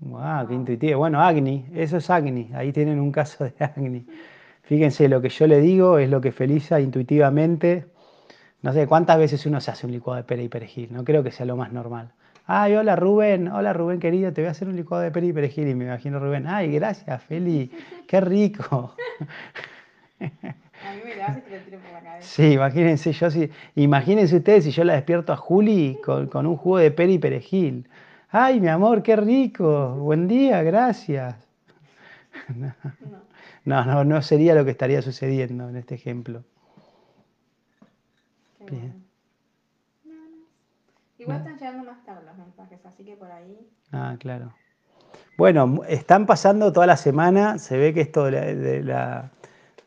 Wow, 0.00 0.48
qué 0.48 0.54
intuitivo. 0.54 0.98
Bueno, 1.00 1.20
Agni, 1.20 1.66
eso 1.74 1.98
es 1.98 2.08
Agni. 2.08 2.50
Ahí 2.54 2.72
tienen 2.72 2.98
un 2.98 3.12
caso 3.12 3.44
de 3.44 3.52
Agni. 3.58 4.06
Fíjense, 4.62 5.08
lo 5.08 5.20
que 5.20 5.28
yo 5.28 5.46
le 5.46 5.60
digo 5.60 5.98
es 5.98 6.08
lo 6.08 6.20
que 6.22 6.32
Felisa 6.32 6.80
intuitivamente, 6.80 7.84
no 8.62 8.72
sé 8.72 8.86
cuántas 8.86 9.18
veces 9.18 9.44
uno 9.44 9.60
se 9.60 9.72
hace 9.72 9.86
un 9.86 9.92
licuado 9.92 10.16
de 10.16 10.24
pera 10.24 10.42
y 10.42 10.48
perejil, 10.48 10.92
no 10.92 11.04
creo 11.04 11.22
que 11.22 11.32
sea 11.32 11.44
lo 11.44 11.56
más 11.56 11.72
normal. 11.72 12.12
Ay, 12.46 12.74
hola 12.74 12.96
Rubén, 12.96 13.48
hola 13.48 13.72
Rubén 13.72 14.00
querido, 14.00 14.32
te 14.32 14.40
voy 14.40 14.48
a 14.48 14.50
hacer 14.50 14.68
un 14.68 14.76
licuado 14.76 15.02
de 15.02 15.10
pera 15.10 15.26
y 15.26 15.32
perejil. 15.32 15.68
Y 15.68 15.74
me 15.74 15.84
imagino 15.84 16.18
Rubén, 16.18 16.46
ay, 16.46 16.72
gracias, 16.72 17.22
Feli, 17.24 17.70
qué 18.06 18.20
rico. 18.20 18.94
A 20.20 20.94
mí 20.94 21.00
me 21.04 21.16
lo 21.16 21.24
hace 21.24 21.42
que 21.42 21.56
lo 21.56 21.62
tiro 21.64 21.78
por 21.78 21.92
la 21.92 22.00
cabeza. 22.00 22.28
Sí, 22.28 22.52
imagínense, 22.52 23.12
yo 23.12 23.30
sí, 23.30 23.50
imagínense 23.76 24.36
ustedes 24.36 24.64
si 24.64 24.70
yo 24.72 24.84
la 24.84 24.94
despierto 24.94 25.32
a 25.32 25.36
Juli 25.36 25.98
con, 26.04 26.26
con 26.26 26.46
un 26.46 26.56
jugo 26.56 26.78
de 26.78 26.90
pera 26.90 27.12
y 27.12 27.18
perejil. 27.18 27.88
Ay, 28.30 28.60
mi 28.60 28.68
amor, 28.68 29.02
qué 29.02 29.16
rico. 29.16 29.94
Buen 29.96 30.26
día, 30.26 30.62
gracias. 30.62 31.36
No, 33.64 33.84
no, 33.84 34.04
no 34.04 34.22
sería 34.22 34.54
lo 34.54 34.64
que 34.64 34.72
estaría 34.72 35.02
sucediendo 35.02 35.68
en 35.68 35.76
este 35.76 35.94
ejemplo. 35.94 36.42
Bien. 38.68 39.11
Igual 41.22 41.38
están 41.38 41.56
llegando 41.58 41.84
más 41.90 42.04
tarde 42.04 42.22
los 42.26 42.36
mensajes, 42.36 42.84
así 42.84 43.04
que 43.04 43.16
por 43.16 43.30
ahí. 43.30 43.68
Ah, 43.92 44.16
claro. 44.18 44.52
Bueno, 45.36 45.80
están 45.88 46.26
pasando 46.26 46.72
toda 46.72 46.86
la 46.86 46.96
semana, 46.96 47.58
se 47.58 47.76
ve 47.76 47.94
que 47.94 48.00
esto 48.00 48.24
de 48.24 48.82
la 48.82 49.30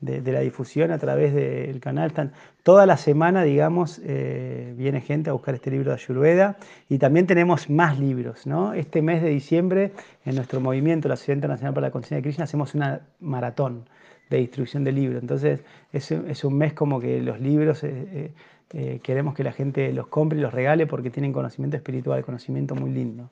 de, 0.05 0.31
la 0.31 0.39
difusión 0.39 0.91
a 0.91 0.97
través 0.97 1.33
del 1.33 1.79
canal. 1.79 2.07
Están, 2.07 2.31
toda 2.63 2.85
la 2.85 2.97
semana, 2.97 3.43
digamos, 3.43 4.01
eh, 4.03 4.73
viene 4.77 5.01
gente 5.01 5.29
a 5.29 5.33
buscar 5.33 5.55
este 5.55 5.71
libro 5.71 5.91
de 5.91 5.95
Ayurveda 5.95 6.57
y 6.89 6.97
también 6.97 7.27
tenemos 7.27 7.69
más 7.69 7.99
libros. 7.99 8.45
¿no? 8.45 8.73
Este 8.73 9.01
mes 9.01 9.21
de 9.21 9.29
diciembre, 9.29 9.93
en 10.25 10.35
nuestro 10.35 10.59
movimiento, 10.59 11.07
la 11.07 11.15
Sociedad 11.15 11.37
Internacional 11.37 11.73
para 11.73 11.87
la 11.87 11.91
Conciencia 11.91 12.17
de 12.17 12.23
Krishna, 12.23 12.43
hacemos 12.45 12.75
una 12.75 13.01
maratón 13.19 13.87
de 14.29 14.37
distribución 14.37 14.83
de 14.83 14.91
libros. 14.91 15.21
Entonces, 15.21 15.61
es, 15.91 16.11
es 16.11 16.43
un 16.43 16.57
mes 16.57 16.73
como 16.73 16.99
que 16.99 17.21
los 17.21 17.39
libros 17.39 17.83
eh, 17.83 18.07
eh, 18.11 18.33
queremos 18.69 19.33
que 19.35 19.43
la 19.43 19.51
gente 19.51 19.93
los 19.93 20.07
compre 20.07 20.39
y 20.39 20.41
los 20.41 20.53
regale 20.53 20.87
porque 20.87 21.09
tienen 21.09 21.33
conocimiento 21.33 21.77
espiritual, 21.77 22.23
conocimiento 22.25 22.75
muy 22.75 22.91
lindo. 22.91 23.29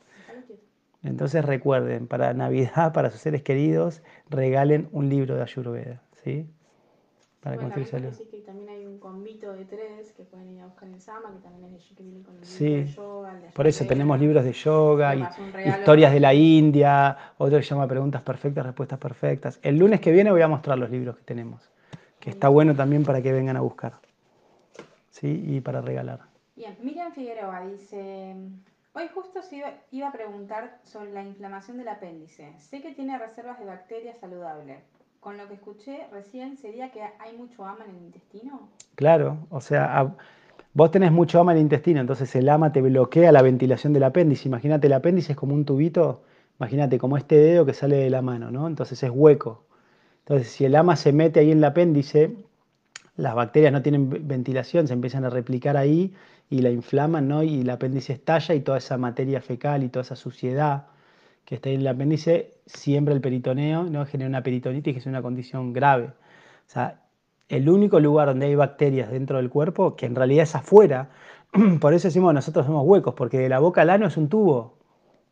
Entonces 1.03 1.43
recuerden, 1.43 2.07
para 2.07 2.33
Navidad, 2.33 2.93
para 2.93 3.09
sus 3.11 3.19
seres 3.19 3.41
queridos, 3.43 4.01
regalen 4.29 4.87
un 4.91 5.09
libro 5.09 5.35
de 5.35 5.41
Ayurveda. 5.41 6.01
¿sí? 6.23 6.47
para 7.43 7.57
bueno, 7.57 7.71
también 7.71 8.03
decir 8.03 8.29
que 8.29 8.37
también 8.37 8.69
hay 8.69 8.85
un 8.85 8.97
convito 8.99 9.51
de 9.51 9.65
tres 9.65 10.13
que 10.13 10.23
pueden 10.23 10.49
ir 10.55 10.61
a 10.61 10.65
buscar 10.67 10.87
en 10.87 11.01
Sama, 11.01 11.29
que 11.33 11.39
también 11.39 11.73
es 11.75 11.83
que 11.93 12.01
viene 12.01 12.23
con 12.23 12.37
el 12.37 12.45
sí, 12.45 12.75
de 12.75 12.85
yoga. 12.85 13.33
por 13.53 13.67
eso 13.67 13.85
tenemos 13.85 14.17
libros 14.17 14.45
de 14.45 14.53
yoga, 14.53 15.13
y 15.13 15.27
historias 15.67 16.13
de 16.13 16.21
la 16.21 16.33
India, 16.33 17.17
otro 17.37 17.57
que 17.57 17.63
se 17.63 17.71
llama 17.71 17.85
Preguntas 17.85 18.21
Perfectas, 18.21 18.65
Respuestas 18.65 18.97
Perfectas. 18.97 19.59
El 19.61 19.77
lunes 19.77 19.99
que 19.99 20.13
viene 20.13 20.31
voy 20.31 20.41
a 20.41 20.47
mostrar 20.47 20.77
los 20.77 20.89
libros 20.89 21.17
que 21.17 21.23
tenemos, 21.23 21.69
que 22.21 22.29
está 22.29 22.47
bueno 22.47 22.75
también 22.75 23.03
para 23.03 23.21
que 23.21 23.33
vengan 23.33 23.57
a 23.57 23.61
buscar. 23.61 23.95
¿Sí? 25.23 25.41
Y 25.47 25.61
para 25.61 25.79
regalar. 25.79 26.19
Bien, 26.53 26.75
Miriam 26.81 27.13
Figueroa 27.13 27.61
dice, 27.61 28.35
hoy 28.91 29.07
justo 29.15 29.39
iba 29.91 30.09
a 30.09 30.11
preguntar 30.11 30.79
sobre 30.83 31.13
la 31.13 31.23
inflamación 31.23 31.77
del 31.77 31.87
apéndice. 31.87 32.51
Sé 32.59 32.81
que 32.81 32.93
tiene 32.93 33.17
reservas 33.17 33.57
de 33.57 33.63
bacterias 33.63 34.19
saludables 34.19 34.79
con 35.21 35.37
lo 35.37 35.47
que 35.47 35.53
escuché 35.53 36.07
recién, 36.11 36.57
¿sería 36.57 36.91
que 36.91 36.99
hay 37.01 37.37
mucho 37.37 37.63
ama 37.63 37.85
en 37.85 37.95
el 37.95 38.03
intestino? 38.03 38.67
Claro, 38.95 39.37
o 39.49 39.61
sea, 39.61 40.13
vos 40.73 40.91
tenés 40.91 41.13
mucho 41.13 41.39
ama 41.39 41.53
en 41.53 41.59
el 41.59 41.63
intestino, 41.63 42.01
entonces 42.01 42.35
el 42.35 42.49
ama 42.49 42.73
te 42.73 42.81
bloquea 42.81 43.31
la 43.31 43.41
ventilación 43.41 43.93
del 43.93 44.03
apéndice. 44.03 44.49
Imagínate, 44.49 44.87
el 44.87 44.93
apéndice 44.93 45.31
es 45.31 45.37
como 45.37 45.53
un 45.53 45.63
tubito, 45.63 46.23
imagínate 46.59 46.97
como 46.97 47.15
este 47.15 47.37
dedo 47.37 47.65
que 47.65 47.73
sale 47.73 47.95
de 47.95 48.09
la 48.09 48.21
mano, 48.21 48.51
¿no? 48.51 48.67
Entonces 48.67 49.01
es 49.01 49.09
hueco. 49.09 49.63
Entonces, 50.19 50.49
si 50.49 50.65
el 50.65 50.75
ama 50.75 50.97
se 50.97 51.13
mete 51.13 51.39
ahí 51.39 51.51
en 51.51 51.59
el 51.59 51.63
apéndice, 51.63 52.35
las 53.15 53.35
bacterias 53.35 53.71
no 53.71 53.81
tienen 53.81 54.27
ventilación, 54.27 54.87
se 54.87 54.93
empiezan 54.93 55.25
a 55.25 55.29
replicar 55.29 55.77
ahí 55.77 56.13
y 56.49 56.59
la 56.59 56.69
inflaman, 56.71 57.27
¿no? 57.27 57.43
Y 57.43 57.61
el 57.61 57.69
apéndice 57.69 58.13
estalla 58.13 58.55
y 58.55 58.61
toda 58.61 58.77
esa 58.79 58.97
materia 58.97 59.41
fecal 59.41 59.83
y 59.83 59.89
toda 59.89 60.03
esa 60.03 60.15
suciedad 60.15 60.87
que 61.45 61.55
está 61.55 61.69
en 61.69 61.81
el 61.81 61.87
apéndice, 61.87 62.53
siembra 62.65 63.13
el 63.13 63.21
peritoneo, 63.21 63.83
¿no? 63.83 64.05
genera 64.05 64.29
una 64.29 64.43
peritonitis, 64.43 64.93
que 64.93 64.99
es 64.99 65.05
una 65.05 65.21
condición 65.21 65.73
grave. 65.73 66.05
O 66.05 66.69
sea, 66.69 67.01
el 67.49 67.69
único 67.69 67.99
lugar 67.99 68.29
donde 68.29 68.45
hay 68.45 68.55
bacterias 68.55 69.11
dentro 69.11 69.37
del 69.37 69.49
cuerpo, 69.49 69.95
que 69.95 70.05
en 70.05 70.15
realidad 70.15 70.43
es 70.43 70.55
afuera, 70.55 71.09
por 71.81 71.93
eso 71.93 72.07
decimos 72.07 72.33
nosotros 72.33 72.65
somos 72.65 72.85
huecos, 72.85 73.13
porque 73.15 73.39
de 73.39 73.49
la 73.49 73.59
boca 73.59 73.81
al 73.81 73.89
ano 73.89 74.07
es 74.07 74.17
un 74.17 74.29
tubo, 74.29 74.77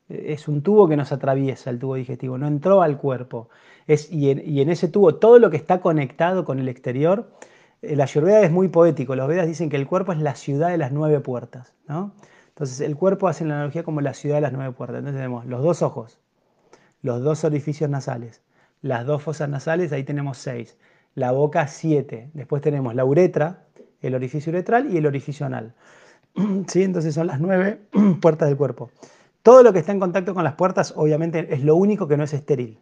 es 0.09 0.47
un 0.47 0.61
tubo 0.61 0.87
que 0.89 0.97
nos 0.97 1.11
atraviesa 1.11 1.69
el 1.69 1.79
tubo 1.79 1.95
digestivo, 1.95 2.37
no 2.37 2.47
entró 2.47 2.81
al 2.81 2.97
cuerpo. 2.97 3.49
Es, 3.87 4.11
y, 4.11 4.29
en, 4.29 4.43
y 4.45 4.61
en 4.61 4.69
ese 4.69 4.89
tubo, 4.89 5.15
todo 5.15 5.39
lo 5.39 5.49
que 5.49 5.57
está 5.57 5.79
conectado 5.79 6.43
con 6.43 6.59
el 6.59 6.67
exterior, 6.67 7.31
eh, 7.81 7.95
la 7.95 8.03
Ayurveda 8.03 8.41
es 8.41 8.51
muy 8.51 8.67
poético, 8.67 9.15
los 9.15 9.27
Vedas 9.27 9.47
dicen 9.47 9.69
que 9.69 9.77
el 9.77 9.87
cuerpo 9.87 10.11
es 10.13 10.19
la 10.19 10.35
ciudad 10.35 10.69
de 10.69 10.77
las 10.77 10.91
nueve 10.91 11.19
puertas, 11.19 11.73
¿no? 11.87 12.13
Entonces 12.49 12.81
el 12.81 12.95
cuerpo 12.95 13.27
hace 13.27 13.45
la 13.45 13.55
analogía 13.55 13.83
como 13.83 14.01
la 14.01 14.13
ciudad 14.13 14.35
de 14.35 14.41
las 14.41 14.53
nueve 14.53 14.73
puertas. 14.73 14.99
Entonces 14.99 15.17
tenemos 15.17 15.45
los 15.45 15.63
dos 15.63 15.81
ojos, 15.81 16.19
los 17.01 17.23
dos 17.23 17.43
orificios 17.43 17.89
nasales, 17.89 18.43
las 18.81 19.05
dos 19.05 19.23
fosas 19.23 19.49
nasales, 19.49 19.91
ahí 19.91 20.03
tenemos 20.03 20.37
seis. 20.37 20.77
La 21.13 21.31
boca, 21.31 21.67
siete. 21.67 22.29
Después 22.33 22.61
tenemos 22.61 22.95
la 22.95 23.03
uretra, 23.03 23.65
el 24.01 24.15
orificio 24.15 24.51
uretral 24.51 24.93
y 24.93 24.97
el 24.97 25.05
orificio 25.05 25.45
anal. 25.45 25.73
¿Sí? 26.67 26.83
Entonces 26.83 27.13
son 27.13 27.27
las 27.27 27.39
nueve 27.39 27.81
puertas 28.21 28.47
del 28.47 28.57
cuerpo. 28.57 28.91
Todo 29.43 29.63
lo 29.63 29.73
que 29.73 29.79
está 29.79 29.91
en 29.91 29.99
contacto 29.99 30.33
con 30.33 30.43
las 30.43 30.53
puertas, 30.53 30.93
obviamente, 30.95 31.53
es 31.53 31.63
lo 31.63 31.75
único 31.75 32.07
que 32.07 32.17
no 32.17 32.23
es 32.23 32.33
estéril. 32.33 32.79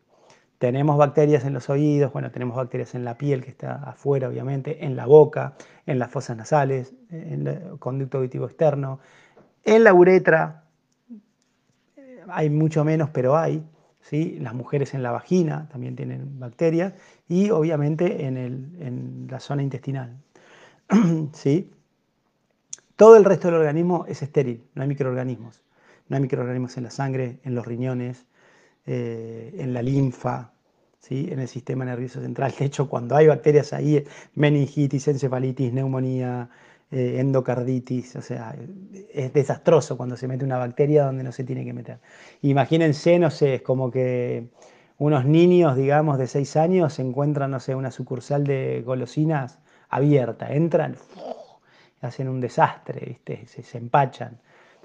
Tenemos 0.60 0.98
bacterias 0.98 1.46
en 1.46 1.54
los 1.54 1.70
oídos, 1.70 2.14
bueno, 2.14 2.32
tenemos 2.32 2.56
bacterias 2.56 2.94
en 2.94 3.04
la 3.04 3.18
piel 3.18 3.44
que 3.44 3.50
está 3.50 3.76
afuera, 3.76 4.28
obviamente, 4.28 4.86
en 4.86 4.96
la 4.96 5.06
boca, 5.08 5.56
en 5.86 5.98
las 6.00 6.12
fosas 6.12 6.38
nasales, 6.38 6.94
en 7.10 7.48
el 7.48 7.80
conducto 7.80 8.20
auditivo 8.20 8.46
externo, 8.46 9.00
en 9.64 9.84
la 9.84 9.94
uretra 9.94 10.64
hay 12.32 12.50
mucho 12.50 12.84
menos, 12.84 13.10
pero 13.10 13.38
hay. 13.38 13.64
¿sí? 14.02 14.38
Las 14.40 14.54
mujeres 14.54 14.94
en 14.94 15.04
la 15.04 15.12
vagina 15.12 15.68
también 15.72 15.96
tienen 15.96 16.40
bacterias 16.40 16.94
y 17.28 17.50
obviamente 17.50 18.26
en, 18.26 19.28
la 19.30 19.40
zona 19.40 19.64
intestinal. 19.64 20.18
¿sí? 21.34 21.72
Todo 22.96 23.18
el 23.18 23.26
resto 23.26 23.48
del 23.48 23.58
organismo 23.58 24.06
es 24.08 24.22
estéril, 24.22 24.64
no 24.76 24.82
hay 24.82 24.88
microorganismos. 24.88 25.62
No 26.08 26.16
hay 26.16 26.24
microorganismos 26.24 26.76
en 26.78 26.84
la 26.84 26.90
sangre, 26.90 27.40
en 27.44 27.54
los 27.54 27.68
riñones, 27.68 28.26
eh, 28.92 29.54
en 29.60 29.72
la 29.72 29.84
linfa, 29.84 30.52
¿sí? 31.00 31.30
en 31.32 31.40
el 31.40 31.48
sistema 31.48 31.86
nervioso 31.86 32.22
central. 32.22 32.56
De 32.58 32.66
hecho, 32.66 32.90
cuando 32.90 33.16
hay 33.16 33.28
bacterias 33.28 33.72
ahí, 33.72 34.04
meningitis, 34.34 35.08
encefalitis, 35.08 35.72
neumonía, 35.72 36.50
eh, 36.90 37.18
endocarditis, 37.20 38.16
o 38.16 38.24
sea, 38.24 38.56
es 39.14 39.32
desastroso 39.32 39.96
cuando 39.96 40.18
se 40.18 40.28
mete 40.28 40.44
una 40.44 40.58
bacteria 40.58 41.04
donde 41.04 41.24
no 41.24 41.32
se 41.32 41.44
tiene 41.44 41.64
que 41.64 41.72
meter. 41.72 42.00
Imagínense, 42.42 43.20
no 43.20 43.30
sé, 43.30 43.56
es 43.56 43.62
como 43.62 43.92
que 43.92 44.48
unos 44.98 45.24
niños, 45.24 45.78
digamos, 45.78 46.18
de 46.18 46.26
6 46.26 46.56
años 46.58 46.94
se 46.96 47.04
encuentran, 47.04 47.52
no 47.52 47.60
sé, 47.60 47.76
una 47.76 47.92
sucursal 47.92 48.44
de 48.44 48.82
golosinas 48.84 49.60
abierta, 49.90 50.52
entran, 50.52 50.96
hacen 52.02 52.28
un 52.28 52.42
desastre, 52.42 53.06
¿viste? 53.06 53.46
Se, 53.46 53.78
empachan. 53.78 54.40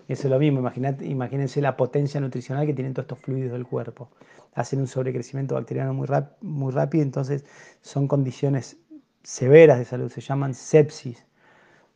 Eso 0.06 0.26
es 0.28 0.30
lo 0.30 0.38
mismo, 0.38 0.60
imagínense 1.00 1.62
la 1.62 1.76
potencia 1.76 2.20
nutricional 2.20 2.66
que 2.66 2.74
tienen 2.74 2.92
todos 2.92 3.04
estos 3.04 3.20
fluidos 3.20 3.52
del 3.52 3.66
cuerpo. 3.66 4.10
Hacen 4.54 4.80
un 4.80 4.86
sobrecrecimiento 4.86 5.54
bacteriano 5.54 5.94
muy, 5.94 6.06
muy 6.42 6.72
rápido, 6.72 7.02
entonces 7.02 7.44
son 7.80 8.06
condiciones 8.06 8.76
severas 9.22 9.78
de 9.78 9.86
salud, 9.86 10.10
se 10.10 10.20
llaman 10.20 10.52
sepsis. 10.52 11.24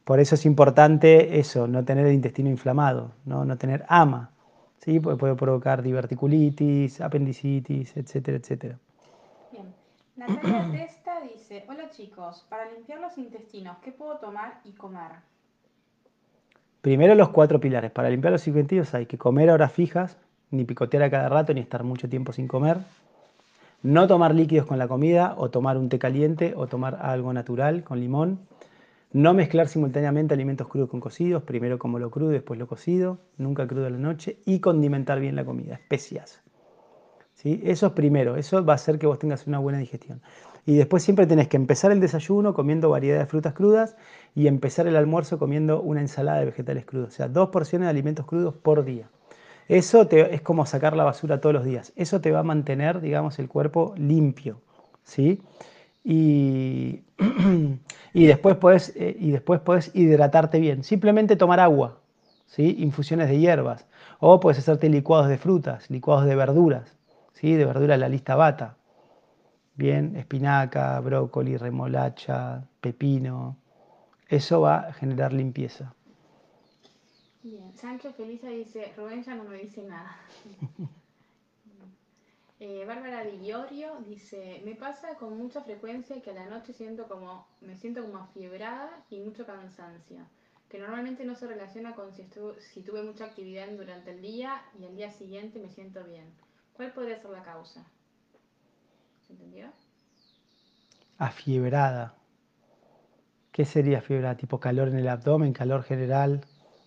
Por 0.05 0.21
eso 0.21 0.37
es 0.37 0.47
importante 0.47 1.39
eso, 1.39 1.69
no 1.69 1.85
tener 1.85 2.07
el 2.07 2.15
intestino 2.15 2.49
inflamado, 2.49 3.13
no, 3.27 3.45
no 3.45 3.59
tener 3.59 3.85
ama, 3.89 4.33
¿sí? 4.79 5.01
Porque 5.01 5.19
puede 5.19 5.35
provocar 5.35 5.83
diverticulitis, 5.83 7.03
apendicitis, 7.03 7.95
etcétera, 7.95 8.39
etcétera. 8.39 8.79
Bien. 9.53 9.75
Natalia 10.17 10.67
Testa 10.73 11.21
dice, 11.21 11.67
hola 11.69 11.91
chicos, 11.91 12.47
para 12.49 12.73
limpiar 12.73 13.01
los 13.01 13.19
intestinos, 13.19 13.77
¿qué 13.83 13.93
puedo 13.93 14.17
tomar 14.17 14.63
y 14.65 14.73
comer? 14.73 15.13
Primero 16.81 17.15
los 17.17 17.31
cuatro 17.31 17.59
pilares. 17.59 17.91
Para 17.91 18.09
limpiar 18.09 18.33
los 18.33 18.47
intestinos 18.47 18.95
hay 18.95 19.07
que 19.07 19.19
comer 19.19 19.51
a 19.51 19.55
horas 19.55 19.73
fijas, 19.73 20.17
ni 20.51 20.65
picotear 20.65 21.03
a 21.03 21.11
cada 21.11 21.29
rato, 21.29 21.53
ni 21.53 21.61
estar 21.61 21.83
mucho 21.83 22.09
tiempo 22.09 22.33
sin 22.33 22.47
comer. 22.47 22.79
No 23.83 24.07
tomar 24.07 24.35
líquidos 24.35 24.67
con 24.67 24.79
la 24.79 24.89
comida, 24.89 25.35
o 25.37 25.51
tomar 25.51 25.77
un 25.77 25.89
té 25.89 25.99
caliente, 25.99 26.55
o 26.57 26.67
tomar 26.67 26.99
algo 27.01 27.33
natural 27.33 27.83
con 27.83 28.01
limón. 28.01 28.41
No 29.13 29.35
mezclar 29.35 29.69
simultáneamente 29.69 30.35
alimentos 30.35 30.69
crudos 30.69 30.91
con 30.91 31.01
cocidos, 31.01 31.43
primero 31.43 31.79
como 31.79 31.99
lo 31.99 32.11
crudo, 32.11 32.31
después 32.31 32.59
lo 32.59 32.67
cocido, 32.67 33.19
nunca 33.39 33.67
crudo 33.67 33.87
a 33.87 33.91
la 33.91 33.99
noche, 33.99 34.39
y 34.45 34.61
condimentar 34.61 35.19
bien 35.19 35.35
la 35.35 35.45
comida, 35.45 35.75
especias. 35.75 36.43
¿Sí? 37.35 37.61
Eso 37.65 37.87
es 37.87 37.93
primero, 37.93 38.37
eso 38.37 38.65
va 38.65 38.75
a 38.75 38.77
hacer 38.77 38.99
que 38.99 39.07
vos 39.07 39.19
tengas 39.19 39.47
una 39.47 39.59
buena 39.59 39.79
digestión. 39.79 40.21
Y 40.69 40.77
después 40.77 41.03
siempre 41.03 41.27
tenés 41.27 41.49
que 41.49 41.57
empezar 41.57 41.93
el 41.93 41.99
desayuno 41.99 42.53
comiendo 42.53 42.91
variedad 42.91 43.19
de 43.19 43.25
frutas 43.25 43.55
crudas 43.55 43.97
y 44.35 44.49
empezar 44.49 44.87
el 44.87 44.97
almuerzo 44.97 45.39
comiendo 45.39 45.81
una 45.81 46.03
ensalada 46.03 46.41
de 46.41 46.45
vegetales 46.45 46.85
crudos, 46.85 47.09
o 47.09 47.13
sea, 47.13 47.29
dos 47.29 47.49
porciones 47.49 47.87
de 47.87 47.91
alimentos 47.91 48.27
crudos 48.27 48.55
por 48.55 48.85
día. 48.85 49.09
Eso 49.69 50.07
te, 50.09 50.35
es 50.35 50.43
como 50.43 50.67
sacar 50.67 50.95
la 50.95 51.05
basura 51.05 51.41
todos 51.41 51.55
los 51.55 51.65
días. 51.65 51.95
Eso 51.97 52.21
te 52.21 52.33
va 52.33 52.41
a 52.41 52.43
mantener, 52.43 53.01
digamos, 53.01 53.39
el 53.39 53.49
cuerpo 53.49 53.95
limpio. 53.97 54.61
¿sí? 55.05 55.41
y, 56.05 57.01
y, 58.13 58.27
después 58.27 58.57
puedes, 58.57 58.95
eh, 58.95 59.17
y 59.19 59.31
después 59.31 59.61
puedes 59.61 59.91
hidratarte 59.95 60.61
bien. 60.61 60.85
Simplemente 60.85 61.37
tomar 61.37 61.61
agua, 61.61 62.01
¿sí? 62.47 62.77
infusiones 62.79 63.31
de 63.31 63.39
hierbas, 63.39 63.87
o 64.21 64.39
puedes 64.39 64.59
hacerte 64.59 64.91
licuados 64.91 65.29
de 65.29 65.39
frutas, 65.39 65.89
licuados 65.89 66.27
de 66.27 66.37
verduras, 66.37 66.95
¿sí? 67.33 67.55
de 67.55 67.65
verduras 67.65 67.99
la 67.99 68.11
lista 68.11 68.37
bata. 68.37 68.78
Bien, 69.79 70.17
espinaca, 70.17 70.99
brócoli, 70.99 71.57
remolacha, 71.57 72.67
pepino. 72.81 73.57
Eso 74.29 74.61
va 74.61 74.89
a 74.89 74.93
generar 74.93 75.33
limpieza. 75.33 75.95
Bien, 77.45 77.73
Sancho 77.77 78.13
Felisa 78.13 78.49
dice, 78.49 78.93
Rubén 78.97 79.23
ya 79.23 79.37
no 79.37 79.45
me 79.45 79.57
dice 79.59 79.83
nada. 79.83 80.17
Eh, 82.61 82.85
Bárbara 82.85 83.23
Di 83.23 83.53
dice, 84.05 84.61
me 84.65 84.75
pasa 84.75 85.15
con 85.15 85.39
mucha 85.39 85.63
frecuencia 85.63 86.21
que 86.21 86.33
a 86.33 86.35
la 86.35 86.47
noche 86.47 86.73
siento 86.73 87.07
como, 87.07 87.47
me 87.61 87.77
siento 87.77 88.03
como 88.03 88.19
afiebrada 88.19 89.05
y 89.11 89.21
mucho 89.21 89.47
cansancio, 89.47 90.27
que 90.69 90.81
normalmente 90.81 91.25
no 91.25 91.37
se 91.37 91.47
relaciona 91.47 91.95
con 91.95 92.13
si, 92.13 92.27
si 92.59 92.83
tuve 92.83 93.05
mucha 93.05 93.27
actividad 93.27 93.69
durante 93.69 94.11
el 94.11 94.23
día 94.23 94.61
y 94.77 94.87
al 94.87 94.97
día 94.97 95.13
siguiente 95.13 95.61
me 95.61 95.71
siento 95.71 96.03
bien. 96.03 96.25
¿Cuál 96.73 96.93
podría 96.93 97.23
ser 97.23 97.31
la 97.31 97.45
causa? 97.45 97.87
¿Se 99.29 99.35
entendió? 99.35 99.67
Afiebrada. 101.19 102.15
¿Qué 103.53 103.67
sería 103.67 103.99
afiebrada? 103.99 104.39
¿Tipo 104.39 104.59
calor 104.59 104.89
en 104.89 104.97
el 104.97 105.07
abdomen, 105.07 105.53
calor 105.53 105.83
general? 105.83 106.47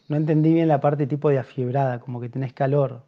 No 0.09 0.15
entendí 0.15 0.51
bien 0.51 0.67
la 0.67 0.79
parte 0.79 1.05
tipo 1.05 1.29
de 1.29 1.37
afiebrada, 1.37 1.99
como 1.99 2.19
que 2.19 2.29
tenés 2.29 2.51
calor 2.51 3.03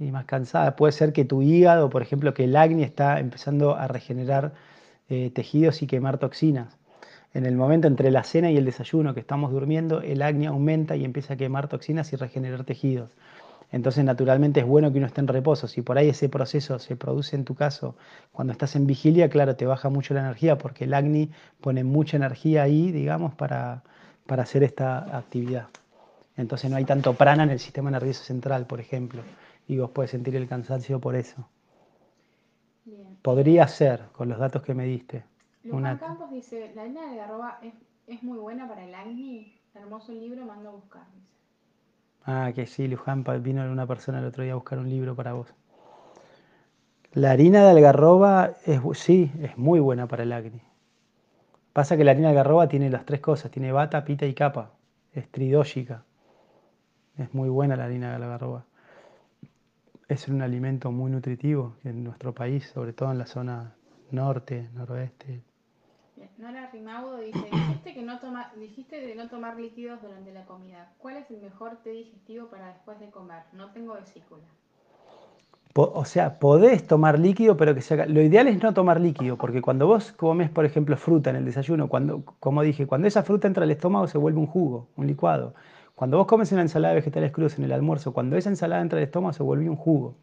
y 0.00 0.10
más 0.10 0.24
cansada. 0.24 0.74
Puede 0.74 0.90
ser 0.92 1.12
que 1.12 1.24
tu 1.24 1.40
hígado, 1.42 1.90
por 1.90 2.02
ejemplo, 2.02 2.34
que 2.34 2.44
el 2.44 2.56
acné 2.56 2.82
está 2.82 3.20
empezando 3.20 3.76
a 3.76 3.86
regenerar 3.86 4.54
eh, 5.08 5.30
tejidos 5.32 5.80
y 5.82 5.86
quemar 5.86 6.18
toxinas. 6.18 6.76
En 7.34 7.46
el 7.46 7.54
momento 7.54 7.86
entre 7.86 8.10
la 8.10 8.24
cena 8.24 8.50
y 8.50 8.56
el 8.56 8.64
desayuno 8.64 9.14
que 9.14 9.20
estamos 9.20 9.52
durmiendo, 9.52 10.00
el 10.00 10.22
acné 10.22 10.48
aumenta 10.48 10.96
y 10.96 11.04
empieza 11.04 11.34
a 11.34 11.36
quemar 11.36 11.68
toxinas 11.68 12.12
y 12.12 12.16
regenerar 12.16 12.64
tejidos. 12.64 13.10
Entonces, 13.70 14.04
naturalmente 14.04 14.60
es 14.60 14.66
bueno 14.66 14.90
que 14.90 14.98
uno 14.98 15.06
esté 15.06 15.20
en 15.20 15.28
reposo. 15.28 15.68
Si 15.68 15.82
por 15.82 15.98
ahí 15.98 16.08
ese 16.08 16.28
proceso 16.28 16.78
se 16.78 16.96
produce 16.96 17.36
en 17.36 17.44
tu 17.44 17.54
caso 17.54 17.96
cuando 18.32 18.52
estás 18.52 18.76
en 18.76 18.86
vigilia, 18.86 19.28
claro, 19.28 19.56
te 19.56 19.66
baja 19.66 19.90
mucho 19.90 20.14
la 20.14 20.20
energía 20.20 20.56
porque 20.56 20.84
el 20.84 20.94
acné 20.94 21.28
pone 21.60 21.84
mucha 21.84 22.16
energía 22.16 22.62
ahí, 22.62 22.92
digamos, 22.92 23.34
para, 23.34 23.82
para 24.26 24.44
hacer 24.44 24.62
esta 24.62 25.16
actividad. 25.16 25.68
Entonces 26.36 26.70
no 26.70 26.76
hay 26.76 26.84
tanto 26.84 27.14
prana 27.14 27.42
en 27.42 27.50
el 27.50 27.58
sistema 27.58 27.90
nervioso 27.90 28.24
central, 28.24 28.66
por 28.66 28.80
ejemplo 28.80 29.22
y 29.68 29.76
vos 29.76 29.90
puedes 29.90 30.10
sentir 30.10 30.34
el 30.34 30.48
cansancio 30.48 30.98
por 30.98 31.14
eso. 31.14 31.48
Podría 33.22 33.68
ser, 33.68 34.06
con 34.12 34.30
los 34.30 34.38
datos 34.38 34.62
que 34.62 34.74
me 34.74 34.84
diste. 34.84 35.24
Luján 35.62 35.98
Campos 35.98 36.30
dice, 36.30 36.72
la 36.74 36.82
harina 36.82 37.12
de 37.12 37.20
arroba 37.20 37.60
es, 38.06 38.22
muy 38.22 38.38
buena 38.38 38.66
para 38.66 38.84
el 38.84 38.94
acné. 38.94 39.60
Hermoso 39.74 40.12
libro, 40.12 40.46
mando 40.46 40.70
a 40.70 40.72
buscar. 40.72 41.06
Ah, 42.30 42.52
que 42.54 42.66
sí, 42.66 42.86
Luján, 42.86 43.24
vino 43.42 43.62
una 43.72 43.86
persona 43.86 44.18
el 44.18 44.26
otro 44.26 44.44
día 44.44 44.52
a 44.52 44.56
buscar 44.56 44.78
un 44.78 44.90
libro 44.90 45.16
para 45.16 45.32
vos. 45.32 45.48
La 47.14 47.30
harina 47.30 47.62
de 47.64 47.70
algarroba 47.70 48.52
es, 48.66 48.80
sí, 48.98 49.32
es 49.40 49.56
muy 49.56 49.80
buena 49.80 50.06
para 50.06 50.24
el 50.24 50.32
acné. 50.32 50.62
Pasa 51.72 51.96
que 51.96 52.04
la 52.04 52.10
harina 52.10 52.28
de 52.28 52.32
algarroba 52.32 52.68
tiene 52.68 52.90
las 52.90 53.06
tres 53.06 53.20
cosas, 53.20 53.50
tiene 53.50 53.72
bata, 53.72 54.04
pita 54.04 54.26
y 54.26 54.34
capa. 54.34 54.72
Es 55.14 55.30
tridógica. 55.30 56.04
Es 57.16 57.32
muy 57.32 57.48
buena 57.48 57.76
la 57.76 57.86
harina 57.86 58.10
de 58.10 58.16
algarroba 58.16 58.66
es 60.08 60.26
un 60.26 60.40
alimento 60.40 60.90
muy 60.90 61.10
nutritivo 61.10 61.76
en 61.84 62.02
nuestro 62.02 62.34
país, 62.34 62.66
sobre 62.66 62.94
todo 62.94 63.12
en 63.12 63.18
la 63.18 63.26
zona 63.26 63.74
norte, 64.10 64.70
noroeste. 64.72 65.42
Nora 66.38 66.70
Rimaudo 66.72 67.18
dice, 67.18 67.48
dijiste, 67.50 67.94
que 67.94 68.02
no 68.02 68.20
toma, 68.20 68.52
dijiste 68.56 69.00
de 69.00 69.16
no 69.16 69.28
tomar 69.28 69.56
líquidos 69.56 70.00
durante 70.00 70.32
la 70.32 70.44
comida. 70.46 70.92
¿Cuál 70.98 71.16
es 71.16 71.28
el 71.32 71.40
mejor 71.40 71.78
té 71.82 71.90
digestivo 71.90 72.46
para 72.46 72.68
después 72.68 73.00
de 73.00 73.10
comer? 73.10 73.42
No 73.52 73.72
tengo 73.72 73.94
vesícula. 73.94 74.44
O 75.74 76.04
sea, 76.04 76.38
podés 76.38 76.86
tomar 76.86 77.18
líquido, 77.18 77.56
pero 77.56 77.74
que 77.74 77.80
sea... 77.80 78.06
Lo 78.06 78.22
ideal 78.22 78.46
es 78.46 78.62
no 78.62 78.72
tomar 78.72 79.00
líquido, 79.00 79.36
porque 79.36 79.60
cuando 79.60 79.88
vos 79.88 80.12
comes, 80.12 80.48
por 80.48 80.64
ejemplo, 80.64 80.96
fruta 80.96 81.30
en 81.30 81.36
el 81.36 81.44
desayuno, 81.44 81.88
cuando, 81.88 82.22
como 82.38 82.62
dije, 82.62 82.86
cuando 82.86 83.08
esa 83.08 83.24
fruta 83.24 83.48
entra 83.48 83.64
al 83.64 83.70
estómago 83.72 84.06
se 84.06 84.18
vuelve 84.18 84.38
un 84.38 84.46
jugo, 84.46 84.88
un 84.96 85.08
licuado. 85.08 85.54
Cuando 85.96 86.18
vos 86.18 86.28
comes 86.28 86.52
una 86.52 86.62
ensalada 86.62 86.94
de 86.94 87.00
vegetales 87.00 87.32
crudos 87.32 87.58
en 87.58 87.64
el 87.64 87.72
almuerzo, 87.72 88.12
cuando 88.12 88.36
esa 88.36 88.48
ensalada 88.48 88.80
entra 88.80 88.98
al 88.98 89.04
estómago 89.04 89.32
se 89.32 89.42
vuelve 89.42 89.68
un 89.68 89.76
jugo. 89.76 90.14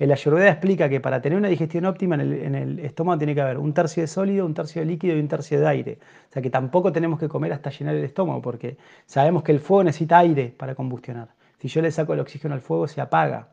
El 0.00 0.10
ayurveda 0.12 0.48
explica 0.48 0.88
que 0.88 0.98
para 0.98 1.20
tener 1.20 1.38
una 1.38 1.48
digestión 1.48 1.84
óptima 1.84 2.14
en 2.14 2.54
el, 2.54 2.78
estómago 2.78 3.18
tiene 3.18 3.34
que 3.34 3.42
haber 3.42 3.58
un 3.58 3.74
tercio 3.74 4.02
de 4.02 4.06
sólido, 4.06 4.46
un 4.46 4.54
tercio 4.54 4.80
de 4.80 4.86
líquido 4.86 5.14
y 5.14 5.20
un 5.20 5.28
tercio 5.28 5.60
de 5.60 5.68
aire. 5.68 5.98
O 6.30 6.32
sea 6.32 6.40
que 6.40 6.48
tampoco 6.48 6.90
tenemos 6.90 7.20
que 7.20 7.28
comer 7.28 7.52
hasta 7.52 7.68
llenar 7.68 7.94
el 7.94 8.04
estómago 8.04 8.40
porque 8.40 8.78
sabemos 9.04 9.42
que 9.42 9.52
el 9.52 9.60
fuego 9.60 9.84
necesita 9.84 10.16
aire 10.20 10.54
para 10.56 10.74
combustionar. 10.74 11.28
Si 11.58 11.68
yo 11.68 11.82
le 11.82 11.90
saco 11.90 12.14
el 12.14 12.20
oxígeno 12.20 12.54
al 12.54 12.62
fuego 12.62 12.88
se 12.88 13.02
apaga. 13.02 13.48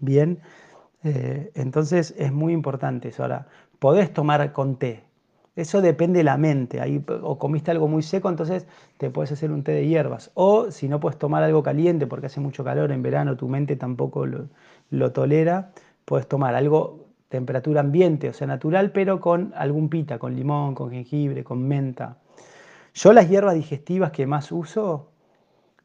Bien, 0.00 0.38
eh, 1.02 1.50
entonces 1.54 2.14
es 2.18 2.30
muy 2.30 2.52
importante 2.52 3.08
eso. 3.08 3.22
Ahora, 3.22 3.46
podés 3.78 4.12
tomar 4.12 4.52
con 4.52 4.76
té, 4.76 5.08
eso 5.58 5.80
depende 5.80 6.18
de 6.18 6.24
la 6.24 6.36
mente. 6.36 6.80
Ahí, 6.80 7.04
o 7.22 7.36
comiste 7.36 7.72
algo 7.72 7.88
muy 7.88 8.02
seco, 8.02 8.28
entonces 8.28 8.68
te 8.96 9.10
puedes 9.10 9.32
hacer 9.32 9.50
un 9.50 9.64
té 9.64 9.72
de 9.72 9.88
hierbas. 9.88 10.30
O 10.34 10.70
si 10.70 10.88
no 10.88 11.00
puedes 11.00 11.18
tomar 11.18 11.42
algo 11.42 11.64
caliente 11.64 12.06
porque 12.06 12.26
hace 12.26 12.38
mucho 12.38 12.62
calor 12.62 12.92
en 12.92 13.02
verano, 13.02 13.36
tu 13.36 13.48
mente 13.48 13.74
tampoco 13.74 14.24
lo, 14.24 14.46
tolera, 15.12 15.72
puedes 16.04 16.26
tomar 16.28 16.54
algo 16.54 17.08
temperatura 17.28 17.80
ambiente, 17.80 18.28
o 18.28 18.32
sea, 18.32 18.46
natural, 18.46 18.90
pero 18.92 19.20
con 19.20 19.52
algún 19.54 19.88
pita, 19.88 20.18
con 20.18 20.34
limón, 20.34 20.74
con 20.74 20.90
jengibre, 20.90 21.44
con 21.44 21.66
menta. 21.66 22.16
Yo 22.94 23.12
las 23.12 23.28
hierbas 23.28 23.54
digestivas 23.54 24.10
que 24.12 24.26
más 24.26 24.50
uso, 24.50 25.10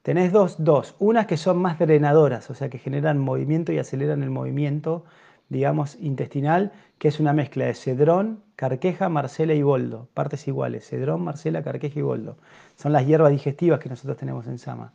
tenés 0.02 0.32
dos, 0.32 0.56
dos. 0.64 0.96
Unas 1.00 1.28
que 1.28 1.38
son 1.38 1.58
más 1.58 1.78
drenadoras, 1.78 2.50
o 2.50 2.56
sea, 2.56 2.70
que 2.70 2.80
generan 2.80 3.20
movimiento 3.20 3.72
y 3.72 3.80
aceleran 3.80 4.24
el 4.24 4.30
movimiento, 4.30 5.04
digamos, 5.50 5.96
intestinal, 6.00 6.72
que 6.98 7.10
es 7.10 7.20
una 7.20 7.34
mezcla 7.34 7.66
de 7.66 7.74
cedrón, 7.74 8.42
carqueja, 8.56 9.10
marcela 9.10 9.54
y 9.54 9.62
boldo, 9.62 10.08
partes 10.14 10.48
iguales, 10.48 10.88
cedrón, 10.88 11.24
marcela, 11.24 11.62
carqueja 11.62 12.00
y 12.00 12.04
boldo. 12.04 12.38
Son 12.78 12.94
las 12.94 13.06
hierbas 13.06 13.32
digestivas 13.32 13.80
que 13.80 13.90
nosotros 13.90 14.18
tenemos 14.18 14.48
en 14.48 14.58
Sama. 14.58 14.94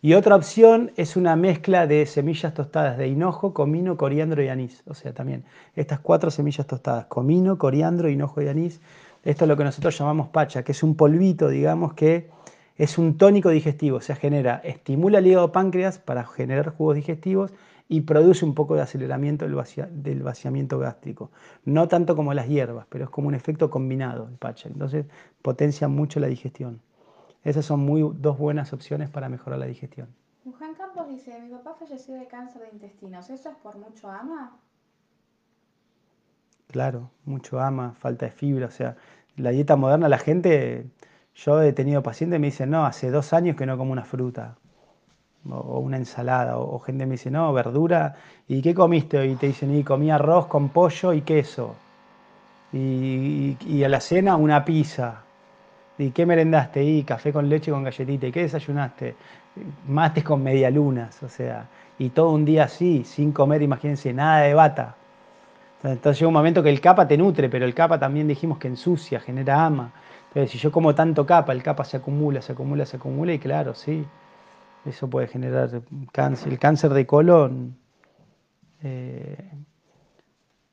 Y 0.00 0.14
otra 0.14 0.36
opción 0.36 0.92
es 0.96 1.16
una 1.16 1.34
mezcla 1.34 1.88
de 1.88 2.06
semillas 2.06 2.54
tostadas 2.54 2.96
de 2.98 3.08
hinojo, 3.08 3.52
comino, 3.52 3.96
coriandro 3.96 4.40
y 4.44 4.48
anís. 4.48 4.84
O 4.86 4.94
sea, 4.94 5.12
también 5.12 5.42
estas 5.74 5.98
cuatro 5.98 6.30
semillas 6.30 6.68
tostadas, 6.68 7.06
comino, 7.06 7.58
coriandro, 7.58 8.08
hinojo 8.08 8.40
y 8.40 8.46
anís. 8.46 8.80
Esto 9.24 9.44
es 9.44 9.48
lo 9.48 9.56
que 9.56 9.64
nosotros 9.64 9.98
llamamos 9.98 10.28
pacha, 10.28 10.62
que 10.62 10.70
es 10.70 10.84
un 10.84 10.94
polvito, 10.94 11.48
digamos, 11.48 11.94
que 11.94 12.30
es 12.76 12.96
un 12.96 13.18
tónico 13.18 13.50
digestivo. 13.50 13.96
O 13.96 14.00
sea, 14.00 14.14
genera, 14.14 14.60
estimula 14.62 15.18
el 15.18 15.26
hígado 15.26 15.50
páncreas 15.50 15.98
para 15.98 16.24
generar 16.24 16.68
jugos 16.76 16.94
digestivos 16.94 17.50
y 17.88 18.02
produce 18.02 18.44
un 18.44 18.54
poco 18.54 18.76
de 18.76 18.82
aceleramiento 18.82 19.46
del, 19.46 20.22
vaciamiento 20.22 20.78
gástrico. 20.78 21.32
No 21.64 21.88
tanto 21.88 22.14
como 22.14 22.34
las 22.34 22.46
hierbas, 22.46 22.86
pero 22.88 23.04
es 23.06 23.10
como 23.10 23.26
un 23.26 23.34
efecto 23.34 23.68
combinado 23.68 24.28
el 24.28 24.36
pacha. 24.36 24.68
Entonces 24.68 25.06
potencia 25.42 25.88
mucho 25.88 26.20
la 26.20 26.28
digestión. 26.28 26.80
Esas 27.44 27.64
son 27.64 27.80
muy, 27.80 28.02
dos 28.16 28.38
buenas 28.38 28.72
opciones 28.72 29.08
para 29.10 29.28
mejorar 29.28 29.58
la 29.58 29.66
digestión. 29.66 30.08
Juan 30.58 30.74
Campos 30.74 31.08
dice, 31.08 31.38
mi 31.40 31.50
papá 31.50 31.74
falleció 31.78 32.14
de 32.14 32.26
cáncer 32.26 32.62
de 32.62 32.68
intestinos, 32.72 33.28
¿eso 33.30 33.50
es 33.50 33.56
por 33.56 33.76
mucho 33.76 34.10
ama? 34.10 34.56
Claro, 36.68 37.10
mucho 37.24 37.60
ama, 37.60 37.94
falta 37.98 38.26
de 38.26 38.32
fibra, 38.32 38.66
o 38.66 38.70
sea, 38.70 38.96
la 39.36 39.50
dieta 39.50 39.76
moderna, 39.76 40.08
la 40.08 40.18
gente, 40.18 40.86
yo 41.34 41.62
he 41.62 41.72
tenido 41.72 42.02
pacientes 42.02 42.36
que 42.36 42.40
me 42.40 42.46
dicen, 42.48 42.70
no, 42.70 42.84
hace 42.86 43.10
dos 43.10 43.32
años 43.32 43.56
que 43.56 43.66
no 43.66 43.78
como 43.78 43.92
una 43.92 44.04
fruta 44.04 44.56
o 45.50 45.78
una 45.78 45.96
ensalada, 45.96 46.58
o, 46.58 46.78
gente 46.80 47.06
me 47.06 47.12
dice, 47.12 47.30
no, 47.30 47.52
verdura, 47.52 48.16
¿y 48.48 48.60
qué 48.60 48.74
comiste? 48.74 49.24
Y 49.26 49.36
te 49.36 49.46
dicen, 49.46 49.74
y 49.74 49.84
comí 49.84 50.10
arroz 50.10 50.46
con 50.46 50.68
pollo 50.70 51.12
y 51.12 51.22
queso, 51.22 51.74
y, 52.72 53.56
y 53.66 53.84
a 53.84 53.88
la 53.88 54.00
cena 54.00 54.36
una 54.36 54.64
pizza, 54.64 55.22
¿Y 55.98 56.10
qué 56.12 56.24
merendaste? 56.24 56.82
Y 56.82 57.02
café 57.02 57.32
con 57.32 57.48
leche 57.48 57.70
con 57.72 57.82
galletita. 57.82 58.26
¿Y 58.26 58.32
qué 58.32 58.42
desayunaste? 58.42 59.16
Mates 59.88 60.22
con 60.22 60.42
medialunas, 60.42 61.20
o 61.22 61.28
sea, 61.28 61.66
y 61.98 62.10
todo 62.10 62.30
un 62.30 62.44
día 62.44 62.64
así, 62.64 63.02
sin 63.04 63.32
comer, 63.32 63.60
imagínense, 63.62 64.12
nada 64.12 64.42
de 64.42 64.54
bata. 64.54 64.94
Entonces 65.82 66.18
llega 66.18 66.28
un 66.28 66.34
momento 66.34 66.62
que 66.62 66.70
el 66.70 66.80
capa 66.80 67.06
te 67.06 67.16
nutre, 67.16 67.48
pero 67.48 67.64
el 67.64 67.74
capa 67.74 67.98
también 67.98 68.28
dijimos 68.28 68.58
que 68.58 68.68
ensucia, 68.68 69.20
genera 69.20 69.64
ama. 69.64 69.92
Entonces, 70.28 70.52
si 70.52 70.58
yo 70.58 70.70
como 70.70 70.94
tanto 70.94 71.26
capa, 71.26 71.52
el 71.52 71.62
capa 71.62 71.84
se 71.84 71.96
acumula, 71.96 72.42
se 72.42 72.52
acumula, 72.52 72.86
se 72.86 72.96
acumula, 72.96 73.32
y 73.32 73.38
claro, 73.38 73.74
sí, 73.74 74.04
eso 74.84 75.08
puede 75.08 75.26
generar 75.26 75.82
cáncer. 76.12 76.52
El 76.52 76.58
cáncer 76.58 76.92
de 76.92 77.06
colon 77.06 77.76
eh, 78.82 79.50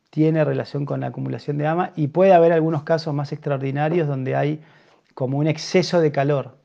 tiene 0.10 0.44
relación 0.44 0.86
con 0.86 1.00
la 1.02 1.08
acumulación 1.08 1.58
de 1.58 1.68
ama 1.68 1.92
y 1.96 2.08
puede 2.08 2.34
haber 2.34 2.52
algunos 2.52 2.84
casos 2.84 3.14
más 3.14 3.32
extraordinarios 3.32 4.08
donde 4.08 4.36
hay 4.36 4.62
como 5.16 5.40
un 5.40 5.48
exceso 5.48 6.02
de 6.02 6.12
calor, 6.12 6.58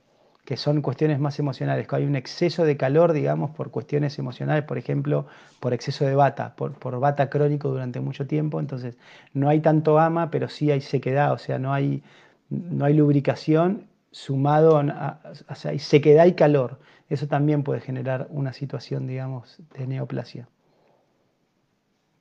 que 0.44 0.56
son 0.56 0.82
cuestiones 0.82 1.20
más 1.20 1.38
emocionales, 1.38 1.86
hay 1.92 2.04
un 2.04 2.16
exceso 2.16 2.64
de 2.64 2.76
calor, 2.76 3.12
digamos, 3.12 3.52
por 3.52 3.70
cuestiones 3.70 4.18
emocionales, 4.18 4.64
por 4.64 4.76
ejemplo, 4.76 5.26
por 5.60 5.72
exceso 5.72 6.04
de 6.04 6.16
bata, 6.16 6.56
por, 6.56 6.72
por 6.72 6.98
bata 6.98 7.30
crónico 7.30 7.68
durante 7.68 8.00
mucho 8.00 8.26
tiempo, 8.26 8.58
entonces 8.58 8.98
no 9.32 9.48
hay 9.48 9.60
tanto 9.60 9.98
ama, 9.98 10.30
pero 10.30 10.48
sí 10.48 10.70
hay 10.72 10.80
sequedad, 10.80 11.32
o 11.32 11.38
sea, 11.38 11.58
no 11.60 11.72
hay, 11.72 12.02
no 12.50 12.84
hay 12.84 12.94
lubricación 12.94 13.86
sumado 14.10 14.78
a, 14.78 15.20
o 15.48 15.54
sea, 15.54 15.70
hay 15.70 15.78
sequedad 15.78 16.26
y 16.26 16.34
calor. 16.34 16.80
Eso 17.08 17.28
también 17.28 17.62
puede 17.62 17.80
generar 17.80 18.26
una 18.30 18.52
situación, 18.52 19.06
digamos, 19.06 19.60
de 19.74 19.86
neoplasia. 19.86 20.48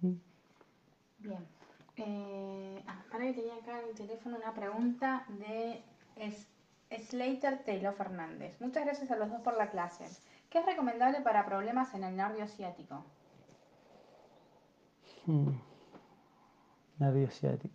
Bien. 0.01 0.19
Eh, 1.97 2.83
ah, 2.87 3.03
para 3.11 3.25
que 3.25 3.33
tenía 3.33 3.55
acá 3.55 3.81
en 3.81 3.89
el 3.89 3.95
teléfono 3.95 4.37
una 4.37 4.53
pregunta 4.53 5.25
de 5.39 5.83
es 6.19 6.47
Slater 7.09 7.63
Taylor 7.65 7.93
Fernández. 7.93 8.59
Muchas 8.59 8.85
gracias 8.85 9.11
a 9.11 9.15
los 9.15 9.29
dos 9.29 9.41
por 9.41 9.57
la 9.57 9.69
clase. 9.69 10.05
¿Qué 10.49 10.59
es 10.59 10.65
recomendable 10.65 11.21
para 11.21 11.45
problemas 11.45 11.93
en 11.93 12.03
el 12.03 12.15
nervio 12.15 12.47
ciático? 12.47 13.05
Hmm. 15.25 15.51
Nervio 16.97 17.29
ciático. 17.29 17.73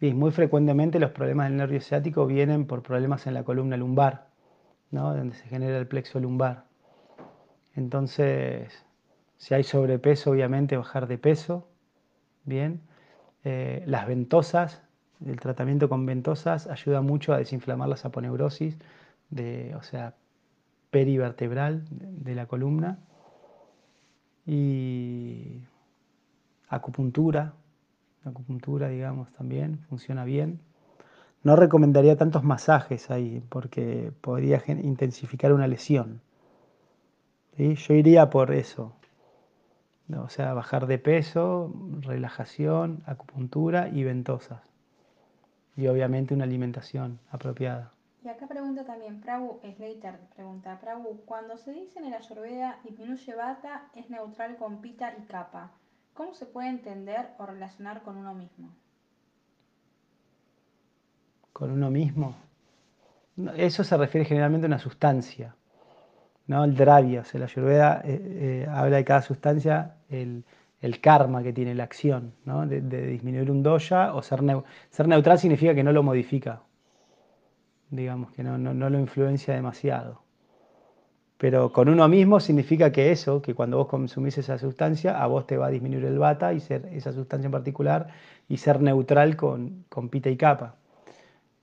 Bien, 0.00 0.16
muy 0.18 0.30
frecuentemente 0.30 0.98
los 0.98 1.10
problemas 1.10 1.48
del 1.48 1.58
nervio 1.58 1.80
ciático 1.80 2.26
vienen 2.26 2.66
por 2.66 2.82
problemas 2.82 3.26
en 3.26 3.34
la 3.34 3.42
columna 3.44 3.76
lumbar, 3.76 4.28
¿no? 4.90 5.14
donde 5.14 5.34
se 5.34 5.46
genera 5.48 5.76
el 5.76 5.88
plexo 5.88 6.20
lumbar. 6.20 6.64
Entonces, 7.74 8.86
si 9.36 9.54
hay 9.54 9.64
sobrepeso, 9.64 10.30
obviamente 10.30 10.76
bajar 10.76 11.06
de 11.08 11.18
peso, 11.18 11.68
bien. 12.44 12.80
Eh, 13.44 13.82
las 13.86 14.06
ventosas 14.06 14.82
el 15.24 15.40
tratamiento 15.40 15.88
con 15.88 16.06
ventosas 16.06 16.66
ayuda 16.66 17.00
mucho 17.02 17.32
a 17.32 17.38
desinflamar 17.38 17.88
la 17.88 17.96
saponeurosis, 17.96 18.78
de, 19.30 19.74
o 19.74 19.82
sea, 19.82 20.14
perivertebral 20.90 21.84
de 21.90 22.34
la 22.34 22.46
columna. 22.46 22.98
Y 24.46 25.60
acupuntura, 26.68 27.54
acupuntura, 28.24 28.88
digamos, 28.88 29.30
también 29.32 29.80
funciona 29.88 30.24
bien. 30.24 30.60
No 31.42 31.56
recomendaría 31.56 32.16
tantos 32.16 32.44
masajes 32.44 33.10
ahí 33.10 33.42
porque 33.48 34.12
podría 34.20 34.62
intensificar 34.66 35.52
una 35.52 35.66
lesión. 35.66 36.20
Yo 37.56 37.94
iría 37.94 38.30
por 38.30 38.52
eso. 38.52 38.94
O 40.16 40.28
sea, 40.28 40.54
bajar 40.54 40.86
de 40.86 40.98
peso, 40.98 41.74
relajación, 42.00 43.02
acupuntura 43.04 43.88
y 43.88 44.04
ventosas 44.04 44.68
y 45.78 45.86
obviamente 45.86 46.34
una 46.34 46.42
alimentación 46.42 47.20
apropiada. 47.30 47.92
Y 48.24 48.28
acá 48.28 48.48
pregunta 48.48 48.84
también, 48.84 49.20
Prabu 49.20 49.60
Slater 49.62 50.18
pregunta, 50.34 50.76
Prabu, 50.80 51.20
cuando 51.24 51.56
se 51.56 51.72
dice 51.72 52.00
en 52.00 52.10
la 52.10 52.16
ayurveda 52.16 52.80
disminuye 52.82 53.36
bata, 53.36 53.88
es 53.94 54.10
neutral 54.10 54.56
con 54.56 54.80
pita 54.80 55.14
y 55.16 55.22
capa, 55.22 55.70
¿cómo 56.14 56.34
se 56.34 56.46
puede 56.46 56.68
entender 56.68 57.28
o 57.38 57.46
relacionar 57.46 58.02
con 58.02 58.16
uno 58.16 58.34
mismo? 58.34 58.74
¿Con 61.52 61.70
uno 61.70 61.90
mismo? 61.92 62.34
Eso 63.56 63.84
se 63.84 63.96
refiere 63.96 64.24
generalmente 64.24 64.66
a 64.66 64.70
una 64.70 64.80
sustancia, 64.80 65.54
¿no? 66.48 66.64
El 66.64 66.74
sea, 66.74 67.38
la 67.38 67.46
ayurveda 67.46 68.02
eh, 68.04 68.64
eh, 68.64 68.66
habla 68.68 68.96
de 68.96 69.04
cada 69.04 69.22
sustancia, 69.22 69.94
el 70.08 70.44
el 70.80 71.00
karma 71.00 71.42
que 71.42 71.52
tiene 71.52 71.74
la 71.74 71.84
acción, 71.84 72.34
¿no? 72.44 72.66
de, 72.66 72.80
disminuir 72.80 73.50
un 73.50 73.62
doya 73.62 74.14
o 74.14 74.22
ser, 74.22 74.40
ser 74.90 75.08
neutral 75.08 75.38
significa 75.38 75.74
que 75.74 75.82
no 75.82 75.92
lo 75.92 76.02
modifica, 76.02 76.62
digamos, 77.90 78.32
que 78.32 78.42
no, 78.42 78.58
lo 78.58 78.98
influencia 78.98 79.54
demasiado. 79.54 80.22
Pero 81.36 81.72
con 81.72 81.88
uno 81.88 82.08
mismo 82.08 82.40
significa 82.40 82.90
que 82.90 83.12
eso, 83.12 83.40
que 83.42 83.54
cuando 83.54 83.76
vos 83.78 83.86
consumís 83.86 84.38
esa 84.38 84.58
sustancia, 84.58 85.22
a 85.22 85.26
vos 85.28 85.46
te 85.46 85.56
va 85.56 85.66
a 85.66 85.70
disminuir 85.70 86.04
el 86.04 86.18
bata 86.18 86.52
y 86.52 86.60
ser 86.60 86.86
esa 86.92 87.12
sustancia 87.12 87.46
en 87.46 87.52
particular 87.52 88.08
y 88.48 88.56
ser 88.56 88.80
neutral 88.80 89.36
con, 89.36 89.84
con 89.88 90.08
pita 90.08 90.30
y 90.30 90.36
capa. 90.36 90.76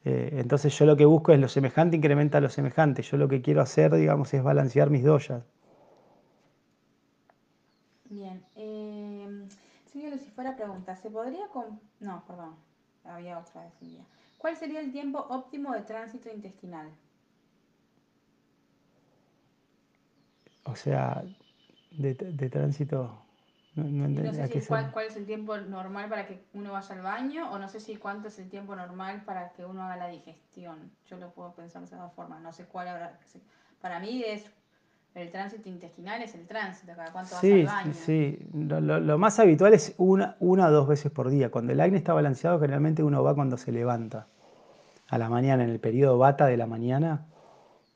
Eh, 0.05 0.38
entonces 0.39 0.78
yo 0.78 0.86
lo 0.86 0.95
que 0.95 1.05
busco 1.05 1.34
es 1.34 1.39
lo 1.39 1.49
semejante 1.49 1.97
incrementa 1.97 2.39
lo 2.39 2.49
semejante. 2.49 3.01
Yo 3.01 3.18
lo 3.18 3.28
que 3.28 3.41
quiero 3.41 3.61
hacer, 3.61 3.93
digamos, 3.95 4.34
es 4.34 4.43
balancear 4.43 4.89
mis 4.89 5.03
doyas. 5.03 5.43
Fuera 10.18 10.55
pregunta, 10.55 10.95
¿se 10.95 11.09
podría 11.09 11.47
con... 11.49 11.80
No, 11.99 12.24
perdón, 12.26 12.55
había 13.03 13.39
otra 13.39 13.63
vez. 13.63 13.74
¿Cuál 14.38 14.55
sería 14.55 14.80
el 14.80 14.91
tiempo 14.91 15.20
óptimo 15.30 15.74
de 15.74 15.82
tránsito 15.82 16.30
intestinal? 16.30 16.91
O 20.63 20.76
sea, 20.76 21.24
de, 21.91 22.16
tránsito... 22.16 23.22
No, 23.76 24.34
sé 24.34 24.47
si 24.47 24.68
cuál, 24.68 24.91
cuál, 24.91 25.07
es 25.07 25.18
el 25.18 25.26
tiempo 25.26 25.57
normal 25.57 26.07
para 26.07 26.26
que 26.26 26.45
uno 26.53 26.72
vaya 26.72 26.95
al 26.95 27.01
baño 27.01 27.51
o 27.51 27.59
no 27.59 27.68
sé 27.68 27.82
si 27.82 27.97
cuánto 27.97 28.30
es 28.30 28.39
el 28.39 28.49
tiempo 28.49 28.74
normal 28.74 29.24
para 29.26 29.51
que 29.51 29.66
uno 29.66 29.84
haga 29.84 29.97
la 29.97 30.07
digestión. 30.07 30.91
Yo 31.09 31.18
lo 31.18 31.34
puedo 31.34 31.53
pensar 31.53 31.82
de 31.82 31.88
esa 31.88 31.97
dos 31.97 32.13
formas. 32.13 32.41
No 32.41 32.53
sé 32.53 32.66
cuál 32.68 32.88
habrá. 32.88 33.20
Para 33.82 33.99
mí 33.99 34.24
es 34.26 34.49
el 35.16 35.32
tránsito 35.32 35.70
intestinal 35.70 36.22
es 36.22 36.36
el 36.36 36.45
tránsito, 36.45 36.91
cada 36.93 37.11
cuánto 37.11 37.36
sí, 37.39 37.63
vas 37.63 37.74
al 37.74 37.84
baño. 37.86 37.93
Sí, 37.93 38.38
lo, 38.53 38.82
lo, 38.82 39.18
más 39.18 39.39
habitual 39.39 39.74
es 39.74 39.95
una, 39.97 40.36
una 40.39 40.68
o 40.68 40.72
dos 40.72 40.88
veces 40.89 41.11
por 41.11 41.30
día. 41.30 41.49
Cuando 41.49 41.72
el 41.72 41.80
acné 41.80 41.97
está 41.97 42.13
balanceado, 42.13 42.59
generalmente 42.59 43.01
uno 43.01 43.24
va 43.24 43.34
cuando 43.34 43.57
se 43.57 43.72
levanta. 43.72 44.28
A 45.07 45.18
la 45.18 45.30
mañana, 45.30 45.63
en 45.63 45.70
el 45.70 45.80
periodo 45.80 46.18
bata 46.18 46.47
de 46.47 46.57
la 46.57 46.68
mañana, 46.68 47.26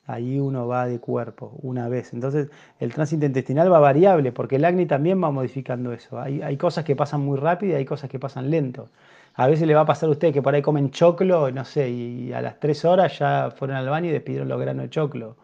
ahí 0.06 0.38
uno 0.38 0.66
va 0.66 0.86
de 0.86 0.98
cuerpo, 0.98 1.58
una 1.60 1.88
vez. 1.88 2.14
Entonces, 2.14 2.48
el 2.78 2.94
tránsito 2.94 3.26
intestinal 3.26 3.70
va 3.70 3.80
variable, 3.80 4.32
porque 4.32 4.56
el 4.56 4.64
acné 4.64 4.86
también 4.86 5.22
va 5.22 5.30
modificando 5.30 5.92
eso. 5.92 6.18
Hay, 6.18 6.40
hay 6.40 6.56
cosas 6.56 6.84
que 6.84 6.96
pasan 6.96 7.20
muy 7.20 7.38
rápido 7.38 7.72
y 7.72 7.76
hay 7.76 7.84
cosas 7.84 8.08
que 8.08 8.18
pasan 8.18 8.50
lento. 8.50 8.88
A 9.34 9.46
veces 9.46 9.66
le 9.66 9.74
va 9.74 9.82
a 9.82 9.86
pasar 9.86 10.08
a 10.08 10.12
usted 10.12 10.32
que 10.32 10.40
por 10.40 10.54
ahí 10.54 10.62
comen 10.62 10.90
choclo, 10.90 11.50
no 11.50 11.64
sé, 11.66 11.90
y 11.90 12.32
a 12.32 12.40
las 12.40 12.58
tres 12.58 12.84
horas 12.86 13.18
ya 13.18 13.50
fueron 13.54 13.76
al 13.76 13.88
baño 13.88 14.08
y 14.08 14.12
despidieron 14.12 14.48
los 14.48 14.58
granos 14.58 14.84
de 14.84 14.90
choclo 14.90 15.36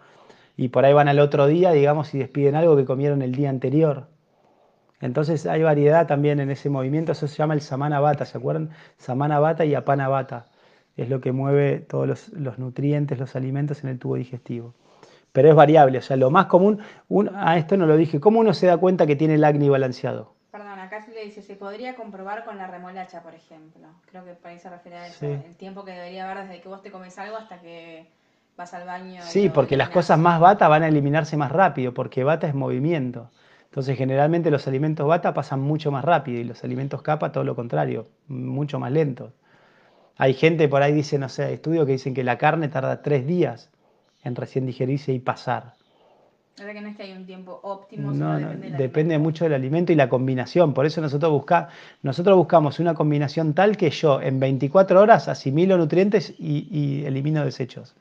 y 0.57 0.68
por 0.68 0.84
ahí 0.84 0.92
van 0.92 1.09
al 1.09 1.20
otro 1.20 1.46
día, 1.46 1.72
digamos, 1.72 2.14
y 2.14 2.18
despiden 2.18 2.54
algo 2.54 2.76
que 2.76 2.84
comieron 2.84 3.22
el 3.22 3.32
día 3.32 3.50
anterior. 3.50 4.09
Entonces 5.00 5.46
hay 5.46 5.62
variedad 5.62 6.07
también 6.07 6.40
en 6.40 6.50
ese 6.50 6.70
movimiento, 6.70 7.12
eso 7.12 7.28
se 7.28 7.36
llama 7.36 7.54
el 7.54 7.61
samana 7.61 8.00
bata, 8.00 8.24
¿se 8.24 8.38
acuerdan? 8.38 8.70
Samana 8.96 9.38
bata 9.38 9.64
y 9.66 9.74
apana 9.74 10.09
bata, 10.09 10.46
es 10.96 11.11
lo 11.11 11.20
que 11.20 11.32
mueve 11.32 11.80
todos 11.80 12.32
los, 12.32 12.59
nutrientes, 12.59 13.18
los 13.18 13.36
alimentos 13.36 13.84
en 13.84 13.90
el 13.90 13.98
tubo 13.98 14.16
digestivo. 14.16 14.74
pero 15.32 15.50
es 15.50 15.54
variable. 15.54 15.98
O 15.98 16.02
sea, 16.02 16.16
lo 16.16 16.30
más 16.30 16.46
común, 16.46 16.80
a 17.34 17.59
esto 17.59 17.76
no 17.76 17.84
lo 17.84 17.96
dije, 17.98 18.20
¿cómo 18.20 18.40
uno 18.40 18.54
se 18.54 18.66
da 18.66 18.78
cuenta 18.78 19.07
que 19.07 19.16
tiene 19.16 19.34
el 19.34 19.44
acné 19.44 19.68
balanceado? 19.68 20.34
Perdón, 20.50 20.78
acá 20.78 21.02
se 21.02 21.12
le 21.12 21.22
dice, 21.22 21.42
se 21.42 21.57
podría 21.57 21.94
comprobar 21.94 22.46
con 22.46 22.57
la 22.57 22.66
remolacha, 22.66 23.22
por 23.22 23.34
ejemplo. 23.34 23.88
Creo 24.11 24.24
que 24.24 24.32
por 24.32 24.50
ahí 24.50 24.59
se 24.59 24.70
refiere 24.70 24.96
a 24.96 25.07
eso. 25.09 25.26
El 25.26 25.54
tiempo 25.57 25.84
que 25.84 25.90
debería 25.90 26.30
haber 26.30 26.46
desde 26.46 26.62
que 26.62 26.68
vos 26.70 26.80
te 26.80 26.90
comes 26.90 27.18
algo 27.18 27.36
hasta 27.36 27.61
que 27.61 28.07
vas 28.57 28.74
al 28.74 28.86
baño. 28.86 29.20
Sí, 29.22 29.48
porque 29.48 29.76
las 29.76 29.90
cosas 29.90 30.18
más 30.18 30.40
bata 30.40 30.68
van 30.68 30.82
a 30.82 30.88
eliminarse 30.88 31.36
más 31.36 31.52
rápido, 31.52 31.92
porque 31.94 32.24
bata 32.24 32.46
es 32.46 32.54
movimiento. 32.54 33.30
Entonces, 33.64 33.98
generalmente 33.98 34.50
los 34.50 34.66
alimentos 34.66 35.07
bata 35.07 35.34
pasan 35.34 35.61
mucho 35.61 35.90
más 35.90 36.04
rápido 36.04 36.40
y 36.40 36.44
los 36.44 36.64
alimentos 36.64 37.02
capa 37.02 37.32
todo 37.32 37.44
lo 37.44 37.54
contrario, 37.54 38.07
mucho 38.28 38.80
más 38.80 38.90
lento. 38.90 39.32
Hay 40.16 40.32
gente 40.32 40.68
por 40.68 40.82
ahí 40.82 40.92
dice, 40.92 41.18
no 41.18 41.28
sé, 41.28 41.52
estudios 41.52 41.84
que 41.84 41.92
dicen 41.92 42.14
que 42.14 42.24
la 42.24 42.38
carne 42.38 42.68
tarda 42.68 43.02
tres 43.02 43.26
días 43.26 43.70
en 44.24 44.34
recién 44.34 44.64
digerirse 44.64 45.12
y 45.12 45.18
pasar. 45.18 45.74
verdad 46.57 46.72
que 46.72 46.80
no 46.80 46.88
es 46.88 46.96
que 46.96 47.02
hay 47.02 47.12
un 47.12 47.26
tiempo 47.26 47.61
óptimo, 47.62 48.12
no, 48.12 48.38
depende, 48.38 48.70
depende 48.78 49.18
mucho 49.18 49.44
del 49.44 49.52
alimento 49.52 49.92
y 49.92 49.94
la 49.94 50.09
combinación. 50.09 50.72
Por 50.72 50.86
eso 50.86 51.02
nosotros, 51.02 51.30
busca, 51.30 51.68
nosotros 52.02 52.34
buscamos 52.38 52.80
una 52.80 52.94
combinación 52.94 53.52
tal 53.52 53.76
que 53.76 53.90
yo 53.90 54.22
en 54.22 54.40
24 54.40 55.02
horas 55.02 55.28
asimilo 55.28 55.76
nutrientes 55.76 56.34
y, 56.38 57.04
elimino 57.04 57.44
desechos. 57.44 57.94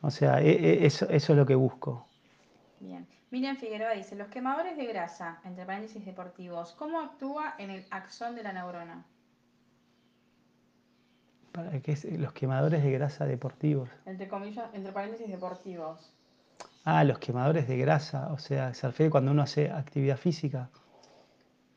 O 0.00 0.10
sea, 0.10 0.40
e, 0.40 0.50
e, 0.50 0.86
eso, 0.86 1.08
eso 1.08 1.32
es 1.32 1.38
lo 1.38 1.46
que 1.46 1.54
busco. 1.54 2.06
Bien. 2.80 3.06
Miriam 3.30 3.56
Figueroa 3.56 3.92
dice, 3.92 4.16
los 4.16 4.28
quemadores 4.28 4.76
de 4.76 4.86
grasa, 4.86 5.40
entre 5.44 5.66
paréntesis 5.66 6.04
deportivos, 6.04 6.72
¿cómo 6.72 7.00
actúa 7.00 7.54
en 7.58 7.70
el 7.70 7.86
axón 7.90 8.34
de 8.34 8.42
la 8.42 8.52
neurona? 8.52 9.04
¿Para 11.52 11.80
qué 11.80 11.92
es 11.92 12.04
los 12.04 12.32
quemadores 12.32 12.82
de 12.82 12.90
grasa 12.92 13.26
deportivos? 13.26 13.90
Entre 14.06 14.28
comillas, 14.28 14.72
entre 14.72 14.92
paréntesis 14.92 15.28
deportivos. 15.28 16.14
Ah, 16.84 17.04
los 17.04 17.18
quemadores 17.18 17.68
de 17.68 17.76
grasa, 17.76 18.32
o 18.32 18.38
sea, 18.38 18.72
se 18.72 18.86
refiere 18.86 19.10
cuando 19.10 19.32
uno 19.32 19.42
hace 19.42 19.70
actividad 19.70 20.16
física. 20.16 20.70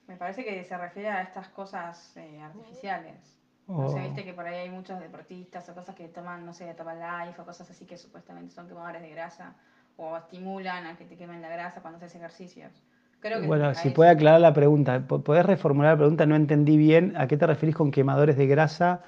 Me 0.07 0.15
parece 0.15 0.45
que 0.45 0.63
se 0.63 0.77
refiere 0.77 1.09
a 1.09 1.21
estas 1.21 1.49
cosas 1.49 2.15
eh, 2.15 2.41
artificiales. 2.41 3.40
No 3.67 3.89
sé, 3.89 3.99
oh. 3.99 4.03
viste 4.03 4.23
que 4.23 4.33
por 4.33 4.45
ahí 4.45 4.59
hay 4.59 4.69
muchos 4.69 4.99
deportistas 4.99 5.67
o 5.69 5.73
cosas 5.73 5.95
que 5.95 6.07
toman, 6.07 6.45
no 6.45 6.53
sé, 6.53 6.73
toman 6.73 6.99
life 6.99 7.41
o 7.41 7.45
cosas 7.45 7.69
así 7.69 7.85
que 7.85 7.97
supuestamente 7.97 8.53
son 8.53 8.67
quemadores 8.67 9.01
de 9.01 9.09
grasa 9.09 9.55
o 9.97 10.17
estimulan 10.17 10.87
a 10.87 10.97
que 10.97 11.05
te 11.05 11.15
quemen 11.15 11.41
la 11.41 11.49
grasa 11.49 11.81
cuando 11.81 11.97
haces 11.97 12.15
ejercicios. 12.15 12.71
bueno, 13.45 13.73
si 13.75 13.91
puede 13.91 14.09
aclarar 14.09 14.41
la 14.41 14.53
pregunta, 14.53 14.99
¿podés 15.07 15.45
reformular 15.45 15.93
la 15.93 15.97
pregunta? 15.97 16.25
No 16.25 16.35
entendí 16.35 16.77
bien 16.77 17.15
a 17.17 17.27
qué 17.27 17.37
te 17.37 17.47
referís 17.47 17.75
con 17.75 17.91
quemadores 17.91 18.35
de 18.35 18.47
grasa, 18.47 19.03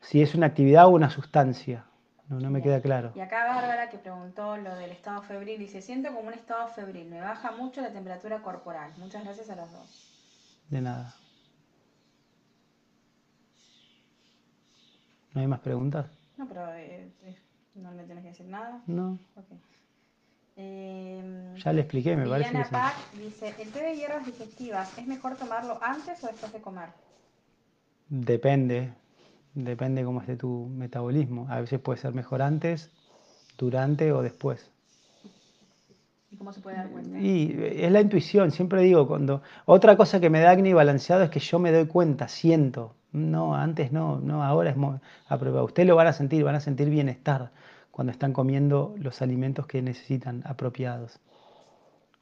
si 0.00 0.22
es 0.22 0.34
una 0.34 0.46
actividad 0.46 0.86
o 0.86 0.90
una 0.90 1.10
sustancia. 1.10 1.84
No, 2.28 2.38
no 2.38 2.50
me 2.50 2.60
queda 2.60 2.82
claro. 2.82 3.12
Y 3.14 3.20
acá 3.20 3.46
Bárbara 3.46 3.88
que 3.88 3.96
preguntó 3.96 4.58
lo 4.58 4.74
del 4.76 4.90
estado 4.90 5.22
febril, 5.22 5.58
dice, 5.58 5.80
siento 5.80 6.12
como 6.12 6.28
un 6.28 6.34
estado 6.34 6.68
febril, 6.68 7.08
me 7.08 7.22
baja 7.22 7.52
mucho 7.52 7.80
la 7.80 7.90
temperatura 7.90 8.40
corporal. 8.42 8.92
Muchas 8.98 9.24
gracias 9.24 9.48
a 9.48 9.56
los 9.56 9.72
dos. 9.72 10.12
De 10.68 10.82
nada. 10.82 11.14
¿No 15.38 15.42
hay 15.42 15.46
más 15.46 15.60
preguntas? 15.60 16.06
No, 16.36 16.48
pero 16.48 16.66
eh, 16.74 17.12
eh, 17.22 17.36
no 17.76 17.92
me 17.92 18.02
tienes 18.02 18.24
que 18.24 18.30
decir 18.30 18.46
nada. 18.46 18.82
No. 18.88 19.20
Okay. 19.36 19.56
Em, 20.56 21.54
ya 21.54 21.72
le 21.72 21.82
expliqué, 21.82 22.16
me 22.16 22.28
parece. 22.28 22.58
Pac 22.72 22.96
dice, 23.16 23.54
¿el 23.60 23.70
té 23.70 23.84
de 23.84 23.94
hierbas 23.94 24.26
digestivas 24.26 24.98
es 24.98 25.06
mejor 25.06 25.36
tomarlo 25.36 25.78
antes 25.80 26.24
o 26.24 26.26
después 26.26 26.52
de 26.52 26.60
comer? 26.60 26.88
Depende, 28.08 28.92
depende 29.54 30.02
cómo 30.02 30.22
esté 30.22 30.34
tu 30.34 30.66
metabolismo. 30.66 31.46
A 31.48 31.60
veces 31.60 31.78
puede 31.78 32.00
ser 32.00 32.14
mejor 32.14 32.42
antes, 32.42 32.90
durante 33.56 34.10
o 34.10 34.22
después. 34.22 34.72
¿Y 36.32 36.36
cómo 36.36 36.52
se 36.52 36.60
puede 36.60 36.78
dar 36.78 36.88
cuenta? 36.88 37.16
Y 37.16 37.56
es 37.76 37.92
la 37.92 38.00
intuición, 38.00 38.50
siempre 38.50 38.82
digo, 38.82 39.06
cuando... 39.06 39.42
Otra 39.66 39.96
cosa 39.96 40.18
que 40.18 40.30
me 40.30 40.40
da 40.40 40.50
acné 40.50 40.74
balanceado 40.74 41.22
es 41.22 41.30
que 41.30 41.38
yo 41.38 41.60
me 41.60 41.70
doy 41.70 41.86
cuenta, 41.86 42.26
siento. 42.26 42.97
No, 43.12 43.54
antes 43.54 43.90
no, 43.92 44.20
no, 44.20 44.44
ahora 44.44 44.70
es 44.70 44.76
a 45.28 45.38
prueba. 45.38 45.62
Usted 45.62 45.86
lo 45.86 45.96
van 45.96 46.06
a 46.06 46.12
sentir, 46.12 46.44
van 46.44 46.54
a 46.54 46.60
sentir 46.60 46.90
bienestar 46.90 47.50
cuando 47.90 48.12
están 48.12 48.32
comiendo 48.32 48.94
los 48.98 49.22
alimentos 49.22 49.66
que 49.66 49.82
necesitan 49.82 50.42
apropiados. 50.46 51.20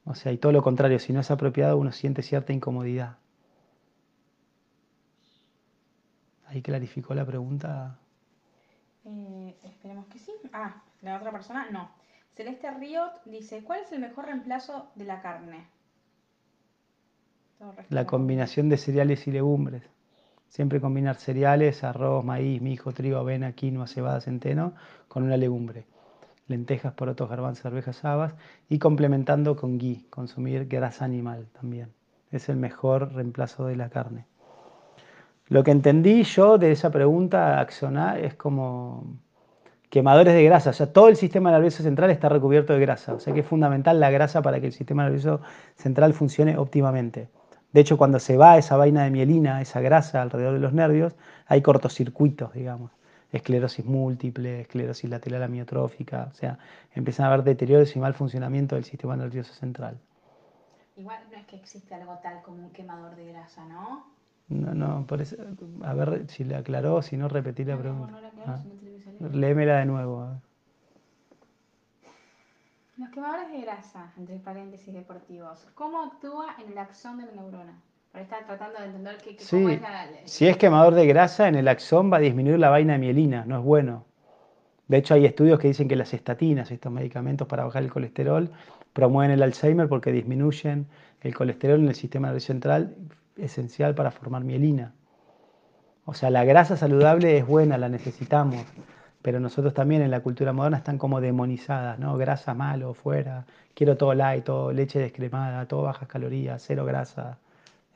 O 0.04 0.14
sea, 0.14 0.32
y 0.32 0.38
todo 0.38 0.52
lo 0.52 0.62
contrario, 0.62 0.98
si 0.98 1.12
no 1.12 1.20
es 1.20 1.30
apropiado 1.30 1.76
uno 1.76 1.90
siente 1.90 2.22
cierta 2.22 2.52
incomodidad. 2.52 3.18
¿Ahí 6.46 6.62
clarificó 6.62 7.14
la 7.14 7.26
pregunta? 7.26 7.98
Eh, 9.04 9.56
esperemos 9.64 10.06
que 10.06 10.18
sí. 10.18 10.32
Ah, 10.52 10.82
la 11.02 11.16
otra 11.16 11.32
persona 11.32 11.68
no. 11.70 11.90
Celeste 12.36 12.70
Riot 12.70 13.22
dice, 13.24 13.64
¿cuál 13.64 13.80
es 13.80 13.92
el 13.92 14.00
mejor 14.00 14.26
reemplazo 14.26 14.90
de 14.94 15.04
la 15.04 15.20
carne? 15.20 15.66
La 17.88 18.06
combinación 18.06 18.68
de 18.68 18.76
cereales 18.76 19.26
y 19.26 19.32
legumbres. 19.32 19.82
Siempre 20.48 20.80
combinar 20.80 21.16
cereales, 21.16 21.84
arroz, 21.84 22.24
maíz, 22.24 22.62
mijo, 22.62 22.92
trigo, 22.92 23.18
avena, 23.18 23.52
quinoa, 23.52 23.86
cebada, 23.86 24.20
centeno 24.20 24.74
con 25.08 25.22
una 25.22 25.36
legumbre. 25.36 25.86
Lentejas, 26.48 26.92
porotos, 26.94 27.28
garbanzos, 27.28 27.66
arvejas, 27.66 28.04
habas 28.04 28.34
y 28.68 28.78
complementando 28.78 29.56
con 29.56 29.78
ghee, 29.78 30.06
consumir 30.10 30.66
grasa 30.66 31.04
animal 31.04 31.46
también. 31.52 31.92
Es 32.30 32.48
el 32.48 32.56
mejor 32.56 33.12
reemplazo 33.12 33.66
de 33.66 33.76
la 33.76 33.90
carne. 33.90 34.26
Lo 35.48 35.62
que 35.62 35.70
entendí 35.70 36.24
yo 36.24 36.58
de 36.58 36.72
esa 36.72 36.90
pregunta 36.90 37.60
accionar 37.60 38.18
es 38.18 38.34
como 38.34 39.18
quemadores 39.90 40.34
de 40.34 40.44
grasa. 40.44 40.70
O 40.70 40.72
sea, 40.72 40.92
todo 40.92 41.08
el 41.08 41.16
sistema 41.16 41.50
nervioso 41.50 41.82
central 41.82 42.10
está 42.10 42.28
recubierto 42.28 42.72
de 42.72 42.80
grasa. 42.80 43.14
O 43.14 43.20
sea 43.20 43.32
que 43.32 43.40
es 43.40 43.46
fundamental 43.46 44.00
la 44.00 44.10
grasa 44.10 44.42
para 44.42 44.60
que 44.60 44.66
el 44.66 44.72
sistema 44.72 45.04
nervioso 45.04 45.40
central 45.76 46.14
funcione 46.14 46.56
óptimamente. 46.56 47.28
De 47.72 47.80
hecho, 47.80 47.98
cuando 47.98 48.18
se 48.18 48.36
va 48.36 48.58
esa 48.58 48.76
vaina 48.76 49.04
de 49.04 49.10
mielina, 49.10 49.60
esa 49.60 49.80
grasa 49.80 50.22
alrededor 50.22 50.54
de 50.54 50.60
los 50.60 50.72
nervios, 50.72 51.14
hay 51.46 51.62
cortocircuitos, 51.62 52.52
digamos. 52.54 52.90
Esclerosis 53.32 53.84
múltiple, 53.84 54.60
esclerosis 54.62 55.10
lateral 55.10 55.42
amiotrófica, 55.42 56.28
o 56.30 56.34
sea, 56.34 56.58
empiezan 56.94 57.26
a 57.26 57.28
haber 57.28 57.44
deterioros 57.44 57.94
y 57.96 57.98
mal 57.98 58.14
funcionamiento 58.14 58.76
del 58.76 58.84
sistema 58.84 59.16
nervioso 59.16 59.52
central. 59.52 59.98
Igual 60.96 61.18
no 61.30 61.36
es 61.36 61.46
que 61.46 61.56
existe 61.56 61.94
algo 61.94 62.18
tal 62.22 62.40
como 62.42 62.62
un 62.64 62.70
quemador 62.70 63.14
de 63.16 63.26
grasa, 63.26 63.66
¿no? 63.66 64.06
No, 64.48 64.74
no, 64.74 65.06
por 65.06 65.20
eso, 65.20 65.36
a 65.82 65.92
ver 65.92 66.26
si 66.28 66.44
le 66.44 66.54
aclaró, 66.54 67.02
si 67.02 67.16
no, 67.16 67.28
repetí 67.28 67.64
la 67.64 67.76
pregunta. 67.76 68.12
No, 68.12 68.20
no, 68.20 68.32
la 68.46 68.54
ah. 68.54 68.62
Léemela 69.32 69.78
de 69.78 69.86
nuevo. 69.86 70.40
Los 72.98 73.10
quemadores 73.10 73.52
de 73.52 73.60
grasa, 73.60 74.10
entre 74.16 74.38
paréntesis 74.38 74.94
deportivos, 74.94 75.68
¿cómo 75.74 76.00
actúa 76.00 76.56
en 76.64 76.72
el 76.72 76.78
axón 76.78 77.18
de 77.18 77.26
la 77.26 77.32
neurona? 77.32 77.78
Para 78.10 78.24
estar 78.24 78.46
tratando 78.46 78.80
de 78.80 78.86
entender 78.86 79.18
qué, 79.18 79.36
cómo 79.50 79.68
es 79.68 79.82
la... 79.82 80.06
Si 80.24 80.48
es 80.48 80.56
quemador 80.56 80.94
de 80.94 81.06
grasa, 81.06 81.46
en 81.46 81.56
el 81.56 81.68
axón 81.68 82.10
va 82.10 82.16
a 82.16 82.20
disminuir 82.20 82.58
la 82.58 82.70
vaina 82.70 82.94
de 82.94 82.98
mielina, 82.98 83.44
no 83.44 83.58
es 83.58 83.62
bueno. 83.62 84.06
De 84.88 84.96
hecho, 84.96 85.12
hay 85.12 85.26
estudios 85.26 85.58
que 85.58 85.68
dicen 85.68 85.88
que 85.88 85.96
las 85.96 86.14
estatinas, 86.14 86.70
estos 86.70 86.90
medicamentos 86.90 87.46
para 87.46 87.64
bajar 87.64 87.82
el 87.82 87.92
colesterol, 87.92 88.50
promueven 88.94 89.30
el 89.30 89.42
Alzheimer 89.42 89.90
porque 89.90 90.10
disminuyen 90.10 90.86
el 91.20 91.34
colesterol 91.34 91.80
en 91.80 91.88
el 91.88 91.94
sistema 91.94 92.28
nervioso 92.28 92.46
central, 92.46 92.96
esencial 93.36 93.94
para 93.94 94.10
formar 94.10 94.42
mielina. 94.42 94.94
O 96.06 96.14
sea, 96.14 96.30
la 96.30 96.44
grasa 96.44 96.78
saludable 96.78 97.36
es 97.36 97.46
buena, 97.46 97.76
la 97.76 97.90
necesitamos 97.90 98.64
pero 99.26 99.40
nosotros 99.40 99.74
también 99.74 100.02
en 100.02 100.12
la 100.12 100.20
cultura 100.20 100.52
moderna 100.52 100.78
están 100.78 100.98
como 100.98 101.20
demonizadas, 101.20 101.98
¿no? 101.98 102.16
Grasa 102.16 102.54
malo, 102.54 102.94
fuera, 102.94 103.44
quiero 103.74 103.96
todo 103.96 104.14
light, 104.14 104.44
todo 104.44 104.70
leche 104.70 105.00
descremada, 105.00 105.66
todo 105.66 105.82
bajas 105.82 106.06
calorías, 106.06 106.62
cero 106.64 106.84
grasa. 106.84 107.36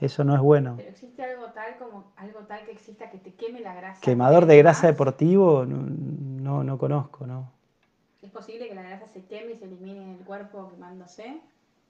Eso 0.01 0.25
no 0.25 0.35
es 0.35 0.41
bueno. 0.41 0.75
Pero 0.77 0.89
existe 0.89 1.23
algo 1.23 1.47
tal 1.53 1.77
como 1.79 2.13
algo 2.17 2.41
tal 2.49 2.65
que 2.65 2.73
exista 2.73 3.09
que 3.13 3.19
te 3.19 3.33
queme 3.35 3.61
la 3.61 3.77
grasa. 3.77 4.01
Quemador 4.01 4.47
de 4.47 4.59
grasa 4.59 4.89
deportivo, 4.89 5.65
no, 5.67 6.65
no, 6.65 6.79
conozco, 6.79 7.29
¿no? 7.29 7.53
¿Es 8.23 8.31
posible 8.33 8.69
que 8.69 8.75
la 8.75 8.83
grasa 8.83 9.07
se 9.07 9.25
queme 9.27 9.53
y 9.53 9.55
se 9.55 9.67
elimine 9.67 10.03
en 10.03 10.19
el 10.19 10.25
cuerpo 10.25 10.69
quemándose? 10.73 11.41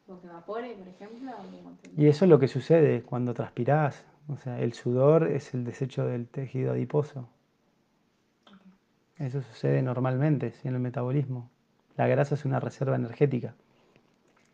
¿O 0.06 0.20
que 0.20 0.26
evapore, 0.26 0.74
por 0.74 0.86
ejemplo? 0.86 1.32
Y 1.96 2.08
eso 2.08 2.26
es 2.26 2.28
lo 2.28 2.38
que 2.38 2.46
sucede 2.46 3.00
cuando 3.04 3.32
transpirás. 3.32 4.04
O 4.28 4.36
sea, 4.36 4.60
el 4.60 4.74
sudor 4.74 5.28
es 5.28 5.54
el 5.54 5.64
desecho 5.64 6.04
del 6.04 6.28
tejido 6.28 6.72
adiposo. 6.72 7.26
Eso 9.20 9.42
sucede 9.42 9.82
normalmente 9.82 10.54
en 10.64 10.74
el 10.74 10.80
metabolismo. 10.80 11.50
La 11.96 12.08
grasa 12.08 12.34
es 12.34 12.46
una 12.46 12.58
reserva 12.58 12.96
energética. 12.96 13.54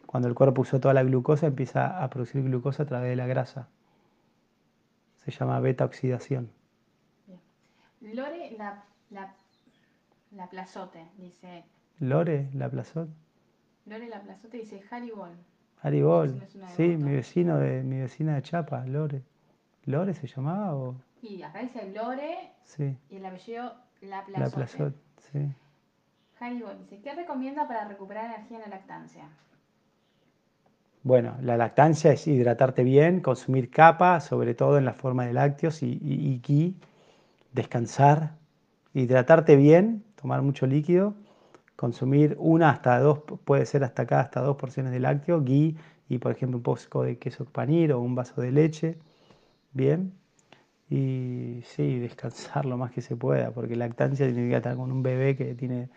Cuando 0.07 0.29
el 0.29 0.35
cuerpo 0.35 0.63
usó 0.63 0.81
toda 0.81 0.93
la 0.93 1.05
glucosa, 1.05 1.47
empieza 1.47 2.03
a 2.03 2.11
producir 2.11 2.43
glucosa 2.43 2.83
a 2.83 2.87
través 2.87 3.11
de 3.11 3.17
la 3.17 3.29
grasa. 3.29 3.69
Se 5.19 5.31
llama 5.31 5.61
beta 5.61 5.85
oxidación. 5.85 6.51
Lore 8.01 8.57
la, 8.59 8.85
la, 9.11 10.51
plazote, 10.51 11.07
dice. 11.17 11.65
Lore 12.01 12.51
la 12.53 12.69
plazote. 12.69 13.13
Lore 13.87 14.09
la 14.09 14.21
plazote 14.21 14.57
dice 14.57 14.83
Haribol. 14.91 15.37
Haribol, 15.81 16.43
sí, 16.77 16.97
mi 16.97 17.13
vecino 17.13 17.59
de 17.59 17.85
mi 17.85 18.01
vecina 18.01 18.35
de 18.35 18.43
Chapa, 18.43 18.85
Lore. 18.85 19.23
¿Lore 19.85 20.13
se 20.13 20.27
llamaba 20.27 20.75
o? 20.75 20.97
Y 21.23 21.43
acá 21.43 21.61
dice 21.61 21.89
Lore 21.93 22.51
sí. 22.65 22.97
y 23.09 23.17
el 23.17 23.27
apellido 23.27 23.86
la 24.03 24.25
Plazote. 24.25 24.97
sí. 25.33 25.49
Hannibal 26.39 26.79
dice, 26.79 27.01
¿qué 27.01 27.15
recomienda 27.15 27.67
para 27.67 27.89
recuperar 27.89 28.27
energía 28.27 28.59
en 28.59 28.71
la 28.71 28.77
lactancia? 28.77 29.29
Bueno, 31.03 31.37
la 31.41 31.57
lactancia 31.57 32.13
es 32.13 32.27
hidratarte 32.27 32.83
bien, 32.83 33.21
consumir 33.21 33.71
capa, 33.71 34.21
sobre 34.21 34.55
todo 34.55 34.77
en 34.77 34.85
la 34.85 34.93
forma 34.93 35.25
de 35.25 35.33
lácteos 35.33 35.83
y, 35.83 35.99
y, 36.03 36.41
ghee, 36.41 36.75
descansar, 37.53 38.33
hidratarte 38.93 39.55
bien, 39.57 40.05
tomar 40.21 40.43
mucho 40.43 40.67
líquido, 40.67 41.15
consumir 41.77 42.37
una 42.41 42.71
hasta 42.71 42.99
dos, 42.99 43.21
puede 43.45 43.67
ser 43.67 43.85
hasta 43.85 44.03
acá, 44.03 44.21
hasta 44.21 44.41
dos 44.41 44.57
porciones 44.57 44.93
de 44.93 45.01
lácteo, 45.01 45.43
ghee 45.43 45.77
y 46.09 46.19
por 46.19 46.33
ejemplo 46.33 46.57
un 46.59 46.63
poco 46.63 47.05
de 47.05 47.19
queso 47.19 47.45
panir 47.45 47.93
o 47.93 48.01
un 48.01 48.15
vaso 48.15 48.41
de 48.41 48.51
leche, 48.51 48.99
bien, 49.73 50.13
y 50.89 51.63
sí, 51.65 51.99
descansar 51.99 52.65
lo 52.65 52.77
más 52.77 52.93
que 52.93 53.03
se 53.03 53.17
pueda, 53.17 53.51
porque 53.51 53.77
lactancia 53.77 54.27
significa 54.27 54.59
estar 54.59 54.77
con 54.77 54.93
un 54.93 55.03
bebé 55.03 55.37
que 55.37 55.55
tiene 55.55 55.89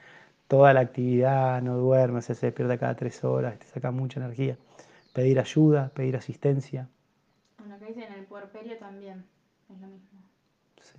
toda 0.47 0.73
la 0.73 0.79
actividad, 0.79 1.61
no 1.61 1.77
duerme, 1.77 2.21
se 2.21 2.33
despierta 2.33 2.77
cada 2.77 2.95
tres 2.95 3.23
horas, 3.23 3.59
te 3.59 3.67
saca 3.67 3.91
mucha 3.91 4.19
energía. 4.19 4.57
Pedir 5.13 5.39
ayuda, 5.39 5.89
pedir 5.89 6.15
asistencia. 6.15 6.89
Bueno, 7.59 7.75
acá 7.75 7.85
dice 7.85 8.05
en 8.05 8.13
el 8.13 8.25
puerperio 8.25 8.77
también, 8.77 9.25
es 9.69 9.79
lo 9.79 9.87
mismo. 9.87 10.19
Sí. 10.81 10.97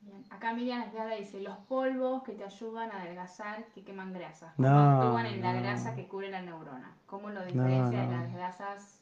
Bien. 0.00 0.24
Acá 0.30 0.52
Miriam 0.52 0.84
dice, 1.18 1.40
los 1.40 1.56
polvos 1.68 2.24
que 2.24 2.32
te 2.32 2.44
ayudan 2.44 2.90
a 2.90 3.02
adelgazar, 3.02 3.64
que 3.74 3.84
queman 3.84 4.12
grasa, 4.12 4.52
no, 4.58 4.68
actúan 4.68 5.26
en 5.26 5.42
la 5.42 5.52
grasa 5.52 5.94
que 5.94 6.08
cubre 6.08 6.30
la 6.30 6.42
neurona. 6.42 6.96
¿Cómo 7.06 7.30
lo 7.30 7.44
diferencia 7.44 8.00
de 8.02 8.08
las 8.08 8.32
grasas? 8.32 9.01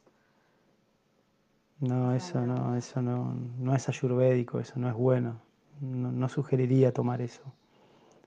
No, 1.81 2.13
eso 2.13 2.39
no, 2.45 2.75
eso 2.77 3.01
no, 3.01 3.35
no 3.59 3.75
es 3.75 3.89
ayurvédico, 3.89 4.59
eso 4.59 4.75
no 4.77 4.87
es 4.87 4.95
bueno. 4.95 5.41
no 5.81 6.29
sugeriría 6.29 6.93
tomar 6.93 7.21
eso. 7.21 7.41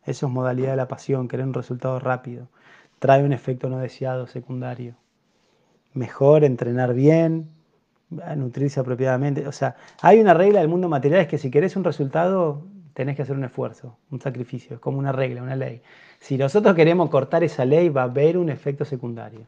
Eso 0.05 0.27
es 0.27 0.33
modalidad 0.33 0.73
de 0.73 0.77
la 0.77 0.89
pasión, 0.89 1.29
querer 1.29 1.47
un 1.47 1.55
resultado 1.55 1.99
rápido. 1.99 2.49
Trae 2.99 3.25
un 3.25 3.33
efecto 3.33 3.69
no 3.69 3.79
deseado 3.79 4.27
secundario. 4.27 4.97
Mejor 5.95 6.45
entrenar 6.45 6.95
bien, 6.95 7.49
nutrirse 8.37 8.81
apropiadamente. 8.81 9.47
O 9.47 9.53
sea, 9.53 9.77
hay 10.03 10.21
una 10.21 10.35
regla 10.35 10.61
del 10.61 10.69
mundo 10.69 10.89
material, 10.89 11.23
es 11.23 11.29
que 11.29 11.39
si 11.39 11.51
querés 11.51 11.77
un 11.77 11.85
resultado, 11.85 12.63
tenés 12.93 13.17
que 13.17 13.23
hacer 13.23 13.37
un 13.37 13.45
esfuerzo, 13.45 13.97
un 14.11 14.21
sacrificio. 14.21 14.75
Es 14.75 14.81
como 14.81 14.99
una 14.99 15.13
regla, 15.13 15.43
una 15.43 15.57
ley. 15.57 15.81
Si 16.21 16.37
nosotros 16.37 16.75
queremos 16.75 17.09
cortar 17.11 17.45
esa 17.45 17.65
ley, 17.65 17.89
va 17.89 18.03
a 18.03 18.05
haber 18.05 18.37
un 18.39 18.51
efecto 18.51 18.85
secundario. 18.85 19.47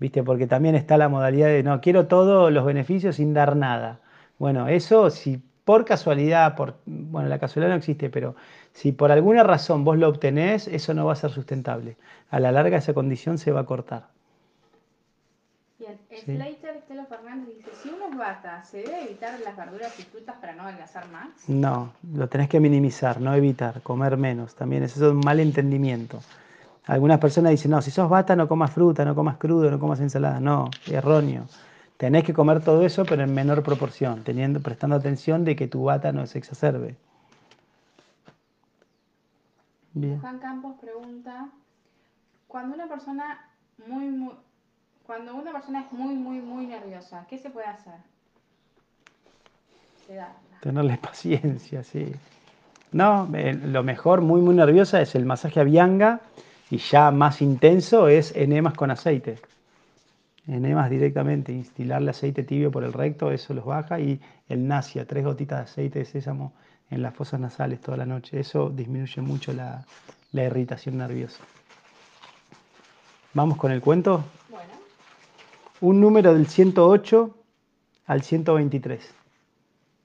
¿Viste? 0.00 0.22
Porque 0.22 0.46
también 0.46 0.74
está 0.74 0.96
la 0.96 1.10
modalidad 1.10 1.48
de, 1.48 1.62
no, 1.62 1.80
quiero 1.80 2.06
todos 2.06 2.50
los 2.50 2.64
beneficios 2.64 3.16
sin 3.16 3.34
dar 3.34 3.54
nada. 3.54 4.00
Bueno, 4.38 4.66
eso 4.66 5.10
si 5.10 5.42
por 5.64 5.84
casualidad, 5.84 6.56
por, 6.56 6.78
bueno, 6.86 7.28
la 7.28 7.38
casualidad 7.38 7.70
no 7.70 7.78
existe, 7.78 8.08
pero 8.08 8.34
si 8.72 8.92
por 8.92 9.12
alguna 9.12 9.42
razón 9.42 9.84
vos 9.84 9.98
lo 9.98 10.08
obtenés, 10.08 10.66
eso 10.68 10.94
no 10.94 11.04
va 11.04 11.12
a 11.12 11.16
ser 11.16 11.30
sustentable. 11.30 11.96
A 12.30 12.40
la 12.40 12.50
larga 12.50 12.78
esa 12.78 12.94
condición 12.94 13.36
se 13.36 13.52
va 13.52 13.60
a 13.60 13.66
cortar. 13.66 14.08
Bien, 15.78 15.98
Slater 16.10 16.76
Estelo 16.76 17.04
Fernández 17.06 17.56
dice, 17.56 17.70
si 17.82 17.88
uno 17.90 18.08
es 18.10 18.16
bata, 18.16 18.64
¿se 18.64 18.78
debe 18.78 19.04
evitar 19.04 19.38
las 19.40 19.56
verduras 19.56 19.98
y 19.98 20.02
frutas 20.02 20.36
para 20.40 20.54
no 20.54 20.62
adelgazar 20.62 21.08
más? 21.08 21.28
No, 21.48 21.92
lo 22.14 22.28
tenés 22.28 22.48
que 22.48 22.58
minimizar, 22.58 23.20
no 23.20 23.34
evitar, 23.34 23.82
comer 23.82 24.16
menos. 24.16 24.54
También 24.54 24.82
eso 24.82 25.06
es 25.06 25.12
un 25.12 25.20
mal 25.20 25.40
entendimiento. 25.40 26.20
Algunas 26.86 27.18
personas 27.20 27.50
dicen, 27.50 27.70
no, 27.70 27.82
si 27.82 27.90
sos 27.90 28.08
bata 28.08 28.34
no 28.34 28.48
comas 28.48 28.72
fruta, 28.72 29.04
no 29.04 29.14
comas 29.14 29.36
crudo, 29.36 29.70
no 29.70 29.78
comas 29.78 30.00
ensalada. 30.00 30.40
No, 30.40 30.70
erróneo. 30.86 31.46
Tenés 31.96 32.24
que 32.24 32.32
comer 32.32 32.62
todo 32.62 32.84
eso, 32.84 33.04
pero 33.04 33.22
en 33.22 33.34
menor 33.34 33.62
proporción, 33.62 34.24
teniendo, 34.24 34.60
prestando 34.60 34.96
atención 34.96 35.44
de 35.44 35.54
que 35.54 35.68
tu 35.68 35.84
bata 35.84 36.12
no 36.12 36.26
se 36.26 36.38
exacerbe. 36.38 36.96
Juan 39.92 40.38
Campos 40.38 40.76
pregunta, 40.80 41.48
cuando 42.46 42.74
una 42.74 42.88
persona 42.88 43.38
muy, 43.86 44.06
muy, 44.06 44.32
cuando 45.06 45.34
una 45.34 45.52
persona 45.52 45.80
es 45.80 45.92
muy, 45.92 46.14
muy, 46.14 46.40
muy 46.40 46.66
nerviosa, 46.66 47.26
¿qué 47.28 47.36
se 47.38 47.50
puede 47.50 47.66
hacer? 47.66 47.94
Tenerle 50.60 50.96
paciencia, 51.02 51.84
sí. 51.84 52.12
No, 52.92 53.28
eh, 53.34 53.54
lo 53.54 53.82
mejor, 53.82 54.20
muy, 54.20 54.40
muy 54.40 54.54
nerviosa, 54.54 55.00
es 55.00 55.14
el 55.14 55.26
masaje 55.26 55.60
a 55.60 55.64
bianga 55.64 56.20
y 56.70 56.78
ya 56.78 57.10
más 57.10 57.42
intenso 57.42 58.08
es 58.08 58.34
enemas 58.36 58.74
con 58.74 58.90
aceite 58.90 59.38
enemas 60.46 60.90
directamente, 60.90 61.52
instilarle 61.52 62.10
aceite 62.10 62.42
tibio 62.42 62.70
por 62.70 62.84
el 62.84 62.92
recto, 62.92 63.30
eso 63.30 63.54
los 63.54 63.64
baja, 63.64 64.00
y 64.00 64.20
el 64.48 64.66
nasia, 64.66 65.06
tres 65.06 65.24
gotitas 65.24 65.58
de 65.58 65.64
aceite 65.64 65.98
de 66.00 66.04
sésamo 66.04 66.52
en 66.90 67.02
las 67.02 67.14
fosas 67.14 67.40
nasales 67.40 67.80
toda 67.80 67.96
la 67.96 68.06
noche. 68.06 68.40
Eso 68.40 68.70
disminuye 68.70 69.20
mucho 69.22 69.52
la, 69.52 69.84
irritación 70.32 70.98
nerviosa. 70.98 71.42
¿Vamos 73.34 73.58
con 73.58 73.70
el 73.70 73.80
cuento? 73.80 74.24
Bueno. 74.48 74.72
Un 75.80 76.00
número 76.00 76.34
del 76.34 76.46
108 76.46 77.36
al 78.06 78.22
123. 78.22 79.14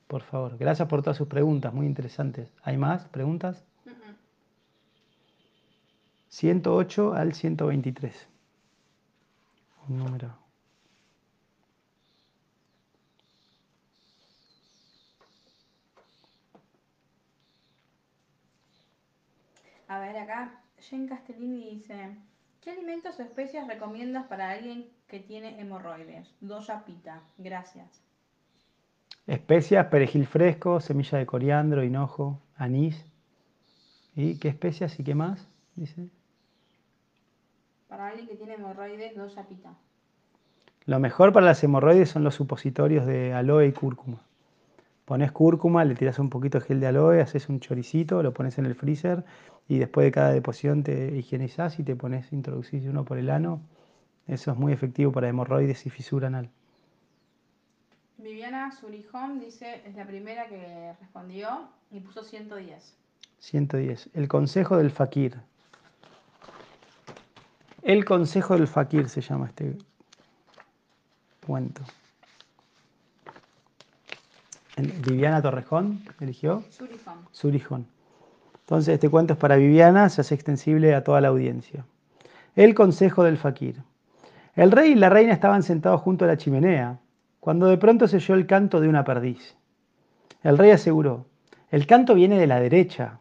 Por 0.07 0.21
favor. 0.21 0.57
Gracias 0.57 0.87
por 0.87 1.01
todas 1.01 1.17
sus 1.17 1.27
preguntas, 1.27 1.73
muy 1.73 1.87
interesantes. 1.87 2.51
¿Hay 2.63 2.77
más 2.77 3.05
preguntas? 3.05 3.63
108 6.35 7.13
al 7.13 7.33
123 7.33 8.27
número. 9.87 10.37
A 19.87 19.99
ver, 19.99 20.17
acá 20.17 20.61
Jen 20.79 21.07
Castellini 21.07 21.69
dice, 21.69 22.17
¿qué 22.59 22.71
alimentos 22.71 23.17
o 23.17 23.21
especias 23.21 23.65
recomiendas 23.67 24.25
para 24.25 24.49
alguien 24.49 24.89
que 25.07 25.21
tiene 25.21 25.57
hemorroides? 25.61 26.35
Doya 26.41 26.83
pita, 26.83 27.21
gracias. 27.37 28.01
Especias, 29.25 29.87
perejil 29.87 30.27
fresco, 30.27 30.81
semilla 30.81 31.17
de 31.17 31.25
coriandro, 31.25 31.81
hinojo, 31.81 32.41
anís. 32.57 33.05
¿Y 34.17 34.37
qué 34.37 34.49
especias 34.49 34.99
y 34.99 35.03
qué 35.05 35.15
más? 35.15 35.47
Dice. 35.75 36.09
Para 37.87 38.07
alguien 38.07 38.27
que 38.27 38.35
tiene 38.35 38.55
hemorroides, 38.55 39.15
dos 39.15 39.35
pita. 39.47 39.73
Lo 40.85 40.99
mejor 40.99 41.33
para 41.33 41.45
las 41.45 41.63
hemorroides 41.63 42.09
son 42.09 42.23
los 42.23 42.35
supositorios 42.35 43.05
de 43.05 43.33
aloe 43.33 43.67
y 43.67 43.71
cúrcuma. 43.71 44.19
Pones 45.05 45.31
cúrcuma, 45.31 45.85
le 45.85 45.95
tiras 45.95 46.17
un 46.19 46.29
poquito 46.29 46.59
de 46.59 46.65
gel 46.65 46.79
de 46.79 46.87
aloe, 46.87 47.21
haces 47.21 47.49
un 47.49 47.59
choricito, 47.59 48.23
lo 48.23 48.33
pones 48.33 48.57
en 48.57 48.65
el 48.65 48.75
freezer 48.75 49.23
y 49.67 49.77
después 49.77 50.05
de 50.05 50.11
cada 50.11 50.31
deposición 50.31 50.83
te 50.83 51.15
higienizás 51.15 51.79
y 51.79 51.83
te 51.83 51.95
pones, 51.95 52.31
introducís 52.33 52.85
uno 52.85 53.05
por 53.05 53.17
el 53.17 53.29
ano. 53.29 53.61
Eso 54.27 54.51
es 54.51 54.57
muy 54.57 54.73
efectivo 54.73 55.11
para 55.11 55.27
hemorroides 55.27 55.85
y 55.85 55.89
fisura 55.89 56.27
anal. 56.27 56.49
Viviana 58.17 58.71
Surijón 58.71 59.39
dice, 59.39 59.81
es 59.85 59.95
la 59.95 60.05
primera 60.05 60.47
que 60.47 60.93
respondió 60.99 61.69
y 61.91 61.99
puso 61.99 62.23
110. 62.23 62.95
110. 63.39 64.09
El 64.13 64.27
consejo 64.27 64.77
del 64.77 64.89
fakir. 64.89 65.37
El 67.85 68.03
consejo 68.03 68.57
del 68.57 68.67
fakir 68.67 69.09
se 69.09 69.21
llama 69.21 69.45
este 69.45 69.77
cuento. 71.45 71.83
Viviana 74.75 75.39
Torrejón 75.39 76.01
eligió. 76.19 76.63
Surijón. 76.71 77.13
Surijón. 77.31 77.87
Entonces 78.61 78.95
este 78.95 79.07
cuento 79.07 79.33
es 79.33 79.39
para 79.39 79.57
Viviana, 79.57 80.09
se 80.09 80.21
hace 80.21 80.33
extensible 80.33 80.95
a 80.95 81.03
toda 81.03 81.21
la 81.21 81.27
audiencia. 81.27 81.85
El 82.55 82.73
consejo 82.73 83.23
del 83.23 83.37
fakir. 83.37 83.83
El 84.55 84.71
rey 84.71 84.93
y 84.93 84.95
la 84.95 85.09
reina 85.09 85.33
estaban 85.33 85.61
sentados 85.61 86.01
junto 86.01 86.25
a 86.25 86.27
la 86.27 86.37
chimenea, 86.37 86.97
cuando 87.39 87.67
de 87.67 87.77
pronto 87.77 88.07
se 88.07 88.15
oyó 88.15 88.33
el 88.33 88.47
canto 88.47 88.81
de 88.81 88.87
una 88.87 89.03
perdiz. 89.03 89.55
El 90.41 90.57
rey 90.57 90.71
aseguró, 90.71 91.27
el 91.69 91.85
canto 91.85 92.15
viene 92.15 92.39
de 92.39 92.47
la 92.47 92.59
derecha. 92.59 93.19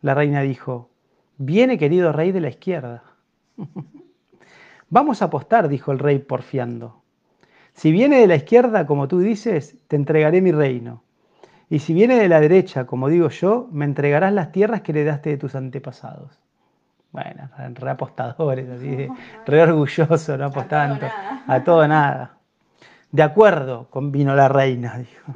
La 0.00 0.14
reina 0.14 0.40
dijo, 0.40 0.90
viene 1.38 1.78
querido 1.78 2.10
rey 2.10 2.32
de 2.32 2.40
la 2.40 2.48
izquierda. 2.48 3.04
Vamos 4.90 5.22
a 5.22 5.26
apostar, 5.26 5.68
dijo 5.68 5.92
el 5.92 5.98
rey 5.98 6.18
porfiando. 6.18 7.02
Si 7.74 7.90
viene 7.90 8.18
de 8.18 8.26
la 8.26 8.36
izquierda, 8.36 8.86
como 8.86 9.08
tú 9.08 9.20
dices, 9.20 9.76
te 9.88 9.96
entregaré 9.96 10.42
mi 10.42 10.52
reino. 10.52 11.02
Y 11.70 11.78
si 11.78 11.94
viene 11.94 12.18
de 12.18 12.28
la 12.28 12.40
derecha, 12.40 12.84
como 12.86 13.08
digo 13.08 13.30
yo, 13.30 13.68
me 13.72 13.86
entregarás 13.86 14.32
las 14.32 14.52
tierras 14.52 14.82
que 14.82 14.92
le 14.92 15.04
daste 15.04 15.30
de 15.30 15.38
tus 15.38 15.54
antepasados. 15.54 16.38
Bueno, 17.12 17.48
re 17.74 17.90
apostadores, 17.90 18.68
así, 18.68 19.08
re 19.46 19.62
orgulloso, 19.62 20.36
no 20.36 20.46
apostaban 20.46 21.00
a 21.46 21.64
todo 21.64 21.88
nada. 21.88 22.36
De 23.10 23.22
acuerdo, 23.22 23.88
convino 23.90 24.34
la 24.34 24.48
reina, 24.48 24.98
dijo. 24.98 25.32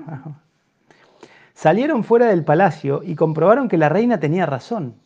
Salieron 1.54 2.04
fuera 2.04 2.26
del 2.26 2.44
palacio 2.44 3.02
y 3.02 3.14
comprobaron 3.14 3.68
que 3.68 3.78
la 3.78 3.88
reina 3.88 4.20
tenía 4.20 4.44
razón. 4.44 4.96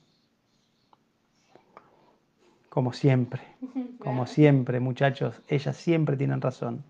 Como 2.71 2.93
siempre, 2.93 3.43
como 3.99 4.27
siempre, 4.27 4.81
muchachos, 4.81 5.43
ellas 5.49 5.77
siempre 5.77 6.17
tienen 6.17 6.41
razón. 6.41 6.85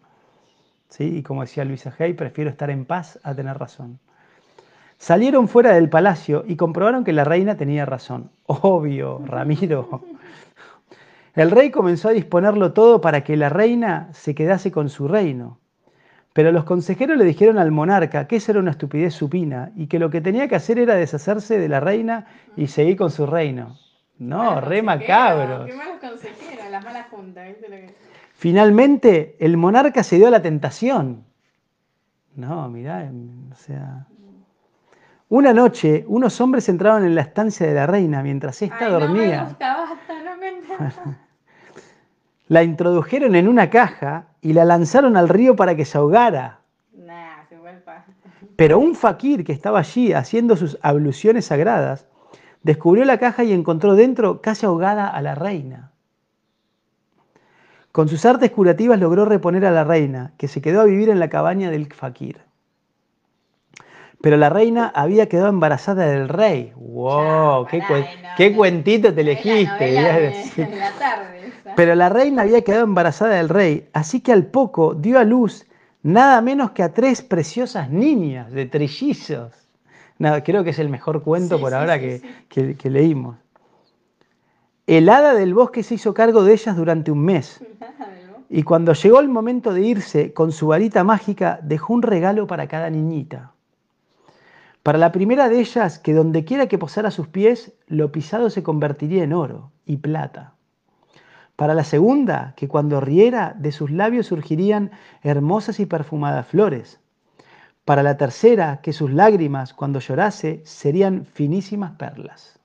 ¿Sí? 0.90 1.04
Y 1.18 1.22
como 1.22 1.40
decía 1.40 1.64
Luisa 1.64 1.94
Hay, 1.98 2.12
prefiero 2.12 2.50
estar 2.50 2.70
en 2.70 2.84
paz 2.84 3.18
a 3.22 3.34
tener 3.34 3.58
razón. 3.58 3.98
Salieron 4.98 5.48
fuera 5.48 5.72
del 5.72 5.88
palacio 5.88 6.44
y 6.46 6.56
comprobaron 6.56 7.04
que 7.04 7.14
la 7.14 7.24
reina 7.24 7.56
tenía 7.56 7.86
razón. 7.86 8.30
Obvio, 8.44 9.22
Ramiro. 9.24 10.02
El 11.34 11.50
rey 11.50 11.70
comenzó 11.70 12.10
a 12.10 12.12
disponerlo 12.12 12.74
todo 12.74 13.00
para 13.00 13.24
que 13.24 13.36
la 13.36 13.48
reina 13.48 14.10
se 14.12 14.34
quedase 14.34 14.70
con 14.70 14.90
su 14.90 15.08
reino. 15.08 15.58
Pero 16.34 16.52
los 16.52 16.64
consejeros 16.64 17.16
le 17.16 17.24
dijeron 17.24 17.56
al 17.56 17.70
monarca 17.70 18.26
que 18.26 18.36
esa 18.36 18.52
era 18.52 18.60
una 18.60 18.72
estupidez 18.72 19.14
supina 19.14 19.72
y 19.74 19.86
que 19.86 19.98
lo 19.98 20.10
que 20.10 20.20
tenía 20.20 20.48
que 20.48 20.56
hacer 20.56 20.78
era 20.78 20.94
deshacerse 20.94 21.58
de 21.58 21.68
la 21.68 21.80
reina 21.80 22.26
y 22.56 22.66
seguir 22.66 22.96
con 22.96 23.10
su 23.10 23.24
reino. 23.24 23.78
No, 24.20 24.60
re 24.60 24.82
macabro. 24.82 25.64
Qué 25.64 25.72
malos 25.72 25.98
consejeros, 25.98 26.70
las 26.70 26.84
malas 26.84 27.06
juntas. 27.08 27.48
Finalmente, 28.34 29.34
el 29.40 29.56
monarca 29.56 30.02
se 30.02 30.16
dio 30.16 30.26
a 30.28 30.30
la 30.30 30.42
tentación. 30.42 31.24
No, 32.36 32.68
mirá, 32.68 33.10
o 33.50 33.54
sea. 33.54 34.06
Una 35.30 35.54
noche, 35.54 36.04
unos 36.06 36.38
hombres 36.38 36.68
entraron 36.68 37.04
en 37.04 37.14
la 37.14 37.22
estancia 37.22 37.66
de 37.66 37.72
la 37.72 37.86
reina 37.86 38.22
mientras 38.22 38.60
ésta 38.60 38.90
dormía. 38.90 39.36
No 39.38 39.42
me 39.42 39.48
gusta, 39.48 39.76
basta, 39.76 40.22
no 40.22 40.36
me 40.36 41.16
la 42.48 42.62
introdujeron 42.62 43.34
en 43.36 43.48
una 43.48 43.70
caja 43.70 44.26
y 44.42 44.52
la 44.52 44.66
lanzaron 44.66 45.16
al 45.16 45.30
río 45.30 45.56
para 45.56 45.76
que 45.76 45.86
se 45.86 45.96
ahogara. 45.96 46.60
Nah, 46.92 47.44
se. 47.48 47.56
Pero 48.56 48.78
un 48.80 48.94
fakir 48.94 49.44
que 49.44 49.52
estaba 49.52 49.78
allí 49.78 50.12
haciendo 50.12 50.56
sus 50.56 50.78
abluciones 50.82 51.46
sagradas 51.46 52.06
descubrió 52.62 53.04
la 53.04 53.18
caja 53.18 53.44
y 53.44 53.52
encontró 53.52 53.94
dentro 53.94 54.40
casi 54.40 54.66
ahogada 54.66 55.08
a 55.08 55.22
la 55.22 55.34
reina. 55.34 55.90
Con 57.92 58.08
sus 58.08 58.24
artes 58.24 58.50
curativas 58.52 59.00
logró 59.00 59.24
reponer 59.24 59.64
a 59.66 59.72
la 59.72 59.82
reina, 59.82 60.32
que 60.36 60.46
se 60.46 60.60
quedó 60.60 60.80
a 60.80 60.84
vivir 60.84 61.08
en 61.08 61.18
la 61.18 61.28
cabaña 61.28 61.70
del 61.70 61.92
fakir. 61.92 62.40
Pero 64.20 64.36
la 64.36 64.50
reina 64.50 64.92
había 64.94 65.28
quedado 65.28 65.48
embarazada 65.48 66.06
del 66.06 66.28
rey. 66.28 66.72
¡Wow! 66.76 67.66
qué, 68.36 68.54
cuentito 68.54 69.12
te 69.12 69.22
elegiste! 69.22 69.92
la 69.92 70.92
tarde, 70.98 71.52
Pero 71.74 71.94
la 71.94 72.10
reina 72.10 72.42
había 72.42 72.62
quedado 72.62 72.84
embarazada 72.84 73.36
del 73.36 73.48
rey, 73.48 73.88
así 73.92 74.20
que 74.20 74.32
al 74.32 74.46
poco 74.46 74.94
dio 74.94 75.18
a 75.18 75.24
luz 75.24 75.66
nada 76.02 76.40
menos 76.42 76.72
que 76.72 76.82
a 76.82 76.92
tres 76.92 77.22
preciosas 77.22 77.90
niñas 77.90 78.52
de 78.52 78.66
trillizos. 78.66 79.59
Nada, 80.20 80.44
creo 80.44 80.62
que 80.62 80.70
es 80.70 80.78
el 80.78 80.90
mejor 80.90 81.22
cuento 81.22 81.58
por 81.58 81.72
ahora 81.74 81.98
que, 81.98 82.20
que 82.48 82.90
leímos. 82.90 83.38
El 84.86 85.08
hada 85.08 85.34
del 85.34 85.54
bosque 85.54 85.82
se 85.82 85.94
hizo 85.94 86.12
cargo 86.12 86.44
de 86.44 86.52
ellas 86.52 86.76
durante 86.76 87.10
un 87.10 87.24
mes. 87.24 87.64
Y 88.52 88.64
cuando 88.64 88.94
llegó 88.94 89.20
el 89.20 89.28
momento 89.28 89.72
de 89.72 89.82
irse, 89.82 90.32
con 90.32 90.50
su 90.50 90.66
varita 90.66 91.04
mágica 91.04 91.60
dejó 91.62 91.94
un 91.94 92.02
regalo 92.02 92.48
para 92.48 92.66
cada 92.66 92.90
niñita. 92.90 93.52
Para 94.82 94.98
la 94.98 95.12
primera 95.12 95.48
de 95.48 95.60
ellas, 95.60 96.00
que 96.00 96.14
donde 96.14 96.44
quiera 96.44 96.66
que 96.66 96.76
posara 96.76 97.12
sus 97.12 97.28
pies, 97.28 97.72
lo 97.86 98.10
pisado 98.10 98.50
se 98.50 98.64
convertiría 98.64 99.22
en 99.22 99.34
oro 99.34 99.70
y 99.86 99.98
plata. 99.98 100.54
Para 101.54 101.74
la 101.74 101.84
segunda, 101.84 102.54
que 102.56 102.66
cuando 102.66 103.00
riera, 103.00 103.54
de 103.56 103.70
sus 103.70 103.92
labios 103.92 104.26
surgirían 104.26 104.90
hermosas 105.22 105.78
y 105.78 105.86
perfumadas 105.86 106.48
flores. 106.48 106.98
Para 107.90 108.04
la 108.04 108.16
tercera, 108.16 108.80
que 108.82 108.92
sus 108.92 109.10
lágrimas, 109.10 109.74
cuando 109.74 109.98
llorase, 109.98 110.62
serían 110.64 111.24
finísimas 111.24 111.90
perlas. 111.96 112.60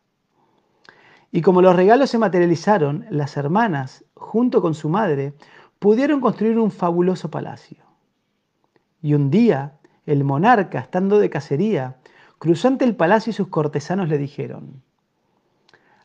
Y 1.31 1.41
como 1.41 1.63
los 1.63 1.75
regalos 1.75 2.11
se 2.11 2.19
materializaron, 2.19 3.07
las 3.09 3.35
hermanas, 3.35 4.05
junto 4.13 4.61
con 4.61 4.75
su 4.75 4.87
madre, 4.87 5.33
pudieron 5.79 6.21
construir 6.21 6.59
un 6.59 6.69
fabuloso 6.69 7.31
palacio. 7.31 7.77
Y 9.01 9.15
un 9.15 9.31
día, 9.31 9.79
el 10.05 10.23
monarca, 10.23 10.77
estando 10.77 11.17
de 11.17 11.31
cacería, 11.31 11.95
cruzó 12.37 12.67
ante 12.67 12.85
el 12.85 12.95
palacio 12.95 13.31
y 13.31 13.33
sus 13.33 13.47
cortesanos 13.47 14.09
le 14.09 14.19
dijeron, 14.19 14.83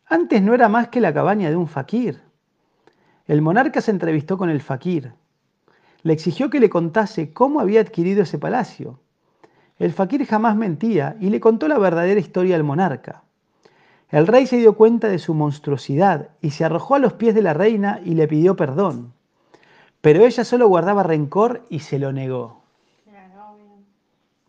antes 0.07 0.41
no 0.41 0.55
era 0.55 0.71
más 0.71 0.89
que 0.89 1.03
la 1.03 1.13
cabaña 1.13 1.51
de 1.51 1.57
un 1.57 1.69
faquir. 1.69 2.23
El 3.27 3.43
monarca 3.43 3.83
se 3.83 3.91
entrevistó 3.91 4.39
con 4.39 4.49
el 4.49 4.63
faquir. 4.63 5.13
Le 6.05 6.15
exigió 6.15 6.49
que 6.49 6.59
le 6.59 6.71
contase 6.71 7.35
cómo 7.35 7.61
había 7.61 7.83
adquirido 7.83 8.23
ese 8.23 8.39
palacio. 8.39 8.99
El 9.81 9.95
faquir 9.95 10.27
jamás 10.27 10.57
mentía 10.57 11.17
y 11.21 11.31
le 11.31 11.41
contó 11.41 11.67
la 11.67 11.79
verdadera 11.79 12.21
historia 12.21 12.55
al 12.55 12.65
monarca. 12.65 13.23
El 14.11 14.27
rey 14.27 14.47
se 14.47 14.59
dio 14.59 14.75
cuenta 14.75 15.09
de 15.09 15.19
su 15.19 15.33
monstruosidad 15.33 16.29
y 16.43 16.51
se 16.51 16.67
arrojó 16.67 16.97
a 16.97 16.99
los 16.99 17.15
pies 17.15 17.35
de 17.35 17.41
la 17.41 17.55
reina 17.55 17.99
y 18.05 18.15
le 18.15 18.29
pidió 18.29 18.57
perdón. 18.57 19.15
Pero 20.03 20.27
ella 20.27 20.45
solo 20.45 20.69
guardaba 20.69 21.03
rencor 21.03 21.65
y 21.71 21.79
se 21.79 21.99
lo 21.99 22.13
negó. 22.13 22.61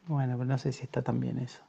Bueno, 0.05 0.33
pero 0.33 0.45
no 0.45 0.57
sé 0.57 0.73
si 0.73 0.83
está 0.83 1.01
tan 1.01 1.21
bien 1.21 1.39
eso. 1.39 1.61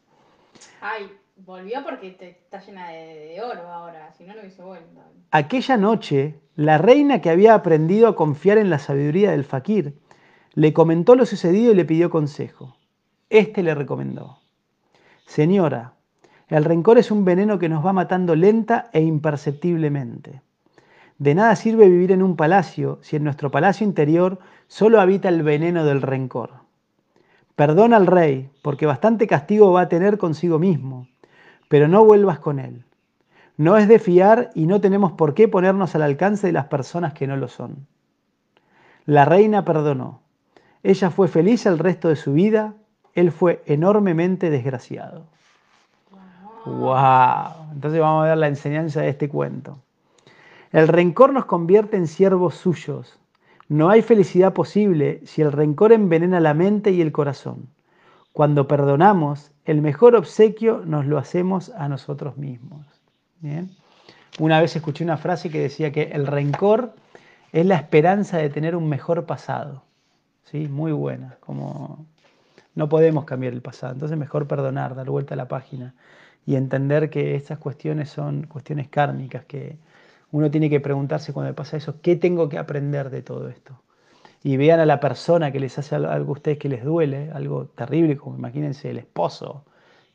Ay, 0.80 1.12
volvió 1.36 1.84
porque 1.84 2.10
te, 2.10 2.30
está 2.30 2.58
llena 2.58 2.88
de, 2.88 3.40
oro 3.40 3.68
ahora, 3.68 4.12
si 4.18 4.24
no, 4.24 4.34
no 4.34 4.40
hubiese 4.40 4.62
vuelto. 4.62 5.00
Aquella 5.30 5.76
noche, 5.76 6.40
la 6.56 6.78
reina 6.78 7.20
que 7.20 7.30
había 7.30 7.54
aprendido 7.54 8.08
a 8.08 8.16
confiar 8.16 8.58
en 8.58 8.70
la 8.70 8.80
sabiduría 8.80 9.30
del 9.30 9.44
fakir, 9.44 10.00
le 10.54 10.72
comentó 10.72 11.14
lo 11.14 11.26
sucedido 11.26 11.70
y 11.70 11.76
le 11.76 11.84
pidió 11.84 12.10
consejo. 12.10 12.76
Este 13.32 13.62
le 13.62 13.74
recomendó, 13.74 14.40
Señora, 15.24 15.94
el 16.48 16.66
rencor 16.66 16.98
es 16.98 17.10
un 17.10 17.24
veneno 17.24 17.58
que 17.58 17.70
nos 17.70 17.82
va 17.82 17.94
matando 17.94 18.36
lenta 18.36 18.90
e 18.92 19.00
imperceptiblemente. 19.00 20.42
De 21.16 21.34
nada 21.34 21.56
sirve 21.56 21.88
vivir 21.88 22.12
en 22.12 22.22
un 22.22 22.36
palacio 22.36 22.98
si 23.00 23.16
en 23.16 23.24
nuestro 23.24 23.50
palacio 23.50 23.86
interior 23.86 24.38
solo 24.66 25.00
habita 25.00 25.30
el 25.30 25.42
veneno 25.42 25.86
del 25.86 26.02
rencor. 26.02 26.50
Perdona 27.56 27.96
al 27.96 28.06
rey, 28.06 28.50
porque 28.60 28.84
bastante 28.84 29.26
castigo 29.26 29.72
va 29.72 29.80
a 29.80 29.88
tener 29.88 30.18
consigo 30.18 30.58
mismo, 30.58 31.08
pero 31.68 31.88
no 31.88 32.04
vuelvas 32.04 32.38
con 32.38 32.58
él. 32.58 32.84
No 33.56 33.78
es 33.78 33.88
de 33.88 33.98
fiar 33.98 34.50
y 34.54 34.66
no 34.66 34.82
tenemos 34.82 35.12
por 35.12 35.32
qué 35.32 35.48
ponernos 35.48 35.94
al 35.94 36.02
alcance 36.02 36.48
de 36.48 36.52
las 36.52 36.66
personas 36.66 37.14
que 37.14 37.26
no 37.26 37.38
lo 37.38 37.48
son. 37.48 37.86
La 39.06 39.24
reina 39.24 39.64
perdonó. 39.64 40.20
Ella 40.82 41.08
fue 41.08 41.28
feliz 41.28 41.64
el 41.64 41.78
resto 41.78 42.10
de 42.10 42.16
su 42.16 42.34
vida, 42.34 42.74
él 43.14 43.32
fue 43.32 43.62
enormemente 43.66 44.50
desgraciado. 44.50 45.24
¡Wow! 46.64 47.72
Entonces 47.72 48.00
vamos 48.00 48.24
a 48.24 48.28
ver 48.28 48.38
la 48.38 48.48
enseñanza 48.48 49.00
de 49.00 49.08
este 49.08 49.28
cuento. 49.28 49.78
El 50.70 50.88
rencor 50.88 51.32
nos 51.32 51.44
convierte 51.44 51.96
en 51.96 52.06
siervos 52.06 52.54
suyos, 52.54 53.18
no 53.72 53.88
hay 53.88 54.02
felicidad 54.02 54.52
posible 54.52 55.22
si 55.24 55.40
el 55.40 55.50
rencor 55.50 55.92
envenena 55.92 56.40
la 56.40 56.52
mente 56.52 56.90
y 56.90 57.00
el 57.00 57.10
corazón. 57.10 57.68
Cuando 58.34 58.68
perdonamos, 58.68 59.50
el 59.64 59.80
mejor 59.80 60.14
obsequio 60.14 60.82
nos 60.84 61.06
lo 61.06 61.16
hacemos 61.16 61.70
a 61.70 61.88
nosotros 61.88 62.36
mismos. 62.36 62.86
Una 64.38 64.60
vez 64.60 64.76
escuché 64.76 65.04
una 65.04 65.16
frase 65.16 65.48
que 65.48 65.58
decía 65.58 65.90
que 65.90 66.02
el 66.12 66.26
rencor 66.26 66.92
es 67.52 67.64
la 67.64 67.76
esperanza 67.76 68.36
de 68.36 68.50
tener 68.50 68.76
un 68.76 68.90
mejor 68.90 69.24
pasado. 69.24 69.82
¿Sí? 70.44 70.68
Muy 70.68 70.92
buena, 70.92 71.38
como 71.40 72.04
no 72.74 72.88
podemos 72.88 73.24
cambiar 73.24 73.52
el 73.52 73.62
pasado, 73.62 73.92
entonces 73.94 74.18
mejor 74.18 74.46
perdonar, 74.46 74.94
dar 74.94 75.10
vuelta 75.10 75.34
a 75.34 75.36
la 75.36 75.48
página 75.48 75.94
y 76.46 76.56
entender 76.56 77.10
que 77.10 77.34
estas 77.34 77.58
cuestiones 77.58 78.10
son 78.10 78.46
cuestiones 78.46 78.88
kármicas 78.88 79.44
que, 79.44 79.76
uno 80.32 80.50
tiene 80.50 80.70
que 80.70 80.80
preguntarse 80.80 81.32
cuando 81.32 81.50
le 81.50 81.54
pasa 81.54 81.76
eso, 81.76 82.00
¿qué 82.00 82.16
tengo 82.16 82.48
que 82.48 82.58
aprender 82.58 83.10
de 83.10 83.22
todo 83.22 83.48
esto? 83.48 83.80
Y 84.42 84.56
vean 84.56 84.80
a 84.80 84.86
la 84.86 84.98
persona 84.98 85.52
que 85.52 85.60
les 85.60 85.78
hace 85.78 85.94
algo 85.94 86.10
a 86.10 86.32
ustedes 86.32 86.58
que 86.58 86.68
les 86.68 86.82
duele, 86.82 87.30
algo 87.32 87.66
terrible, 87.66 88.16
como 88.16 88.36
imagínense 88.36 88.90
el 88.90 88.98
esposo 88.98 89.64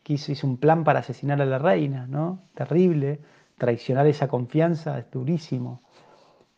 que 0.03 0.13
hizo, 0.13 0.47
un 0.47 0.57
plan 0.57 0.83
para 0.83 0.99
asesinar 0.99 1.41
a 1.41 1.45
la 1.45 1.59
reina, 1.59 2.07
¿no? 2.07 2.39
Terrible, 2.55 3.19
traicionar 3.57 4.07
esa 4.07 4.27
confianza 4.27 4.97
es 4.99 5.09
durísimo. 5.11 5.81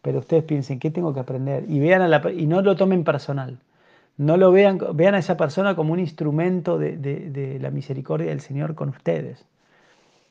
Pero 0.01 0.19
ustedes 0.19 0.45
piensen, 0.45 0.79
¿qué 0.79 0.89
tengo 0.89 1.13
que 1.13 1.19
aprender? 1.19 1.65
Y, 1.67 1.79
vean 1.79 2.01
a 2.01 2.07
la, 2.07 2.31
y 2.31 2.47
no 2.47 2.61
lo 2.61 2.75
tomen 2.75 3.03
personal. 3.03 3.59
No 4.19 4.35
lo 4.35 4.51
vean, 4.51 4.79
vean 4.95 5.15
a 5.15 5.19
esa 5.19 5.37
persona 5.37 5.77
como 5.77 5.93
un 5.93 5.99
instrumento 5.99 6.77
de, 6.77 6.97
de 6.97 7.57
la 7.57 7.71
misericordia 7.71 8.27
del 8.27 8.41
Señor 8.41 8.75
con 8.75 8.89
ustedes. 8.89 9.45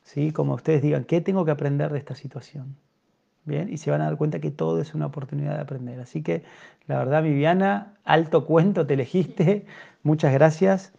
¿Sí? 0.03 0.31
Como 0.31 0.53
ustedes 0.53 0.83
digan, 0.83 1.05
¿qué 1.05 1.23
tengo 1.23 1.47
que 1.47 1.53
aprender 1.53 1.91
de 1.91 1.99
esta 1.99 2.15
situación? 2.15 2.77
Bien, 3.47 3.73
y 3.73 3.79
se 3.79 3.91
van 3.91 4.03
a 4.03 4.05
dar 4.05 4.19
cuenta 4.19 4.41
que 4.41 4.51
todo 4.51 4.83
es 4.83 4.95
una 4.95 5.07
oportunidad 5.07 5.55
de 5.55 5.63
aprender. 5.63 6.01
Así 6.01 6.23
que, 6.23 6.45
la 6.87 6.99
verdad, 6.99 7.23
Viviana, 7.23 7.95
alto 8.05 8.45
cuento 8.45 8.87
te 8.87 8.93
elegiste. 8.93 9.65
Muchas 10.03 10.35
gracias. 10.35 10.93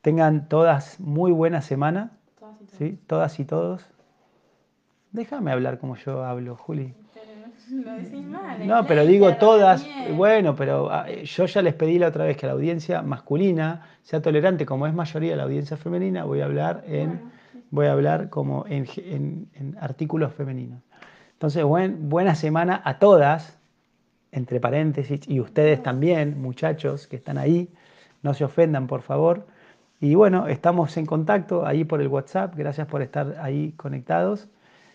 Tengan 0.00 0.48
todas 0.48 1.00
muy 1.00 1.32
buena 1.32 1.62
semana. 1.62 2.12
Todas 2.38 2.62
y, 2.62 2.76
¿sí? 2.76 2.98
todas 3.08 3.40
y 3.40 3.44
todos. 3.44 3.84
Déjame 5.10 5.50
hablar 5.50 5.80
como 5.80 5.96
yo 5.96 6.24
hablo, 6.24 6.54
Juli. 6.54 6.94
no, 8.64 8.86
pero 8.86 9.06
digo 9.06 9.36
todas. 9.36 9.86
Bueno, 10.14 10.54
pero 10.54 10.90
ah, 10.90 11.06
yo 11.08 11.46
ya 11.46 11.62
les 11.62 11.74
pedí 11.74 11.98
la 11.98 12.08
otra 12.08 12.24
vez 12.24 12.36
que 12.36 12.46
la 12.46 12.52
audiencia 12.52 13.02
masculina 13.02 13.86
sea 14.02 14.20
tolerante, 14.22 14.66
como 14.66 14.86
es 14.86 14.94
mayoría 14.94 15.36
la 15.36 15.44
audiencia 15.44 15.76
femenina, 15.76 16.24
voy 16.24 16.40
a 16.40 16.44
hablar 16.44 16.84
en, 16.86 17.20
voy 17.70 17.86
a 17.86 17.92
hablar 17.92 18.28
como 18.28 18.64
en 18.68 19.48
artículos 19.80 20.32
femeninos. 20.32 20.80
Entonces, 21.36 21.64
buena 21.64 22.34
semana 22.34 22.80
a 22.82 22.98
todas, 22.98 23.58
entre 24.32 24.58
paréntesis, 24.58 25.28
y 25.28 25.38
ustedes 25.40 25.82
también, 25.82 26.40
muchachos 26.40 27.06
que 27.06 27.16
están 27.16 27.36
ahí, 27.36 27.68
no 28.22 28.32
se 28.32 28.44
ofendan, 28.44 28.86
por 28.86 29.02
favor. 29.02 29.46
Y 30.00 30.14
bueno, 30.14 30.48
estamos 30.48 30.96
en 30.96 31.04
contacto 31.04 31.66
ahí 31.66 31.84
por 31.84 32.00
el 32.00 32.08
WhatsApp, 32.08 32.54
gracias 32.56 32.86
por 32.86 33.02
estar 33.02 33.36
ahí 33.42 33.72
conectados, 33.72 34.48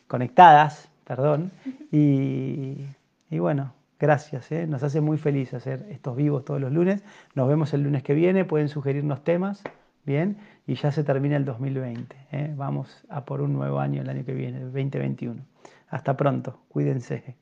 conectadas, 0.07 0.90
perdón. 1.05 1.51
Y, 1.91 2.85
y 3.29 3.39
bueno, 3.39 3.73
gracias, 3.99 4.51
¿eh? 4.51 4.65
nos 4.67 4.83
hace 4.83 4.99
muy 4.99 5.17
feliz 5.17 5.53
hacer 5.53 5.85
estos 5.89 6.15
vivos 6.15 6.43
todos 6.43 6.59
los 6.59 6.71
lunes. 6.71 7.03
Nos 7.35 7.47
vemos 7.47 7.73
el 7.73 7.83
lunes 7.83 8.03
que 8.03 8.13
viene, 8.13 8.45
pueden 8.45 8.67
sugerirnos 8.67 9.23
temas, 9.23 9.63
¿bien? 10.05 10.37
Y 10.65 10.75
ya 10.75 10.91
se 10.91 11.03
termina 11.03 11.37
el 11.37 11.45
2020. 11.45 12.15
¿eh? 12.31 12.53
Vamos 12.57 13.05
a 13.09 13.25
por 13.25 13.41
un 13.41 13.53
nuevo 13.53 13.79
año 13.79 14.01
el 14.01 14.09
año 14.09 14.25
que 14.25 14.33
viene, 14.33 14.57
el 14.57 14.65
2021. 14.65 15.41
Hasta 15.89 16.17
pronto, 16.17 16.59
cuídense. 16.69 17.35